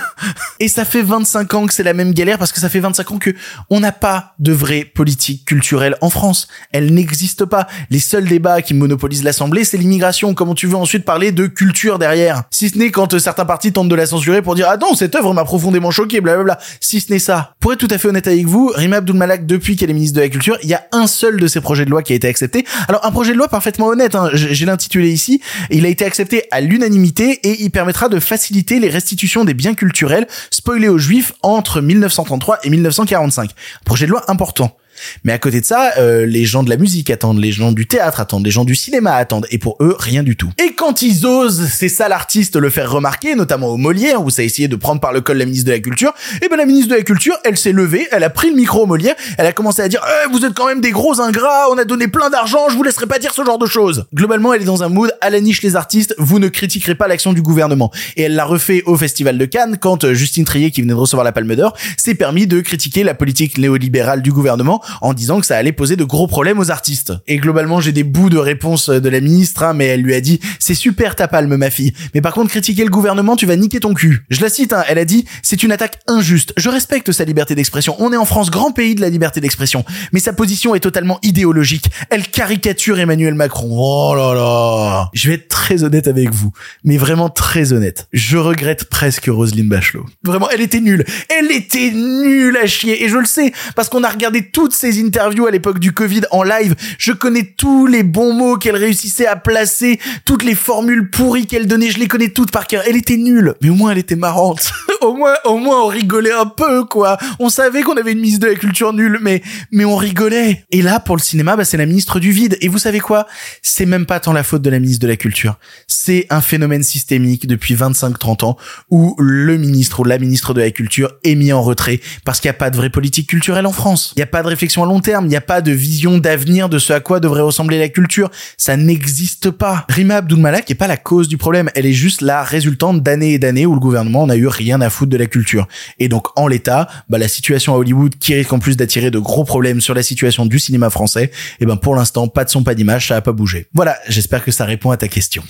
Et 0.60 0.68
ça 0.68 0.84
fait 0.84 1.02
25 1.02 1.54
ans 1.54 1.66
que 1.66 1.74
c'est 1.74 1.82
la 1.82 1.94
même 1.94 2.12
galère 2.12 2.38
parce 2.38 2.52
que 2.52 2.60
ça 2.60 2.68
fait 2.68 2.80
25 2.80 3.10
ans 3.12 3.18
que 3.18 3.30
on 3.70 3.80
n'a 3.80 3.92
pas 3.92 4.34
de 4.38 4.52
vraie 4.52 4.84
politique 4.84 5.44
culturelle 5.44 5.96
en 6.00 6.10
France. 6.10 6.48
Elle 6.72 6.92
n'existe 6.92 7.44
pas. 7.44 7.66
Les 7.90 8.00
seuls 8.00 8.24
débats 8.24 8.62
qui 8.62 8.74
monopolisent 8.74 9.24
l'Assemblée, 9.24 9.64
c'est 9.64 9.78
l'immigration. 9.78 10.34
Comment 10.34 10.54
tu 10.54 10.66
veux 10.66 10.76
ensuite 10.76 11.04
parler 11.04 11.32
de 11.32 11.46
culture 11.46 11.98
derrière? 11.98 12.44
Si 12.50 12.68
ce 12.68 12.78
n'est 12.78 12.90
quand 12.90 13.14
euh, 13.14 13.18
certains 13.18 13.44
partis 13.44 13.72
tentent 13.72 13.88
de 13.88 13.94
la 13.94 14.06
censurer 14.06 14.42
pour 14.42 14.54
dire 14.54 14.68
ah 14.68 14.76
non 14.76 14.94
cette 14.94 15.14
œuvre 15.14 15.32
m'a 15.32 15.44
profondément 15.44 15.90
choqué, 15.90 16.20
blablabla. 16.20 16.58
Si 16.80 17.00
ce 17.00 17.12
n'est 17.12 17.18
ça. 17.18 17.54
Pour 17.60 17.72
être 17.72 17.78
tout 17.78 17.88
à 17.90 17.98
fait 17.98 18.08
honnête 18.08 18.26
avec 18.26 18.46
vous, 18.46 18.72
Rima 18.74 18.96
Abdul 18.96 19.16
Malak 19.16 19.46
depuis 19.46 19.76
qu'elle 19.76 19.90
est 19.90 19.94
ministre 19.94 20.16
de 20.16 20.22
la 20.22 20.28
Culture, 20.28 20.58
il 20.62 20.68
y 20.68 20.74
a 20.74 20.84
un 20.92 21.06
seul 21.06 21.38
de 21.38 21.46
ses 21.46 21.60
projets 21.60 21.84
de 21.84 21.90
loi 21.90 22.02
qui 22.02 22.12
a 22.12 22.16
été 22.16 22.28
accepté. 22.28 22.64
Alors 22.88 23.04
un 23.04 23.10
projet 23.10 23.32
de 23.32 23.38
loi 23.38 23.48
parfaitement 23.48 23.86
honnête. 23.86 24.14
Hein, 24.14 24.30
j'ai 24.32 24.66
l'intitulé 24.66 25.10
ici. 25.10 25.40
Il 25.70 25.86
a 25.86 25.88
été 25.88 26.04
accepté 26.04 26.44
à 26.50 26.60
l'unanimité 26.60 27.40
et 27.42 27.62
il 27.62 27.70
permettra 27.70 28.08
de 28.08 28.20
faciliter 28.20 28.78
les 28.80 28.88
restitutions 28.88 29.37
des 29.44 29.54
biens 29.54 29.74
culturels 29.74 30.26
spoilés 30.50 30.88
aux 30.88 30.98
juifs 30.98 31.32
entre 31.42 31.80
1933 31.80 32.60
et 32.64 32.70
1945. 32.70 33.50
Projet 33.84 34.06
de 34.06 34.10
loi 34.10 34.24
important. 34.28 34.76
Mais 35.24 35.32
à 35.32 35.38
côté 35.38 35.60
de 35.60 35.64
ça, 35.64 35.92
euh, 35.98 36.26
les 36.26 36.44
gens 36.44 36.62
de 36.62 36.70
la 36.70 36.76
musique 36.76 37.10
attendent, 37.10 37.38
les 37.38 37.52
gens 37.52 37.72
du 37.72 37.86
théâtre 37.86 38.20
attendent, 38.20 38.44
les 38.44 38.50
gens 38.50 38.64
du 38.64 38.74
cinéma 38.74 39.14
attendent, 39.14 39.46
et 39.50 39.58
pour 39.58 39.76
eux, 39.80 39.96
rien 39.98 40.22
du 40.22 40.36
tout. 40.36 40.50
Quand 40.78 41.02
ils 41.02 41.26
osent, 41.26 41.66
c'est 41.66 41.88
ça 41.88 42.08
l'artiste, 42.08 42.54
le 42.54 42.70
faire 42.70 42.88
remarquer, 42.90 43.34
notamment 43.34 43.66
au 43.66 43.76
Molière, 43.76 44.22
où 44.22 44.30
ça 44.30 44.42
a 44.42 44.44
essayé 44.44 44.68
de 44.68 44.76
prendre 44.76 45.00
par 45.00 45.12
le 45.12 45.20
col 45.20 45.36
la 45.36 45.44
ministre 45.44 45.66
de 45.66 45.72
la 45.72 45.80
Culture, 45.80 46.12
et 46.40 46.48
ben 46.48 46.56
la 46.56 46.66
ministre 46.66 46.90
de 46.90 46.94
la 46.94 47.02
Culture, 47.02 47.34
elle 47.44 47.58
s'est 47.58 47.72
levée, 47.72 48.06
elle 48.12 48.22
a 48.22 48.30
pris 48.30 48.50
le 48.50 48.54
micro 48.54 48.84
au 48.84 48.86
Molière, 48.86 49.16
elle 49.38 49.46
a 49.46 49.52
commencé 49.52 49.82
à 49.82 49.88
dire 49.88 50.00
eh, 50.06 50.30
vous 50.30 50.44
êtes 50.44 50.54
quand 50.54 50.68
même 50.68 50.80
des 50.80 50.92
gros 50.92 51.20
ingrats, 51.20 51.68
on 51.72 51.78
a 51.78 51.84
donné 51.84 52.06
plein 52.06 52.30
d'argent, 52.30 52.68
je 52.70 52.76
vous 52.76 52.84
laisserai 52.84 53.06
pas 53.06 53.18
dire 53.18 53.34
ce 53.34 53.44
genre 53.44 53.58
de 53.58 53.66
choses». 53.66 54.06
Globalement, 54.14 54.54
elle 54.54 54.62
est 54.62 54.66
dans 54.66 54.84
un 54.84 54.88
mood 54.88 55.12
à 55.20 55.30
la 55.30 55.40
niche 55.40 55.62
les 55.62 55.74
artistes, 55.74 56.14
vous 56.16 56.38
ne 56.38 56.46
critiquerez 56.46 56.94
pas 56.94 57.08
l'action 57.08 57.32
du 57.32 57.42
gouvernement. 57.42 57.90
Et 58.16 58.22
elle 58.22 58.36
l'a 58.36 58.44
refait 58.44 58.84
au 58.86 58.96
Festival 58.96 59.36
de 59.36 59.44
Cannes, 59.46 59.78
quand 59.80 60.04
euh, 60.04 60.14
Justine 60.14 60.44
Trier, 60.44 60.70
qui 60.70 60.82
venait 60.82 60.94
de 60.94 60.98
recevoir 60.98 61.24
la 61.24 61.32
Palme 61.32 61.56
d'Or, 61.56 61.76
s'est 61.96 62.14
permis 62.14 62.46
de 62.46 62.60
critiquer 62.60 63.02
la 63.02 63.14
politique 63.14 63.58
néolibérale 63.58 64.22
du 64.22 64.30
gouvernement 64.30 64.80
en 65.00 65.12
disant 65.12 65.40
que 65.40 65.46
ça 65.46 65.56
allait 65.56 65.72
poser 65.72 65.96
de 65.96 66.04
gros 66.04 66.28
problèmes 66.28 66.60
aux 66.60 66.70
artistes. 66.70 67.12
Et 67.26 67.38
globalement, 67.38 67.80
j'ai 67.80 67.92
des 67.92 68.04
bouts 68.04 68.30
de 68.30 68.38
réponse 68.38 68.90
de 68.90 69.08
la 69.08 69.20
ministre, 69.20 69.64
hein, 69.64 69.74
mais 69.74 69.86
elle 69.86 70.02
lui 70.02 70.14
a 70.14 70.20
dit 70.20 70.38
c'est 70.68 70.74
super 70.74 71.16
ta 71.16 71.28
palme 71.28 71.56
ma 71.56 71.70
fille, 71.70 71.94
mais 72.14 72.20
par 72.20 72.34
contre 72.34 72.50
critiquer 72.50 72.84
le 72.84 72.90
gouvernement, 72.90 73.36
tu 73.36 73.46
vas 73.46 73.56
niquer 73.56 73.80
ton 73.80 73.94
cul. 73.94 74.26
Je 74.28 74.42
la 74.42 74.50
cite, 74.50 74.74
hein, 74.74 74.84
elle 74.86 74.98
a 74.98 75.06
dit 75.06 75.24
c'est 75.42 75.62
une 75.62 75.72
attaque 75.72 75.98
injuste. 76.06 76.52
Je 76.58 76.68
respecte 76.68 77.10
sa 77.10 77.24
liberté 77.24 77.54
d'expression. 77.54 77.96
On 78.00 78.12
est 78.12 78.18
en 78.18 78.26
France, 78.26 78.50
grand 78.50 78.70
pays 78.70 78.94
de 78.94 79.00
la 79.00 79.08
liberté 79.08 79.40
d'expression, 79.40 79.82
mais 80.12 80.20
sa 80.20 80.34
position 80.34 80.74
est 80.74 80.80
totalement 80.80 81.20
idéologique. 81.22 81.86
Elle 82.10 82.28
caricature 82.28 82.98
Emmanuel 82.98 83.32
Macron. 83.32 83.68
Oh 83.70 84.14
là 84.14 84.34
là. 84.34 85.08
Je 85.14 85.28
vais 85.28 85.36
être 85.36 85.48
très 85.48 85.84
honnête 85.84 86.06
avec 86.06 86.34
vous, 86.34 86.52
mais 86.84 86.98
vraiment 86.98 87.30
très 87.30 87.72
honnête. 87.72 88.06
Je 88.12 88.36
regrette 88.36 88.90
presque 88.90 89.30
Roselyne 89.32 89.70
Bachelot. 89.70 90.04
Vraiment, 90.22 90.50
elle 90.50 90.60
était 90.60 90.80
nulle. 90.80 91.06
Elle 91.30 91.50
était 91.50 91.92
nulle 91.92 92.58
à 92.58 92.66
chier 92.66 93.02
et 93.04 93.08
je 93.08 93.16
le 93.16 93.24
sais 93.24 93.54
parce 93.74 93.88
qu'on 93.88 94.04
a 94.04 94.10
regardé 94.10 94.50
toutes 94.50 94.74
ses 94.74 95.02
interviews 95.02 95.46
à 95.46 95.50
l'époque 95.50 95.78
du 95.78 95.92
Covid 95.92 96.22
en 96.30 96.42
live. 96.42 96.74
Je 96.98 97.12
connais 97.12 97.54
tous 97.56 97.86
les 97.86 98.02
bons 98.02 98.34
mots 98.34 98.58
qu'elle 98.58 98.76
réussissait 98.76 99.26
à 99.26 99.36
placer, 99.36 99.98
toutes 100.26 100.42
les 100.42 100.57
formules 100.58 101.10
pourries 101.10 101.46
qu'elle 101.46 101.66
donnait, 101.66 101.90
je 101.90 101.98
les 101.98 102.08
connais 102.08 102.28
toutes 102.28 102.50
par 102.50 102.66
cœur. 102.66 102.82
Elle 102.86 102.96
était 102.96 103.16
nulle, 103.16 103.54
mais 103.62 103.70
au 103.70 103.74
moins 103.74 103.92
elle 103.92 103.98
était 103.98 104.16
marrante. 104.16 104.70
au 105.00 105.14
moins, 105.14 105.34
au 105.44 105.58
moins 105.58 105.84
on 105.84 105.86
rigolait 105.86 106.32
un 106.32 106.46
peu, 106.46 106.84
quoi. 106.84 107.18
On 107.38 107.48
savait 107.48 107.82
qu'on 107.82 107.96
avait 107.96 108.12
une 108.12 108.20
ministre 108.20 108.46
de 108.46 108.52
la 108.52 108.54
culture 108.54 108.92
nulle, 108.92 109.18
mais, 109.20 109.42
mais 109.70 109.84
on 109.84 109.96
rigolait. 109.96 110.64
Et 110.70 110.82
là, 110.82 111.00
pour 111.00 111.16
le 111.16 111.22
cinéma, 111.22 111.56
bah, 111.56 111.64
c'est 111.64 111.76
la 111.76 111.86
ministre 111.86 112.20
du 112.20 112.32
vide. 112.32 112.56
Et 112.60 112.68
vous 112.68 112.78
savez 112.78 113.00
quoi? 113.00 113.26
C'est 113.62 113.86
même 113.86 114.06
pas 114.06 114.20
tant 114.20 114.32
la 114.32 114.42
faute 114.42 114.62
de 114.62 114.70
la 114.70 114.80
ministre 114.80 115.02
de 115.02 115.08
la 115.08 115.16
culture. 115.16 115.58
C'est 115.86 116.26
un 116.30 116.40
phénomène 116.40 116.82
systémique 116.82 117.46
depuis 117.46 117.74
25-30 117.74 118.44
ans 118.44 118.56
où 118.90 119.14
le 119.18 119.56
ministre 119.56 120.00
ou 120.00 120.04
la 120.04 120.18
ministre 120.18 120.54
de 120.54 120.60
la 120.60 120.70
culture 120.70 121.12
est 121.24 121.34
mis 121.34 121.52
en 121.52 121.62
retrait 121.62 122.00
parce 122.24 122.40
qu'il 122.40 122.48
n'y 122.48 122.56
a 122.56 122.58
pas 122.58 122.70
de 122.70 122.76
vraie 122.76 122.90
politique 122.90 123.28
culturelle 123.28 123.66
en 123.66 123.72
France. 123.72 124.12
Il 124.16 124.18
n'y 124.18 124.24
a 124.24 124.26
pas 124.26 124.42
de 124.42 124.48
réflexion 124.48 124.82
à 124.82 124.86
long 124.86 125.00
terme 125.00 125.18
il 125.28 125.28
n'y 125.28 125.36
a 125.36 125.40
pas 125.40 125.60
de 125.60 125.72
vision 125.72 126.18
d'avenir 126.18 126.68
de 126.68 126.78
ce 126.78 126.92
à 126.92 127.00
quoi 127.00 127.20
devrait 127.20 127.42
ressembler 127.42 127.78
la 127.78 127.88
culture. 127.88 128.30
Ça 128.56 128.76
n'existe 128.76 129.50
pas. 129.50 129.84
Rima 129.88 130.16
Abdulmalak 130.16 130.68
n'est 130.68 130.74
pas 130.74 130.86
la 130.86 130.96
cause 130.96 131.28
du 131.28 131.36
problème. 131.36 131.70
Elle 131.74 131.86
est 131.86 131.92
juste 131.92 132.20
la 132.20 132.42
résultante 132.42 133.02
d'années 133.02 133.34
et 133.34 133.38
d'années 133.38 133.66
où 133.66 133.74
le 133.74 133.80
gouvernement 133.80 134.26
n'a 134.26 134.36
eu 134.36 134.46
rien 134.46 134.80
à 134.80 134.87
foutre 134.90 135.10
de 135.10 135.16
la 135.16 135.26
culture. 135.26 135.66
Et 135.98 136.08
donc, 136.08 136.26
en 136.36 136.46
l'état, 136.46 136.88
bah, 137.08 137.18
la 137.18 137.28
situation 137.28 137.74
à 137.74 137.78
Hollywood, 137.78 138.16
qui 138.18 138.34
risque 138.34 138.52
en 138.52 138.58
plus 138.58 138.76
d'attirer 138.76 139.10
de 139.10 139.18
gros 139.18 139.44
problèmes 139.44 139.80
sur 139.80 139.94
la 139.94 140.02
situation 140.02 140.46
du 140.46 140.58
cinéma 140.58 140.90
français, 140.90 141.24
et 141.24 141.30
eh 141.60 141.66
ben, 141.66 141.76
pour 141.76 141.94
l'instant, 141.94 142.28
pas 142.28 142.44
de 142.44 142.50
son, 142.50 142.62
pas 142.62 142.74
d'image, 142.74 143.08
ça 143.08 143.16
a 143.16 143.20
pas 143.20 143.32
bougé. 143.32 143.68
Voilà. 143.74 143.96
J'espère 144.08 144.44
que 144.44 144.50
ça 144.50 144.64
répond 144.64 144.90
à 144.90 144.96
ta 144.96 145.08
question. 145.08 145.42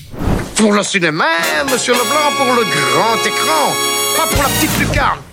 Pour 0.57 0.73
le 0.73 0.83
cinéma, 0.83 1.25
monsieur 1.71 1.93
Leblanc, 1.93 2.37
pour 2.37 2.47
le 2.47 2.63
grand 2.63 3.27
écran, 3.27 3.73
pas 4.17 4.27
pour 4.27 4.43
la 4.43 4.49
petite 4.49 4.79
lucarne. 4.81 5.28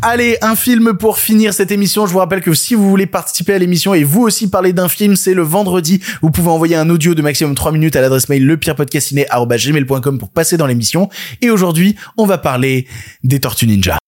Allez, 0.00 0.38
un 0.42 0.54
film 0.54 0.94
pour 0.94 1.18
finir 1.18 1.52
cette 1.52 1.72
émission. 1.72 2.06
Je 2.06 2.12
vous 2.12 2.20
rappelle 2.20 2.40
que 2.40 2.54
si 2.54 2.76
vous 2.76 2.88
voulez 2.88 3.06
participer 3.06 3.54
à 3.54 3.58
l'émission 3.58 3.94
et 3.94 4.04
vous 4.04 4.22
aussi 4.22 4.48
parler 4.48 4.72
d'un 4.72 4.88
film, 4.88 5.16
c'est 5.16 5.34
le 5.34 5.42
vendredi. 5.42 6.00
Vous 6.22 6.30
pouvez 6.30 6.50
envoyer 6.50 6.76
un 6.76 6.88
audio 6.88 7.14
de 7.16 7.22
maximum 7.22 7.56
3 7.56 7.72
minutes 7.72 7.96
à 7.96 8.00
l'adresse 8.00 8.28
mail 8.28 8.46
lepirepodcastiné.gmail.com 8.46 10.18
pour 10.18 10.30
passer 10.30 10.56
dans 10.56 10.66
l'émission. 10.66 11.08
Et 11.42 11.50
aujourd'hui, 11.50 11.96
on 12.16 12.26
va 12.26 12.38
parler 12.38 12.86
des 13.24 13.40
Tortues 13.40 13.66
Ninja. 13.66 13.98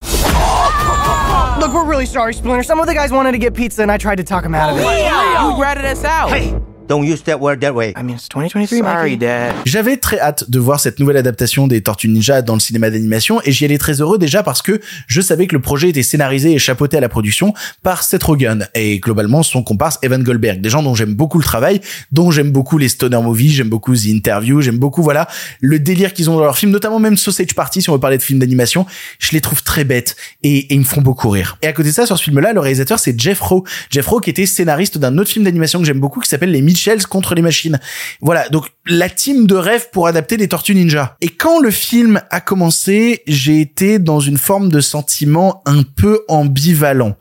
Look, 1.61 1.75
we're 1.75 1.85
really 1.85 2.07
sorry, 2.07 2.35
Splinter. 2.35 2.63
Some 2.63 2.79
of 2.79 2.87
the 2.87 2.95
guys 2.95 3.11
wanted 3.11 3.33
to 3.33 3.39
get 3.39 3.51
pizza 3.55 3.83
and 3.83 3.91
I 3.91 3.99
tried 3.99 4.19
to 4.19 4.25
talk 4.25 4.45
them 4.45 4.55
out 4.55 4.71
of 4.71 4.79
it. 4.79 4.85
You 4.85 5.61
ratted 5.61 5.85
us 5.85 6.05
out. 6.05 6.31
Hey, 6.31 6.55
don't 6.91 7.05
use 7.09 7.23
that 7.23 7.39
word 7.39 7.61
that 7.61 7.73
way. 7.73 7.95
I 7.97 8.03
mean, 8.03 8.17
it's 8.17 8.29
2023, 8.29 8.79
Sorry, 8.81 9.11
Mikey. 9.13 9.17
Dad. 9.17 9.55
J'avais 9.65 9.97
très 9.97 10.19
hâte 10.19 10.51
de 10.51 10.59
voir 10.59 10.81
cette 10.81 10.99
nouvelle 10.99 11.17
adaptation 11.17 11.69
des 11.69 11.81
Tortues 11.83 12.09
Ninja 12.09 12.43
dans 12.43 12.55
le 12.55 12.61
cinéma 12.61 12.91
d'animation 12.91 13.41
et 13.45 13.53
j'y 13.53 13.65
allais 13.65 13.79
très 13.79 14.01
heureux 14.01 14.19
déjà 14.19 14.43
parce 14.43 14.61
que 14.61 14.81
je 15.07 15.21
savais 15.21 15.47
que 15.47 15.55
le 15.55 15.63
projet 15.63 15.89
était 15.89 16.03
scénarisé 16.03 16.53
et 16.53 16.59
chapeauté 16.59 16.97
à 16.97 17.01
la 17.01 17.09
production 17.09 17.55
par 17.83 18.03
Seth 18.03 18.25
Rogen 18.25 18.67
et 18.75 18.99
globalement 18.99 19.43
son 19.43 19.63
comparse 19.63 19.99
Evan 20.03 20.23
Goldberg, 20.23 20.61
des 20.61 20.69
gens 20.69 20.83
dont 20.83 20.95
j'aime 20.95 21.15
beaucoup 21.15 21.39
le 21.39 21.45
travail, 21.45 21.81
dont 22.11 22.31
j'aime 22.33 22.51
beaucoup 22.51 22.77
les 22.77 22.89
stoner 22.89 23.23
movies, 23.23 23.53
j'aime 23.53 23.69
beaucoup 23.69 23.95
The 23.95 24.07
Interview, 24.07 24.61
j'aime 24.61 24.79
beaucoup 24.79 25.03
voilà 25.03 25.29
le 25.61 25.79
délire 25.79 26.13
qu'ils 26.13 26.29
ont 26.29 26.35
dans 26.37 26.45
leurs 26.45 26.59
films, 26.59 26.73
notamment 26.73 26.99
même 26.99 27.17
Sausage 27.17 27.55
Party 27.55 27.83
si 27.83 27.91
on 27.91 27.93
veut 27.93 28.01
parler 28.01 28.19
de 28.19 28.23
films 28.23 28.41
d'animation, 28.41 28.85
je 29.21 29.31
les 29.31 29.41
trouve 29.41 29.63
très 29.63 29.85
bêtes 29.85 30.17
et, 30.43 30.59
et 30.59 30.75
ils 30.75 30.81
me 30.81 30.85
font 30.85 31.03
beaucoup 31.03 31.31
rire. 31.31 31.57
Et 31.63 31.69
à 31.69 31.73
côté 31.73 31.91
de 31.91 31.95
ça, 31.95 32.05
sur 32.07 32.19
ce 32.19 32.25
film-là, 32.25 32.53
le 32.53 32.61
réalisateur 32.61 32.99
c'est 32.99 33.19
Jeff 33.19 33.41
Rowe, 33.41 33.63
Jeff 33.91 34.07
Rowe 34.09 34.21
qui 34.21 34.31
était 34.31 34.47
scénariste 34.47 34.99
d'un 34.99 35.17
autre 35.19 35.31
film 35.31 35.45
d'animation 35.45 35.79
que 35.79 35.85
j'aime 35.85 36.01
beaucoup 36.01 36.21
qui 36.21 36.29
s'appelle 36.29 36.51
Les 36.51 36.63
Contre 37.09 37.35
les 37.35 37.43
machines. 37.43 37.79
Voilà, 38.21 38.49
donc 38.49 38.69
la 38.87 39.09
team 39.09 39.47
de 39.47 39.55
rêve 39.55 39.89
pour 39.93 40.07
adapter 40.07 40.37
les 40.37 40.49
Tortues 40.49 40.75
Ninja. 40.75 41.17
Et 41.21 41.29
quand 41.29 41.61
le 41.61 41.71
film 41.71 42.21
a 42.31 42.41
commencé, 42.41 43.23
j'ai 43.27 43.61
été 43.61 43.99
dans 43.99 44.21
une 44.21 44.39
forme 44.39 44.71
de 44.71 44.81
sentiment 44.81 45.63
un 45.67 45.83
peu 45.83 46.23
ambivalent. 46.29 47.17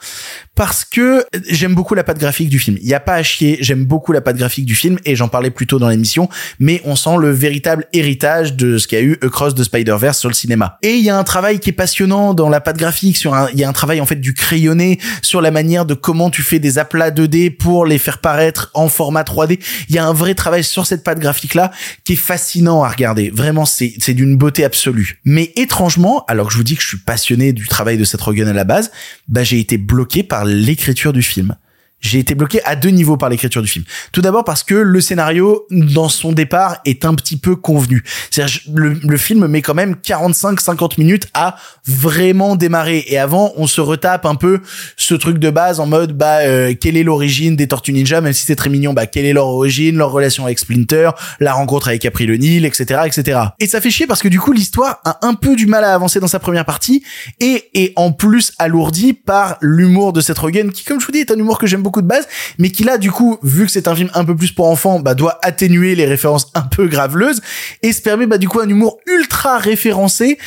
Parce 0.55 0.83
que 0.83 1.25
j'aime 1.47 1.73
beaucoup 1.73 1.95
la 1.95 2.03
patte 2.03 2.17
graphique 2.19 2.49
du 2.49 2.59
film. 2.59 2.77
Il 2.81 2.87
y 2.87 2.93
a 2.93 2.99
pas 2.99 3.13
à 3.13 3.23
chier, 3.23 3.57
j'aime 3.61 3.85
beaucoup 3.85 4.11
la 4.11 4.19
patte 4.19 4.35
graphique 4.35 4.65
du 4.65 4.75
film 4.75 4.97
et 5.05 5.15
j'en 5.15 5.29
parlais 5.29 5.51
plus 5.51 5.67
tôt 5.67 5.79
dans 5.79 5.87
l'émission, 5.87 6.27
mais 6.59 6.81
on 6.83 6.97
sent 6.97 7.17
le 7.17 7.31
véritable 7.31 7.85
héritage 7.93 8.55
de 8.55 8.77
ce 8.77 8.87
qu'il 8.87 8.99
y 8.99 9.01
a 9.01 9.05
eu 9.05 9.17
Across 9.21 9.55
the 9.55 9.63
Spider-Verse 9.63 10.19
sur 10.19 10.27
le 10.27 10.35
cinéma. 10.35 10.77
Et 10.81 10.95
il 10.95 11.03
y 11.03 11.09
a 11.09 11.17
un 11.17 11.23
travail 11.23 11.59
qui 11.59 11.69
est 11.69 11.73
passionnant 11.73 12.33
dans 12.33 12.49
la 12.49 12.59
patte 12.59 12.77
graphique 12.77 13.15
sur 13.15 13.33
il 13.53 13.59
y 13.59 13.63
a 13.63 13.69
un 13.69 13.73
travail 13.73 14.01
en 14.01 14.05
fait 14.05 14.17
du 14.17 14.33
crayonné 14.33 14.99
sur 15.21 15.41
la 15.41 15.51
manière 15.51 15.85
de 15.85 15.93
comment 15.93 16.29
tu 16.29 16.41
fais 16.41 16.59
des 16.59 16.77
aplats 16.77 17.11
2D 17.11 17.55
pour 17.55 17.85
les 17.85 17.97
faire 17.97 18.19
paraître 18.19 18.69
en 18.73 18.89
format 18.89 19.23
3D. 19.23 19.48
Il 19.89 19.95
y 19.95 19.97
a 19.97 20.05
un 20.05 20.13
vrai 20.13 20.35
travail 20.35 20.63
sur 20.63 20.85
cette 20.85 21.03
patte 21.03 21.19
graphique 21.19 21.55
là 21.55 21.71
qui 22.03 22.13
est 22.13 22.17
fascinant 22.17 22.83
à 22.83 22.89
regarder. 22.89 23.29
Vraiment, 23.29 23.65
c'est, 23.65 23.93
c'est 23.99 24.13
d'une 24.13 24.37
beauté 24.37 24.63
absolue. 24.63 25.19
Mais 25.25 25.51
étrangement, 25.55 26.25
alors 26.27 26.47
que 26.47 26.53
je 26.53 26.57
vous 26.57 26.63
dis 26.63 26.75
que 26.75 26.81
je 26.81 26.87
suis 26.87 26.97
passionné 26.97 27.53
du 27.53 27.67
travail 27.67 27.97
de 27.97 28.03
Seth 28.03 28.21
Rogen 28.21 28.47
à 28.47 28.53
la 28.53 28.63
base, 28.63 28.91
bah, 29.27 29.43
j'ai 29.43 29.59
été 29.59 29.77
bloqué 29.77 30.23
par 30.23 30.45
l'écriture 30.45 31.13
du 31.13 31.21
film. 31.21 31.55
J'ai 32.01 32.19
été 32.19 32.33
bloqué 32.35 32.63
à 32.63 32.75
deux 32.75 32.89
niveaux 32.89 33.17
par 33.17 33.29
l'écriture 33.29 33.61
du 33.61 33.67
film. 33.67 33.85
Tout 34.11 34.21
d'abord 34.21 34.43
parce 34.45 34.63
que 34.63 34.75
le 34.75 35.01
scénario, 35.01 35.65
dans 35.69 36.07
son 36.07 36.31
départ, 36.31 36.77
est 36.85 37.03
un 37.03 37.13
petit 37.13 37.37
peu 37.37 37.55
convenu. 37.55 38.03
C'est-à-dire, 38.31 38.61
le, 38.73 38.93
le 38.93 39.17
film 39.17 39.47
met 39.47 39.61
quand 39.61 39.73
même 39.73 39.95
45-50 40.03 40.93
minutes 40.97 41.27
à 41.33 41.57
vraiment 41.85 42.55
démarrer. 42.55 43.03
Et 43.07 43.17
avant, 43.17 43.51
on 43.57 43.67
se 43.67 43.81
retape 43.81 44.25
un 44.25 44.35
peu 44.35 44.61
ce 44.95 45.13
truc 45.13 45.39
de 45.39 45.49
base 45.49 45.79
en 45.79 45.87
mode, 45.87 46.13
bah, 46.13 46.39
euh, 46.39 46.73
quelle 46.79 46.95
est 46.95 47.03
l'origine 47.03 47.55
des 47.55 47.67
Tortues 47.67 47.91
Ninja, 47.91 48.21
même 48.21 48.33
si 48.33 48.45
c'est 48.45 48.55
très 48.55 48.69
mignon, 48.69 48.93
bah, 48.93 49.05
quelle 49.05 49.25
est 49.25 49.33
leur 49.33 49.47
origine, 49.47 49.97
leur 49.97 50.11
relation 50.11 50.45
avec 50.45 50.59
Splinter, 50.59 51.11
la 51.39 51.53
rencontre 51.53 51.89
avec 51.89 52.05
April 52.05 52.31
O'Neil, 52.31 52.65
etc., 52.65 53.01
etc. 53.05 53.39
Et 53.59 53.67
ça 53.67 53.81
fait 53.81 53.89
chier 53.89 54.07
parce 54.07 54.21
que 54.21 54.29
du 54.29 54.39
coup, 54.39 54.53
l'histoire 54.53 55.01
a 55.03 55.19
un 55.21 55.33
peu 55.33 55.55
du 55.55 55.67
mal 55.67 55.83
à 55.83 55.93
avancer 55.93 56.19
dans 56.19 56.27
sa 56.27 56.39
première 56.39 56.65
partie 56.65 57.03
et 57.39 57.69
est 57.73 57.93
en 57.95 58.11
plus 58.11 58.53
alourdie 58.57 59.13
par 59.13 59.57
l'humour 59.61 60.13
de 60.13 60.21
Seth 60.21 60.37
Rogen, 60.37 60.71
qui, 60.71 60.83
comme 60.85 60.99
je 60.99 61.05
vous 61.05 61.11
dis, 61.11 61.19
est 61.19 61.31
un 61.31 61.37
humour 61.37 61.57
que 61.57 61.67
j'aime 61.67 61.81
beaucoup 61.81 61.88
de 61.97 62.07
base, 62.07 62.27
mais 62.57 62.69
qui 62.69 62.83
là, 62.83 62.97
du 62.97 63.11
coup, 63.11 63.37
vu 63.43 63.65
que 63.65 63.71
c'est 63.71 63.87
un 63.87 63.95
film 63.95 64.09
un 64.13 64.25
peu 64.25 64.35
plus 64.35 64.51
pour 64.51 64.67
enfants, 64.67 64.99
bah, 64.99 65.15
doit 65.15 65.39
atténuer 65.41 65.95
les 65.95 66.05
références 66.05 66.51
un 66.53 66.61
peu 66.61 66.87
graveleuses 66.87 67.41
et 67.81 67.91
se 67.91 68.01
permet, 68.01 68.27
bah, 68.27 68.37
du 68.37 68.47
coup, 68.47 68.59
un 68.59 68.69
humour 68.69 68.99
ultra 69.07 69.57
référencé, 69.57 70.37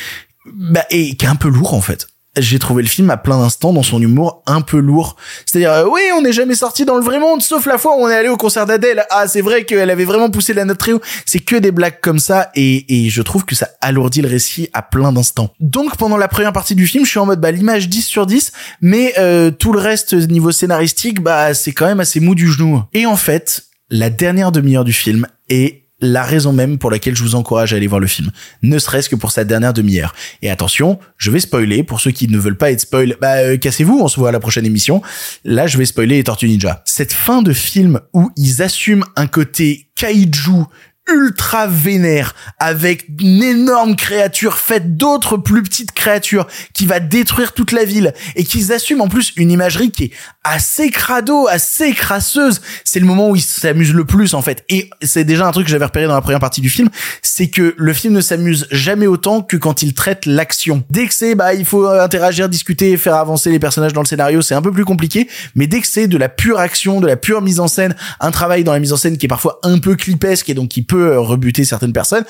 bah, 0.45 0.85
et 0.89 1.15
qui 1.15 1.25
est 1.25 1.29
un 1.29 1.35
peu 1.35 1.49
lourd, 1.49 1.73
en 1.73 1.81
fait. 1.81 2.07
J'ai 2.37 2.57
trouvé 2.57 2.81
le 2.81 2.89
film 2.89 3.09
à 3.09 3.17
plein 3.17 3.37
d'instants 3.37 3.73
dans 3.73 3.83
son 3.83 4.01
humour 4.01 4.41
un 4.47 4.61
peu 4.61 4.79
lourd. 4.79 5.15
C'est-à-dire, 5.45 5.71
euh, 5.71 5.85
oui, 5.87 6.01
on 6.17 6.21
n'est 6.21 6.33
jamais 6.33 6.55
sorti 6.55 6.83
dans 6.83 6.95
le 6.95 7.03
vrai 7.03 7.19
monde, 7.19 7.41
sauf 7.41 7.65
la 7.65 7.77
fois 7.77 7.95
où 7.95 8.01
on 8.01 8.09
est 8.09 8.15
allé 8.15 8.29
au 8.29 8.37
concert 8.37 8.65
d'Adèle. 8.65 9.05
Ah, 9.11 9.27
c'est 9.27 9.41
vrai 9.41 9.65
qu'elle 9.65 9.89
avait 9.89 10.05
vraiment 10.05 10.29
poussé 10.29 10.53
la 10.53 10.65
note 10.65 10.77
très 10.77 10.93
haut. 10.93 11.01
C'est 11.25 11.39
que 11.39 11.55
des 11.55 11.71
blagues 11.71 11.99
comme 12.01 12.19
ça, 12.19 12.49
et, 12.55 13.05
et 13.05 13.09
je 13.09 13.21
trouve 13.21 13.45
que 13.45 13.55
ça 13.55 13.69
alourdit 13.81 14.21
le 14.21 14.29
récit 14.29 14.69
à 14.73 14.81
plein 14.81 15.11
d'instants. 15.11 15.53
Donc, 15.59 15.97
pendant 15.97 16.17
la 16.17 16.27
première 16.27 16.53
partie 16.53 16.75
du 16.75 16.87
film, 16.87 17.05
je 17.05 17.11
suis 17.11 17.19
en 17.19 17.25
mode, 17.25 17.39
bah, 17.39 17.51
l'image 17.51 17.87
10 17.87 18.01
sur 18.01 18.25
10, 18.25 18.51
mais 18.81 19.13
euh, 19.19 19.51
tout 19.51 19.71
le 19.71 19.79
reste, 19.79 20.13
niveau 20.13 20.51
scénaristique, 20.51 21.21
bah, 21.21 21.53
c'est 21.53 21.71
quand 21.71 21.85
même 21.85 21.99
assez 21.99 22.19
mou 22.19 22.33
du 22.33 22.51
genou. 22.51 22.81
Et 22.93 23.05
en 23.05 23.15
fait, 23.15 23.65
la 23.89 24.09
dernière 24.09 24.51
demi-heure 24.51 24.85
du 24.85 24.93
film 24.93 25.27
est 25.49 25.82
la 26.03 26.23
raison 26.23 26.53
même 26.53 26.77
pour 26.77 26.91
laquelle 26.91 27.15
je 27.15 27.23
vous 27.23 27.35
encourage 27.35 27.73
à 27.73 27.77
aller 27.77 27.87
voir 27.87 28.01
le 28.01 28.07
film, 28.07 28.29
ne 28.61 28.77
serait-ce 28.77 29.09
que 29.09 29.15
pour 29.15 29.31
sa 29.31 29.45
dernière 29.45 29.73
demi-heure. 29.73 30.13
Et 30.41 30.51
attention, 30.51 30.99
je 31.17 31.31
vais 31.31 31.39
spoiler 31.39 31.83
pour 31.83 32.01
ceux 32.01 32.11
qui 32.11 32.27
ne 32.27 32.37
veulent 32.37 32.57
pas 32.57 32.71
être 32.71 32.81
spoil, 32.81 33.15
bah 33.21 33.37
euh, 33.37 33.57
cassez-vous, 33.57 33.99
on 34.01 34.07
se 34.07 34.19
voit 34.19 34.29
à 34.29 34.31
la 34.31 34.39
prochaine 34.39 34.65
émission. 34.65 35.01
Là, 35.45 35.65
je 35.65 35.77
vais 35.77 35.85
spoiler 35.85 36.17
les 36.17 36.23
Tortues 36.23 36.47
Ninja. 36.47 36.81
Cette 36.85 37.13
fin 37.13 37.41
de 37.41 37.53
film 37.53 38.01
où 38.13 38.31
ils 38.35 38.61
assument 38.61 39.05
un 39.15 39.27
côté 39.27 39.87
kaiju 39.95 40.65
ultra 41.11 41.67
vénère 41.67 42.33
avec 42.59 43.07
une 43.19 43.43
énorme 43.43 43.95
créature 43.95 44.57
faite 44.57 44.95
d'autres 44.95 45.37
plus 45.37 45.61
petites 45.61 45.91
créatures 45.91 46.47
qui 46.73 46.85
va 46.85 46.99
détruire 46.99 47.53
toute 47.53 47.71
la 47.71 47.83
ville 47.83 48.13
et 48.35 48.45
qu'ils 48.45 48.71
assument 48.71 49.01
en 49.01 49.07
plus 49.09 49.33
une 49.35 49.51
imagerie 49.51 49.91
qui 49.91 50.05
est 50.05 50.11
assez 50.43 50.89
crado, 50.91 51.47
assez 51.47 51.93
crasseuse. 51.93 52.61
C'est 52.85 52.99
le 52.99 53.05
moment 53.05 53.29
où 53.29 53.35
ils 53.35 53.41
s'amusent 53.41 53.93
le 53.93 54.05
plus 54.05 54.33
en 54.33 54.41
fait. 54.41 54.63
Et 54.69 54.89
c'est 55.01 55.25
déjà 55.25 55.45
un 55.45 55.51
truc 55.51 55.65
que 55.65 55.71
j'avais 55.71 55.85
repéré 55.85 56.07
dans 56.07 56.15
la 56.15 56.21
première 56.21 56.39
partie 56.39 56.61
du 56.61 56.69
film, 56.69 56.89
c'est 57.21 57.47
que 57.47 57.73
le 57.77 57.93
film 57.93 58.13
ne 58.13 58.21
s'amuse 58.21 58.67
jamais 58.71 59.07
autant 59.07 59.41
que 59.41 59.57
quand 59.57 59.81
il 59.81 59.93
traite 59.93 60.25
l'action. 60.25 60.83
Dès 60.89 61.07
que 61.07 61.13
c'est 61.13 61.35
bah 61.35 61.53
il 61.53 61.65
faut 61.65 61.87
interagir, 61.87 62.47
discuter, 62.47 62.95
faire 62.97 63.15
avancer 63.15 63.51
les 63.51 63.59
personnages 63.59 63.93
dans 63.93 64.01
le 64.01 64.07
scénario, 64.07 64.41
c'est 64.41 64.55
un 64.55 64.61
peu 64.61 64.71
plus 64.71 64.85
compliqué, 64.85 65.27
mais 65.55 65.67
dès 65.67 65.81
que 65.81 65.87
c'est 65.87 66.07
de 66.07 66.17
la 66.17 66.29
pure 66.29 66.59
action, 66.59 67.01
de 67.01 67.07
la 67.07 67.17
pure 67.17 67.41
mise 67.41 67.59
en 67.59 67.67
scène, 67.67 67.95
un 68.19 68.31
travail 68.31 68.63
dans 68.63 68.73
la 68.73 68.79
mise 68.79 68.93
en 68.93 68.97
scène 68.97 69.17
qui 69.17 69.25
est 69.25 69.29
parfois 69.29 69.59
un 69.63 69.79
peu 69.79 69.95
clipesque 69.95 70.49
et 70.49 70.53
donc 70.53 70.69
qui 70.69 70.81
rebuter 70.97 71.65
certaines 71.65 71.93
personnes, 71.93 72.23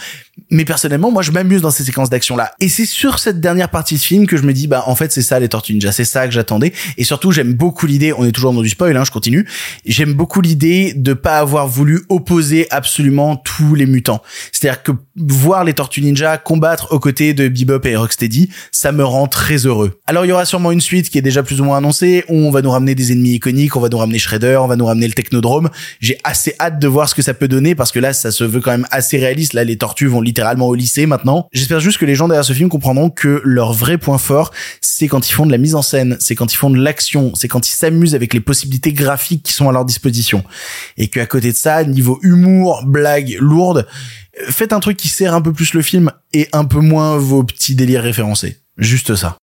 mais 0.49 0.65
personnellement 0.65 1.11
moi 1.11 1.21
je 1.21 1.31
m'amuse 1.31 1.61
dans 1.61 1.71
ces 1.71 1.83
séquences 1.83 2.09
d'action 2.09 2.35
là. 2.35 2.53
Et 2.59 2.69
c'est 2.69 2.85
sur 2.85 3.19
cette 3.19 3.39
dernière 3.39 3.69
partie 3.69 3.95
de 3.95 3.99
film 3.99 4.27
que 4.27 4.37
je 4.37 4.43
me 4.43 4.53
dis 4.53 4.67
bah 4.67 4.83
en 4.87 4.95
fait 4.95 5.11
c'est 5.11 5.21
ça 5.21 5.39
les 5.39 5.49
Tortues 5.49 5.73
Ninja, 5.73 5.91
c'est 5.91 6.05
ça 6.05 6.27
que 6.27 6.33
j'attendais 6.33 6.73
et 6.97 7.03
surtout 7.03 7.31
j'aime 7.31 7.53
beaucoup 7.53 7.85
l'idée 7.85 8.13
on 8.13 8.25
est 8.25 8.31
toujours 8.31 8.53
dans 8.53 8.61
du 8.61 8.69
spoil, 8.69 8.95
hein, 8.95 9.03
je 9.03 9.11
continue. 9.11 9.47
J'aime 9.85 10.13
beaucoup 10.13 10.41
l'idée 10.41 10.93
de 10.95 11.13
pas 11.13 11.39
avoir 11.39 11.67
voulu 11.67 12.01
opposer 12.09 12.67
absolument 12.71 13.35
tous 13.35 13.75
les 13.75 13.85
mutants. 13.85 14.21
C'est-à-dire 14.51 14.83
que 14.83 14.91
voir 15.15 15.63
les 15.63 15.73
Tortues 15.73 16.01
Ninja 16.01 16.37
combattre 16.37 16.91
aux 16.91 16.99
côtés 16.99 17.33
de 17.33 17.47
Bebop 17.47 17.85
et 17.85 17.95
Rocksteady, 17.95 18.49
ça 18.71 18.91
me 18.91 19.03
rend 19.03 19.27
très 19.27 19.65
heureux. 19.65 19.99
Alors 20.07 20.25
il 20.25 20.29
y 20.29 20.31
aura 20.31 20.45
sûrement 20.45 20.71
une 20.71 20.81
suite 20.81 21.09
qui 21.09 21.17
est 21.17 21.21
déjà 21.21 21.43
plus 21.43 21.61
ou 21.61 21.63
moins 21.63 21.77
annoncée, 21.77 22.23
où 22.29 22.35
on 22.35 22.51
va 22.51 22.61
nous 22.61 22.71
ramener 22.71 22.95
des 22.95 23.11
ennemis 23.11 23.35
iconiques, 23.35 23.75
on 23.75 23.79
va 23.79 23.89
nous 23.89 23.97
ramener 23.97 24.19
Shredder, 24.19 24.57
on 24.61 24.67
va 24.67 24.75
nous 24.75 24.85
ramener 24.85 25.07
le 25.07 25.13
Technodrome. 25.13 25.69
J'ai 25.99 26.17
assez 26.23 26.55
hâte 26.59 26.79
de 26.79 26.87
voir 26.87 27.09
ce 27.09 27.15
que 27.15 27.21
ça 27.21 27.33
peut 27.33 27.47
donner 27.47 27.75
parce 27.75 27.91
que 27.91 27.99
là 27.99 28.13
ça 28.13 28.31
se 28.31 28.43
veut 28.53 28.61
quand 28.61 28.71
même 28.71 28.87
assez 28.91 29.17
réaliste. 29.17 29.53
Là 29.53 29.63
les 29.63 29.77
tortues 29.77 30.07
vont 30.07 30.21
littéralement 30.21 30.67
au 30.67 30.75
lycée 30.75 31.05
maintenant. 31.05 31.47
J'espère 31.51 31.79
juste 31.79 31.97
que 31.97 32.05
les 32.05 32.15
gens 32.15 32.27
derrière 32.27 32.45
ce 32.45 32.53
film 32.53 32.69
comprendront 32.69 33.09
que 33.09 33.41
leur 33.43 33.73
vrai 33.73 33.97
point 33.97 34.17
fort, 34.17 34.51
c'est 34.81 35.07
quand 35.07 35.29
ils 35.29 35.33
font 35.33 35.45
de 35.45 35.51
la 35.51 35.57
mise 35.57 35.75
en 35.75 35.81
scène, 35.81 36.17
c'est 36.19 36.35
quand 36.35 36.53
ils 36.53 36.57
font 36.57 36.69
de 36.69 36.77
l'action, 36.77 37.33
c'est 37.35 37.47
quand 37.47 37.67
ils 37.67 37.73
s'amusent 37.73 38.15
avec 38.15 38.33
les 38.33 38.39
possibilités 38.39 38.93
graphiques 38.93 39.43
qui 39.43 39.53
sont 39.53 39.69
à 39.69 39.71
leur 39.71 39.85
disposition. 39.85 40.43
Et 40.97 41.07
qu'à 41.07 41.25
côté 41.25 41.51
de 41.51 41.57
ça, 41.57 41.83
niveau 41.83 42.19
humour, 42.21 42.83
blague 42.85 43.37
lourde, 43.39 43.87
faites 44.49 44.73
un 44.73 44.79
truc 44.79 44.97
qui 44.97 45.07
sert 45.07 45.33
un 45.33 45.41
peu 45.41 45.53
plus 45.53 45.73
le 45.73 45.81
film 45.81 46.11
et 46.33 46.47
un 46.53 46.65
peu 46.65 46.79
moins 46.79 47.17
vos 47.17 47.43
petits 47.43 47.75
délires 47.75 48.03
référencés. 48.03 48.57
Juste 48.77 49.15
ça. 49.15 49.37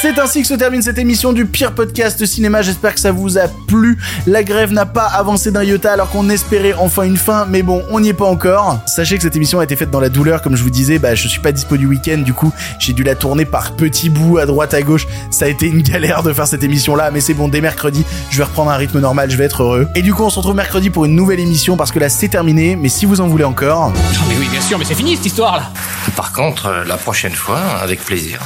C'est 0.00 0.18
ainsi 0.18 0.40
que 0.40 0.48
se 0.48 0.54
termine 0.54 0.80
cette 0.80 0.96
émission 0.96 1.34
du 1.34 1.44
pire 1.44 1.72
podcast 1.72 2.24
cinéma. 2.24 2.62
J'espère 2.62 2.94
que 2.94 3.00
ça 3.00 3.12
vous 3.12 3.36
a 3.36 3.48
plu. 3.68 3.98
La 4.26 4.42
grève 4.42 4.72
n'a 4.72 4.86
pas 4.86 5.04
avancé 5.04 5.50
d'un 5.50 5.62
iota 5.62 5.92
alors 5.92 6.08
qu'on 6.08 6.30
espérait 6.30 6.72
enfin 6.72 7.02
une 7.02 7.18
fin, 7.18 7.44
mais 7.44 7.62
bon, 7.62 7.84
on 7.90 8.00
n'y 8.00 8.08
est 8.08 8.14
pas 8.14 8.24
encore. 8.24 8.78
Sachez 8.86 9.18
que 9.18 9.22
cette 9.22 9.36
émission 9.36 9.60
a 9.60 9.64
été 9.64 9.76
faite 9.76 9.90
dans 9.90 10.00
la 10.00 10.08
douleur, 10.08 10.40
comme 10.40 10.56
je 10.56 10.62
vous 10.62 10.70
disais. 10.70 10.98
Bah, 10.98 11.14
je 11.14 11.28
suis 11.28 11.40
pas 11.42 11.52
dispo 11.52 11.76
du 11.76 11.84
week-end, 11.84 12.16
du 12.16 12.32
coup, 12.32 12.50
j'ai 12.78 12.94
dû 12.94 13.02
la 13.02 13.14
tourner 13.14 13.44
par 13.44 13.72
petits 13.76 14.08
bouts 14.08 14.38
à 14.38 14.46
droite 14.46 14.72
à 14.72 14.80
gauche. 14.80 15.06
Ça 15.30 15.44
a 15.44 15.48
été 15.48 15.66
une 15.66 15.82
galère 15.90 16.22
de 16.22 16.32
faire 16.32 16.46
cette 16.46 16.62
émission-là, 16.62 17.10
mais 17.10 17.20
c'est 17.20 17.34
bon. 17.34 17.48
Dès 17.48 17.60
mercredi, 17.60 18.06
je 18.30 18.38
vais 18.38 18.44
reprendre 18.44 18.70
un 18.70 18.76
rythme 18.76 19.00
normal. 19.00 19.30
Je 19.30 19.36
vais 19.36 19.44
être 19.44 19.64
heureux. 19.64 19.86
Et 19.94 20.00
du 20.00 20.14
coup, 20.14 20.22
on 20.22 20.30
se 20.30 20.36
retrouve 20.38 20.56
mercredi 20.56 20.88
pour 20.88 21.04
une 21.04 21.14
nouvelle 21.14 21.40
émission 21.40 21.76
parce 21.76 21.92
que 21.92 21.98
là, 21.98 22.08
c'est 22.08 22.28
terminé. 22.28 22.74
Mais 22.74 22.88
si 22.88 23.04
vous 23.04 23.20
en 23.20 23.28
voulez 23.28 23.44
encore, 23.44 23.90
Non 23.90 24.20
mais 24.30 24.36
oui, 24.38 24.48
bien 24.48 24.62
sûr, 24.62 24.78
mais 24.78 24.86
c'est 24.86 24.94
fini 24.94 25.16
cette 25.16 25.26
histoire 25.26 25.58
là. 25.58 25.70
Par 26.16 26.32
contre, 26.32 26.66
euh, 26.68 26.84
la 26.86 26.96
prochaine 26.96 27.34
fois, 27.34 27.60
avec 27.82 28.02
plaisir. 28.02 28.40